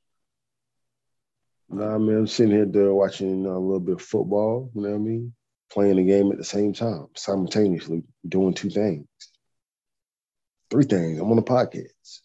Nah, 1.69 1.97
man, 1.97 2.17
I'm 2.19 2.27
sitting 2.27 2.53
here 2.53 2.65
there 2.65 2.93
watching 2.93 3.45
uh, 3.45 3.49
a 3.49 3.59
little 3.59 3.81
bit 3.81 3.95
of 3.95 4.01
football. 4.01 4.71
You 4.73 4.81
know 4.81 4.89
what 4.89 4.95
I 4.95 4.99
mean? 4.99 5.33
Playing 5.71 5.97
the 5.97 6.03
game 6.03 6.31
at 6.31 6.37
the 6.37 6.45
same 6.45 6.73
time, 6.73 7.07
simultaneously 7.15 8.03
doing 8.27 8.53
two 8.53 8.69
things, 8.69 9.07
three 10.69 10.85
things. 10.85 11.19
I'm 11.19 11.29
on 11.29 11.35
the 11.35 11.43
podcast. 11.43 12.21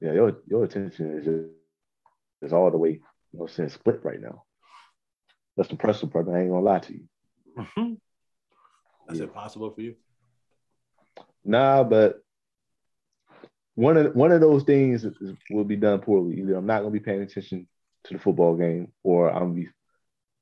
Yeah, 0.00 0.12
your 0.12 0.36
your 0.46 0.64
attention 0.64 1.18
is 1.18 1.24
just 1.24 1.46
is 2.42 2.52
all 2.52 2.70
the 2.70 2.76
way, 2.76 2.90
you 2.90 2.98
know 3.32 3.44
what 3.44 3.50
I'm 3.50 3.56
saying, 3.56 3.70
split 3.70 4.04
right 4.04 4.20
now. 4.20 4.44
That's 5.56 5.68
the 5.68 5.74
impressive, 5.74 6.10
brother. 6.10 6.36
I 6.36 6.40
ain't 6.42 6.50
gonna 6.50 6.64
lie 6.64 6.80
to 6.80 6.92
you. 6.92 7.08
Mhm. 7.56 8.00
That's 9.06 9.18
Yeah. 9.18 9.26
impossible 9.26 9.70
for 9.70 9.80
you. 9.80 9.96
Nah, 11.44 11.84
but 11.84 12.22
one 13.74 13.96
of 13.96 14.14
one 14.14 14.32
of 14.32 14.40
those 14.40 14.62
things 14.64 15.04
is, 15.04 15.14
will 15.50 15.64
be 15.64 15.76
done 15.76 16.00
poorly. 16.00 16.40
Either 16.40 16.56
I'm 16.56 16.66
not 16.66 16.80
gonna 16.80 16.90
be 16.90 17.00
paying 17.00 17.22
attention 17.22 17.68
to 18.04 18.14
the 18.14 18.18
football 18.20 18.56
game, 18.56 18.92
or 19.02 19.30
I'm 19.30 19.40
gonna 19.40 19.54
be 19.54 19.68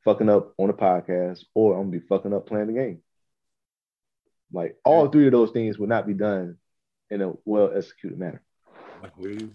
fucking 0.05 0.29
up 0.29 0.55
on 0.59 0.69
the 0.69 0.75
podcast, 0.75 1.45
or 1.55 1.75
I'm 1.75 1.91
gonna 1.91 2.01
be 2.01 2.07
fucking 2.07 2.33
up 2.33 2.47
playing 2.47 2.69
the 2.69 2.73
game. 2.75 3.03
Like 4.53 4.79
all 4.85 5.09
three 5.09 5.27
of 5.27 5.33
those 5.33 5.51
things 5.51 5.79
will 5.79 5.89
not 5.89 6.07
be 6.07 6.15
done 6.15 6.59
in 7.11 7.23
a 7.23 7.33
well 7.45 7.73
executed 7.77 8.19
manner. 8.19 8.43
I 9.03 9.09
hear 9.19 9.31
you. 9.31 9.55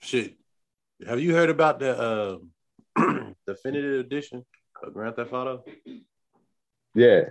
Shit. 0.00 0.36
Have 1.06 1.20
you 1.20 1.34
heard 1.34 1.50
about 1.50 1.78
the 1.78 2.40
uh, 2.96 3.32
definitive 3.46 4.00
edition 4.00 4.44
of 4.82 4.92
Grand 4.92 5.16
Theft 5.16 5.32
Auto? 5.32 5.64
Yeah, 6.94 7.22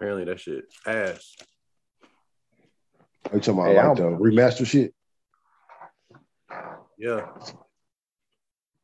Apparently 0.00 0.24
that 0.24 0.40
shit 0.40 0.64
ass. 0.86 1.36
Are 3.30 3.34
you 3.34 3.40
talking 3.40 3.60
about 3.60 3.66
Hey, 3.66 3.78
I 3.78 3.86
like 3.86 3.96
the 3.98 4.04
remaster 4.04 4.66
shit? 4.66 4.94
Yeah. 6.96 7.26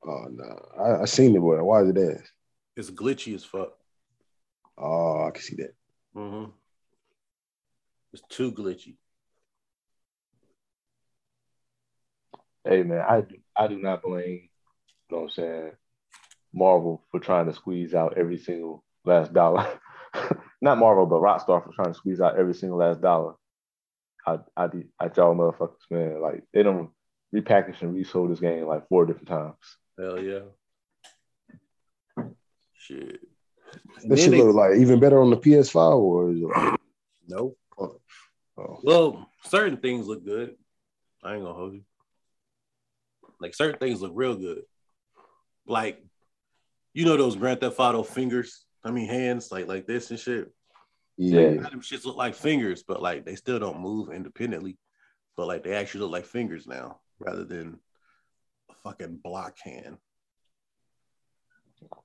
Oh 0.07 0.27
no, 0.31 0.69
I, 0.79 1.03
I 1.03 1.05
seen 1.07 1.35
it, 1.35 1.41
but 1.41 1.65
why 1.65 1.83
is 1.83 1.89
it 1.89 1.99
ass? 1.99 2.29
It's 2.77 2.91
glitchy 2.91 3.35
as 3.35 3.45
fuck. 3.45 3.71
Oh, 4.77 5.25
I 5.27 5.31
can 5.31 5.43
see 5.43 5.57
that. 5.57 5.75
Mm-hmm. 6.15 6.51
It's 8.13 8.23
too 8.29 8.53
glitchy. 8.53 8.97
hey 12.67 12.83
man, 12.83 13.01
I 13.01 13.23
I 13.57 13.69
do 13.69 13.79
not 13.79 14.03
blame, 14.03 14.29
you 14.29 14.49
know 15.11 15.19
what 15.19 15.23
I'm 15.23 15.31
saying, 15.31 15.73
Marvel 16.57 17.05
for 17.11 17.21
trying 17.21 17.47
to 17.47 17.55
squeeze 17.55 17.95
out 17.95 18.17
every 18.17 18.39
single 18.39 18.83
last 19.05 19.33
dollar. 19.33 19.79
not 20.63 20.79
Marvel, 20.79 21.07
but 21.07 21.21
Rockstar 21.21 21.63
for 21.63 21.71
trying 21.75 21.93
to 21.93 21.99
squeeze 21.99 22.21
out 22.21 22.39
every 22.39 22.55
single 22.55 22.79
last 22.79 23.01
dollar. 23.01 23.35
I 24.27 24.39
I 24.57 24.67
do- 24.67 24.89
I 24.99 25.11
y'all 25.15 25.37
motherfuckers, 25.37 25.91
man. 25.91 26.21
Like 26.21 26.43
they 26.53 26.63
don't 26.63 26.91
repackage 27.35 27.83
and 27.83 27.95
resold 27.95 28.31
this 28.31 28.41
game 28.41 28.67
like 28.67 28.89
four 28.89 29.05
different 29.07 29.29
times. 29.29 29.55
Hell 29.99 30.21
yeah. 30.21 30.41
Shit. 32.75 33.21
This 34.05 34.25
should 34.25 34.35
look 34.35 34.55
like 34.55 34.77
even 34.79 35.01
better 35.01 35.21
on 35.21 35.31
the 35.31 35.37
PS5 35.37 35.99
or 35.99 36.31
is 36.31 36.39
it 36.41 36.47
like, 36.47 36.81
Nope. 37.29 37.59
Oh. 37.79 38.01
oh, 38.59 38.81
Well, 38.83 39.31
certain 39.45 39.77
things 39.79 40.07
look 40.07 40.25
good. 40.25 40.55
I 41.23 41.35
ain't 41.35 41.43
gonna 41.43 41.55
hold 41.55 41.75
you. 41.75 41.83
Like 43.41 43.55
certain 43.55 43.79
things 43.79 44.01
look 44.01 44.13
real 44.15 44.37
good. 44.37 44.63
Like, 45.67 46.06
you 46.97 47.05
know 47.05 47.17
those 47.19 47.37
Grand 47.37 47.61
Theft 47.61 47.79
Auto 47.79 48.03
fingers. 48.03 48.65
I 48.83 48.91
mean 48.91 49.07
hands, 49.07 49.53
like 49.53 49.67
like 49.69 49.87
this 49.87 50.11
and 50.11 50.19
shit. 50.19 50.51
yeah. 51.19 51.41
Yeah. 51.41 51.61
Them 51.69 51.83
shits 51.83 52.07
look 52.07 52.17
like 52.17 52.35
fingers, 52.35 52.83
but 52.83 53.03
like 53.03 53.27
they 53.27 53.37
still 53.37 53.59
don't 53.59 53.81
move 53.81 54.11
independently. 54.11 54.79
But 55.37 55.47
like 55.47 55.63
they 55.63 55.75
actually 55.75 56.01
look 56.01 56.13
like 56.13 56.25
fingers 56.25 56.67
now, 56.67 57.01
rather 57.19 57.45
than 57.45 57.79
a 58.71 58.75
fucking 58.83 59.21
block 59.23 59.59
hand. 59.59 59.99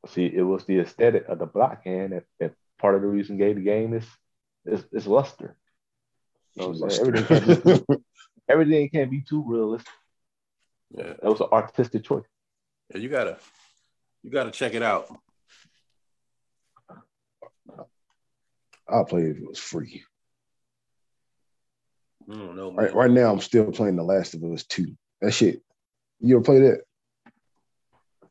See, 0.08 0.26
it 0.26 0.42
was 0.42 0.66
the 0.66 0.80
aesthetic 0.80 1.26
of 1.30 1.40
the 1.40 1.46
block 1.46 1.86
hand 1.86 2.12
that, 2.12 2.24
that 2.42 2.54
part 2.78 2.96
of 2.96 3.02
the 3.02 3.08
reason 3.08 3.38
gave 3.38 3.56
the 3.56 3.62
game 3.62 3.94
is 3.94 4.06
is, 4.66 4.84
is 4.92 5.08
luster. 5.08 5.56
You 6.56 6.64
know 6.64 6.70
what 6.74 7.00
Everything 7.00 7.26
can't, 7.26 7.88
be, 7.88 7.96
everything 8.50 8.90
can't 8.90 9.10
be 9.10 9.22
too 9.22 9.42
realistic. 9.48 9.94
Yeah. 10.94 11.14
That 11.22 11.32
was 11.32 11.40
an 11.40 11.48
artistic 11.50 12.04
choice. 12.04 12.26
Yeah, 12.94 12.98
you 12.98 13.08
gotta 13.08 13.38
you 14.24 14.32
gotta 14.32 14.52
check 14.52 14.74
it 14.74 14.84
out. 14.84 15.08
I'll 18.88 19.06
play 19.06 19.22
it 19.22 19.32
if 19.32 19.38
it 19.38 19.48
was 19.48 19.60
free. 19.60 20.04
I 22.30 22.34
don't 22.34 22.56
know. 22.56 22.74
Right, 22.74 22.94
right 22.94 23.12
now, 23.12 23.32
I'm 23.32 23.40
still 23.40 23.72
playing 23.72 23.96
The 23.96 24.04
Last 24.04 24.34
of 24.34 24.44
Us 24.44 24.64
2. 24.64 24.88
That 25.22 25.32
shit. 25.32 25.62
You 26.20 26.36
ever 26.36 26.44
play 26.44 26.60
that? 26.60 26.82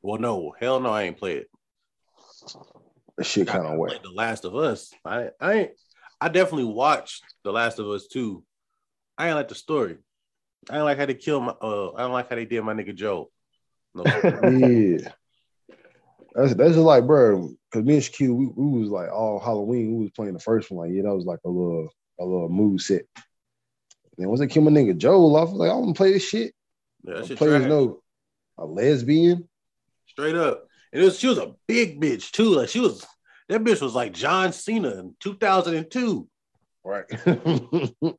Well, 0.02 0.20
no, 0.20 0.54
hell 0.58 0.80
no, 0.80 0.90
I 0.90 1.02
ain't 1.02 1.18
play 1.18 1.36
it. 1.36 1.48
That 3.16 3.24
shit 3.24 3.48
kind 3.48 3.66
of 3.66 3.78
wet. 3.78 4.02
The 4.02 4.10
Last 4.10 4.44
of 4.44 4.54
Us. 4.54 4.92
I 5.04 5.30
I 5.40 5.52
ain't 5.52 5.70
I 6.20 6.28
definitely 6.28 6.72
watched 6.72 7.22
The 7.44 7.52
Last 7.52 7.78
of 7.78 7.86
Us 7.88 8.06
2. 8.06 8.42
I 9.18 9.28
ain't 9.28 9.36
like 9.36 9.48
the 9.48 9.54
story. 9.54 9.98
I 10.70 10.76
ain't 10.76 10.84
like 10.84 10.98
how 10.98 11.06
they 11.06 11.14
killed 11.14 11.44
my 11.44 11.54
uh 11.60 11.92
I 11.96 12.02
don't 12.02 12.12
like 12.12 12.30
how 12.30 12.36
they 12.36 12.46
did 12.46 12.62
my 12.62 12.74
nigga 12.74 12.94
Joe. 12.94 13.30
No, 13.94 14.04
yeah. 14.50 15.12
That's 16.34 16.54
that's 16.54 16.70
just 16.74 16.78
like, 16.78 17.06
bro, 17.06 17.50
because 17.70 17.84
me 17.84 17.94
and 17.94 18.02
Shaquille, 18.02 18.34
we, 18.34 18.46
we 18.46 18.80
was 18.80 18.88
like 18.88 19.10
all 19.10 19.40
Halloween, 19.40 19.96
we 19.96 20.04
was 20.04 20.12
playing 20.12 20.34
the 20.34 20.40
first 20.40 20.70
one. 20.70 20.86
Like, 20.86 20.94
yeah, 20.96 21.02
that 21.02 21.14
was 21.14 21.24
like 21.24 21.40
a 21.44 21.48
little 21.48 21.88
a 22.20 22.24
little 22.24 22.48
move 22.48 22.80
set. 22.80 23.02
And 24.18 24.28
once 24.28 24.40
they 24.40 24.46
kill 24.46 24.62
my 24.62 24.70
nigga 24.70 24.96
Joel 24.96 25.34
off, 25.36 25.48
I 25.48 25.52
was 25.52 25.58
like, 25.60 25.70
I 25.70 25.86
to 25.86 25.92
play 25.94 26.12
this 26.12 26.28
shit. 26.28 26.52
yeah, 27.04 27.24
shit 27.24 27.38
Players 27.38 27.66
know 27.66 28.02
a 28.58 28.66
lesbian. 28.66 29.48
straight 30.06 30.36
up. 30.36 30.66
And 30.92 31.02
it 31.02 31.04
was 31.04 31.18
she 31.18 31.28
was 31.28 31.38
a 31.38 31.54
big 31.66 32.00
bitch 32.00 32.30
too. 32.30 32.50
Like 32.56 32.68
she 32.68 32.80
was 32.80 33.06
that 33.48 33.64
bitch 33.64 33.80
was 33.80 33.94
like 33.94 34.12
John 34.12 34.52
Cena 34.52 34.90
in 35.00 35.16
2002. 35.20 36.28
Right. 36.84 37.04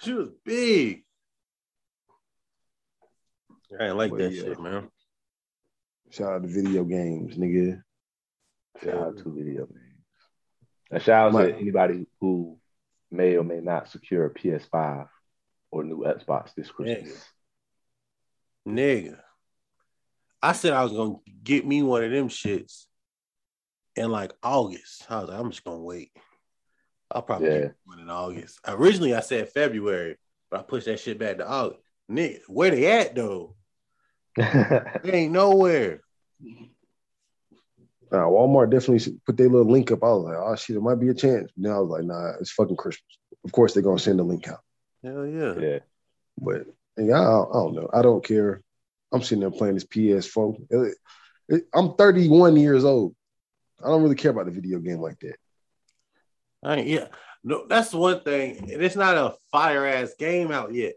She 0.00 0.12
was 0.12 0.30
big. 0.44 1.04
I 3.78 3.86
ain't 3.86 3.96
like 3.96 4.10
But 4.10 4.18
that 4.18 4.32
yeah. 4.32 4.42
shit, 4.42 4.60
man. 4.60 4.88
Shout 6.10 6.32
out 6.32 6.42
to 6.42 6.48
video 6.48 6.84
games, 6.84 7.36
nigga. 7.36 7.82
Shout 8.82 8.94
out 8.94 9.16
to 9.18 9.24
video 9.32 9.66
games. 9.66 9.86
And 10.90 11.02
shout 11.02 11.28
out 11.28 11.32
Mike. 11.32 11.54
to 11.54 11.60
anybody 11.60 12.06
who 12.20 12.58
may 13.10 13.36
or 13.36 13.44
may 13.44 13.60
not 13.60 13.88
secure 13.88 14.26
a 14.26 14.30
PS5 14.34 15.08
or 15.70 15.84
new 15.84 15.98
Xbox 16.04 16.54
this 16.54 16.70
Christmas. 16.70 17.24
Nigga. 18.68 19.18
I 20.42 20.52
said 20.52 20.72
I 20.72 20.82
was 20.82 20.92
gonna 20.92 21.16
get 21.42 21.66
me 21.66 21.82
one 21.82 22.02
of 22.02 22.10
them 22.10 22.28
shits 22.28 22.86
in 23.94 24.10
like 24.10 24.32
August. 24.42 25.06
I 25.10 25.20
was 25.20 25.28
like, 25.28 25.38
I'm 25.38 25.50
just 25.50 25.64
gonna 25.64 25.78
wait. 25.82 26.10
I'll 27.10 27.22
probably 27.22 27.48
Yeah. 27.48 27.58
get 27.60 27.74
one 27.84 27.98
in 28.00 28.08
August. 28.10 28.58
Originally 28.66 29.14
I 29.14 29.20
said 29.20 29.50
February, 29.50 30.16
but 30.50 30.60
I 30.60 30.62
pushed 30.62 30.86
that 30.86 30.98
shit 31.00 31.18
back 31.18 31.38
to 31.38 31.48
August. 31.48 31.82
Nigga, 32.10 32.40
where 32.48 32.70
they 32.70 32.86
at 32.90 33.14
though? 33.14 33.54
They 35.04 35.12
ain't 35.12 35.32
nowhere. 35.32 36.00
Uh, 38.12 38.16
Walmart 38.26 38.70
definitely 38.70 39.18
put 39.24 39.36
their 39.36 39.48
little 39.48 39.70
link 39.70 39.92
up. 39.92 40.02
I 40.02 40.08
was 40.08 40.24
like, 40.24 40.36
oh 40.36 40.56
shit, 40.56 40.76
it 40.76 40.80
might 40.82 40.98
be 40.98 41.08
a 41.10 41.14
chance. 41.14 41.50
Now 41.56 41.76
I 41.76 41.80
was 41.80 41.90
like, 41.90 42.04
nah, 42.04 42.32
it's 42.40 42.50
fucking 42.50 42.76
Christmas. 42.76 43.04
Of 43.44 43.52
course 43.52 43.72
they're 43.72 43.82
gonna 43.84 43.98
send 44.00 44.18
the 44.18 44.24
link 44.24 44.48
out. 44.48 44.60
Hell 45.04 45.26
yeah. 45.26 45.54
Yeah. 45.58 45.78
But 46.38 46.66
yeah, 46.98 47.14
I, 47.20 47.40
I 47.42 47.52
don't 47.52 47.74
know. 47.74 47.88
I 47.92 48.02
don't 48.02 48.24
care. 48.24 48.62
I'm 49.12 49.22
sitting 49.22 49.40
there 49.40 49.50
playing 49.50 49.74
this 49.74 49.84
PS4. 49.86 50.56
It- 50.70 50.96
it- 51.48 51.66
I'm 51.74 51.94
31 51.94 52.56
years 52.56 52.84
old. 52.84 53.14
I 53.82 53.88
don't 53.88 54.02
really 54.02 54.14
care 54.14 54.30
about 54.30 54.46
the 54.46 54.52
video 54.52 54.78
game 54.78 55.00
like 55.00 55.18
that. 55.20 55.36
I 56.64 56.76
ain't- 56.76 56.86
yeah. 56.88 57.06
No, 57.42 57.66
that's 57.66 57.92
one 57.94 58.20
thing. 58.20 58.58
And 58.72 58.82
it's 58.82 58.96
not 58.96 59.16
a 59.16 59.34
fire 59.50 59.86
ass 59.86 60.14
game 60.18 60.50
out 60.52 60.74
yet. 60.74 60.94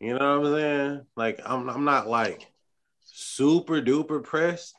You 0.00 0.14
know 0.18 0.38
what 0.40 0.46
I'm 0.48 0.54
saying? 0.54 1.06
Like 1.16 1.40
I'm 1.44 1.68
I'm 1.70 1.84
not 1.84 2.08
like 2.08 2.51
super 3.12 3.80
duper 3.82 4.22
pressed, 4.22 4.74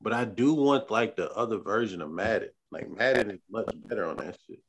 but 0.00 0.12
I 0.12 0.24
do 0.24 0.54
want 0.54 0.90
like 0.90 1.16
the 1.16 1.30
other 1.32 1.58
version 1.58 2.02
of 2.02 2.10
Madden. 2.10 2.50
Like 2.70 2.90
Madden 2.90 3.30
is 3.30 3.40
much 3.50 3.68
better 3.86 4.06
on 4.06 4.16
that 4.18 4.36
shit. 4.46 4.60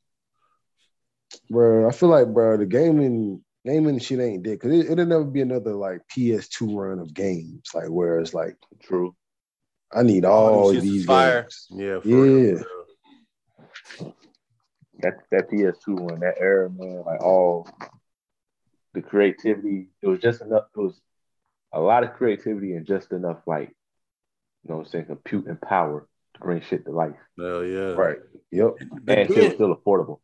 Bro, 1.50 1.88
I 1.88 1.92
feel 1.92 2.08
like, 2.08 2.28
bro, 2.28 2.56
the 2.56 2.66
gaming 2.66 3.42
gaming 3.66 3.98
shit 3.98 4.20
ain't 4.20 4.44
dead 4.44 4.60
because 4.60 4.72
it, 4.72 4.90
it'll 4.90 5.04
never 5.04 5.24
be 5.24 5.42
another 5.42 5.74
like 5.74 6.00
PS2 6.08 6.74
run 6.74 6.98
of 7.00 7.12
games. 7.12 7.70
Like 7.74 7.88
where 7.88 8.18
it's 8.20 8.32
like 8.32 8.56
True. 8.82 9.14
I 9.92 10.02
need 10.02 10.24
All 10.24 10.48
all 10.48 10.68
them 10.68 10.76
shits 10.76 10.78
is 10.78 10.82
these 10.84 11.04
fire. 11.06 11.42
games. 11.42 11.66
Yeah, 11.70 12.00
for 12.00 12.08
Yeah. 12.08 12.52
real. 12.52 12.64
That 15.00 15.14
that 15.30 15.50
PS2 15.50 16.00
one, 16.00 16.20
that 16.20 16.36
era, 16.38 16.68
man, 16.70 17.02
like 17.06 17.20
all 17.22 17.68
the 18.94 19.02
creativity, 19.02 19.88
it 20.02 20.08
was 20.08 20.20
just 20.20 20.40
enough. 20.42 20.64
It 20.76 20.80
was 20.80 21.00
a 21.72 21.80
lot 21.80 22.04
of 22.04 22.14
creativity 22.14 22.72
and 22.74 22.86
just 22.86 23.12
enough, 23.12 23.38
like, 23.46 23.68
you 24.64 24.70
know 24.70 24.76
what 24.78 24.86
I'm 24.86 24.90
saying, 24.90 25.06
compute 25.06 25.46
and 25.46 25.60
power 25.60 26.06
to 26.34 26.40
bring 26.40 26.60
shit 26.62 26.84
to 26.86 26.90
life. 26.92 27.16
Hell 27.38 27.64
yeah. 27.64 27.92
Right. 27.92 28.18
Yep. 28.50 28.74
And 29.08 29.28
shit 29.28 29.44
was 29.44 29.54
still 29.54 29.76
affordable. 29.76 30.20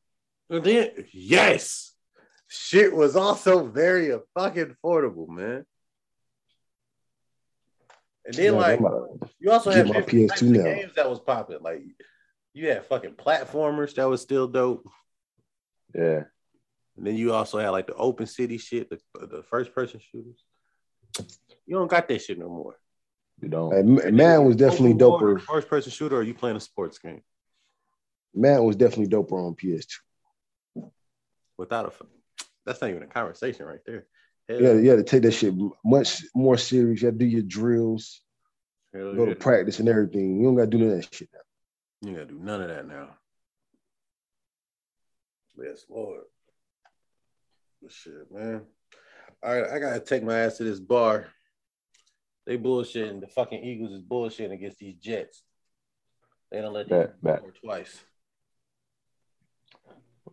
and 0.50 0.64
then 0.64 0.90
yes, 1.12 1.94
shit 2.48 2.94
was 2.94 3.16
also 3.16 3.66
very 3.66 4.10
fucking 4.34 4.74
affordable, 4.84 5.28
man. 5.28 5.64
And 8.26 8.34
then 8.34 8.54
Yeah, 8.54 8.58
like 8.60 8.78
to- 8.78 8.86
uh, 8.86 9.26
You 9.38 9.50
also 9.50 9.70
had 9.70 9.88
my 9.88 10.00
PS2 10.00 10.42
now. 10.50 10.64
games 10.64 10.94
that 10.96 11.08
was 11.10 11.20
popping. 11.20 11.58
Like 11.60 11.82
you 12.54 12.68
had 12.68 12.86
fucking 12.86 13.14
platformers 13.16 13.94
that 13.96 14.08
was 14.08 14.22
still 14.22 14.48
dope. 14.48 14.86
Yeah. 15.94 16.24
And 16.96 17.06
then 17.06 17.16
you 17.16 17.34
also 17.34 17.58
had 17.58 17.70
like 17.70 17.86
the 17.86 17.94
open 17.94 18.26
city 18.26 18.56
shit, 18.56 18.88
the, 18.88 18.98
the 19.26 19.42
first 19.50 19.74
person 19.74 20.00
shooters. 20.00 20.42
You 21.66 21.76
don't 21.76 21.90
got 21.90 22.08
that 22.08 22.22
shit 22.22 22.38
no 22.38 22.48
more. 22.48 22.76
You 23.40 23.48
don't. 23.48 23.72
Hey, 23.74 24.10
man 24.10 24.44
was 24.44 24.56
definitely 24.56 24.94
doper. 24.94 25.40
First 25.40 25.68
person 25.68 25.90
shooter, 25.90 26.16
or 26.16 26.22
you 26.22 26.34
playing 26.34 26.56
a 26.56 26.60
sports 26.60 26.98
game 26.98 27.22
Man 28.34 28.64
was 28.64 28.76
definitely 28.76 29.06
doper 29.06 29.32
on 29.32 29.54
PS2. 29.54 30.90
without 31.56 31.86
a. 31.86 32.06
That's 32.66 32.80
not 32.80 32.90
even 32.90 33.02
a 33.02 33.06
conversation 33.06 33.66
right 33.66 33.80
there. 33.86 34.06
Hell, 34.48 34.60
Yeah, 34.60 34.72
you 34.74 34.90
had 34.90 34.96
to 34.96 35.04
take 35.04 35.22
that 35.22 35.32
shit 35.32 35.54
much 35.84 36.22
more 36.34 36.58
serious. 36.58 37.00
You 37.00 37.06
had 37.06 37.18
to 37.18 37.24
do 37.24 37.30
your 37.30 37.42
drills, 37.42 38.20
hell 38.92 39.14
go 39.14 39.24
yeah. 39.24 39.30
to 39.30 39.36
practice 39.36 39.78
and 39.78 39.88
everything. 39.88 40.38
You 40.38 40.44
don't 40.44 40.56
gotta 40.56 40.66
do 40.66 40.78
none 40.78 40.90
of 40.90 40.96
that 40.96 41.14
shit 41.14 41.28
now. 41.32 42.08
You 42.08 42.16
gotta 42.16 42.26
do 42.26 42.38
none 42.40 42.62
of 42.62 42.68
that 42.68 42.86
now. 42.86 43.10
Yes, 45.56 45.84
Lord. 45.88 46.22
But 47.80 47.92
shit, 47.92 48.32
man. 48.32 48.62
All 49.44 49.54
right, 49.54 49.70
I 49.70 49.78
gotta 49.78 50.00
take 50.00 50.22
my 50.22 50.38
ass 50.38 50.56
to 50.56 50.64
this 50.64 50.80
bar. 50.80 51.26
They 52.46 52.56
bullshitting. 52.56 53.20
The 53.20 53.26
fucking 53.26 53.62
Eagles 53.62 53.92
is 53.92 54.02
bullshitting 54.02 54.52
against 54.52 54.78
these 54.78 54.94
Jets. 54.94 55.42
They 56.50 56.62
don't 56.62 56.72
let 56.72 56.88
bet. 56.88 57.38
score 57.38 57.52
twice. 57.62 58.04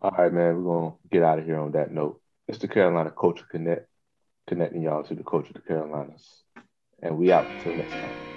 All 0.00 0.12
right, 0.16 0.32
man. 0.32 0.64
We're 0.64 0.74
gonna 0.74 0.94
get 1.10 1.22
out 1.22 1.38
of 1.38 1.44
here 1.44 1.58
on 1.58 1.72
that 1.72 1.92
note. 1.92 2.22
It's 2.48 2.58
the 2.58 2.68
Carolina 2.68 3.10
Culture 3.10 3.44
Connect, 3.50 3.86
connecting 4.46 4.80
y'all 4.80 5.04
to 5.04 5.14
the 5.14 5.24
culture 5.24 5.48
of 5.48 5.54
the 5.54 5.60
Carolinas. 5.60 6.44
And 7.02 7.18
we 7.18 7.32
out 7.32 7.46
until 7.46 7.74
next 7.74 7.92
time. 7.92 8.31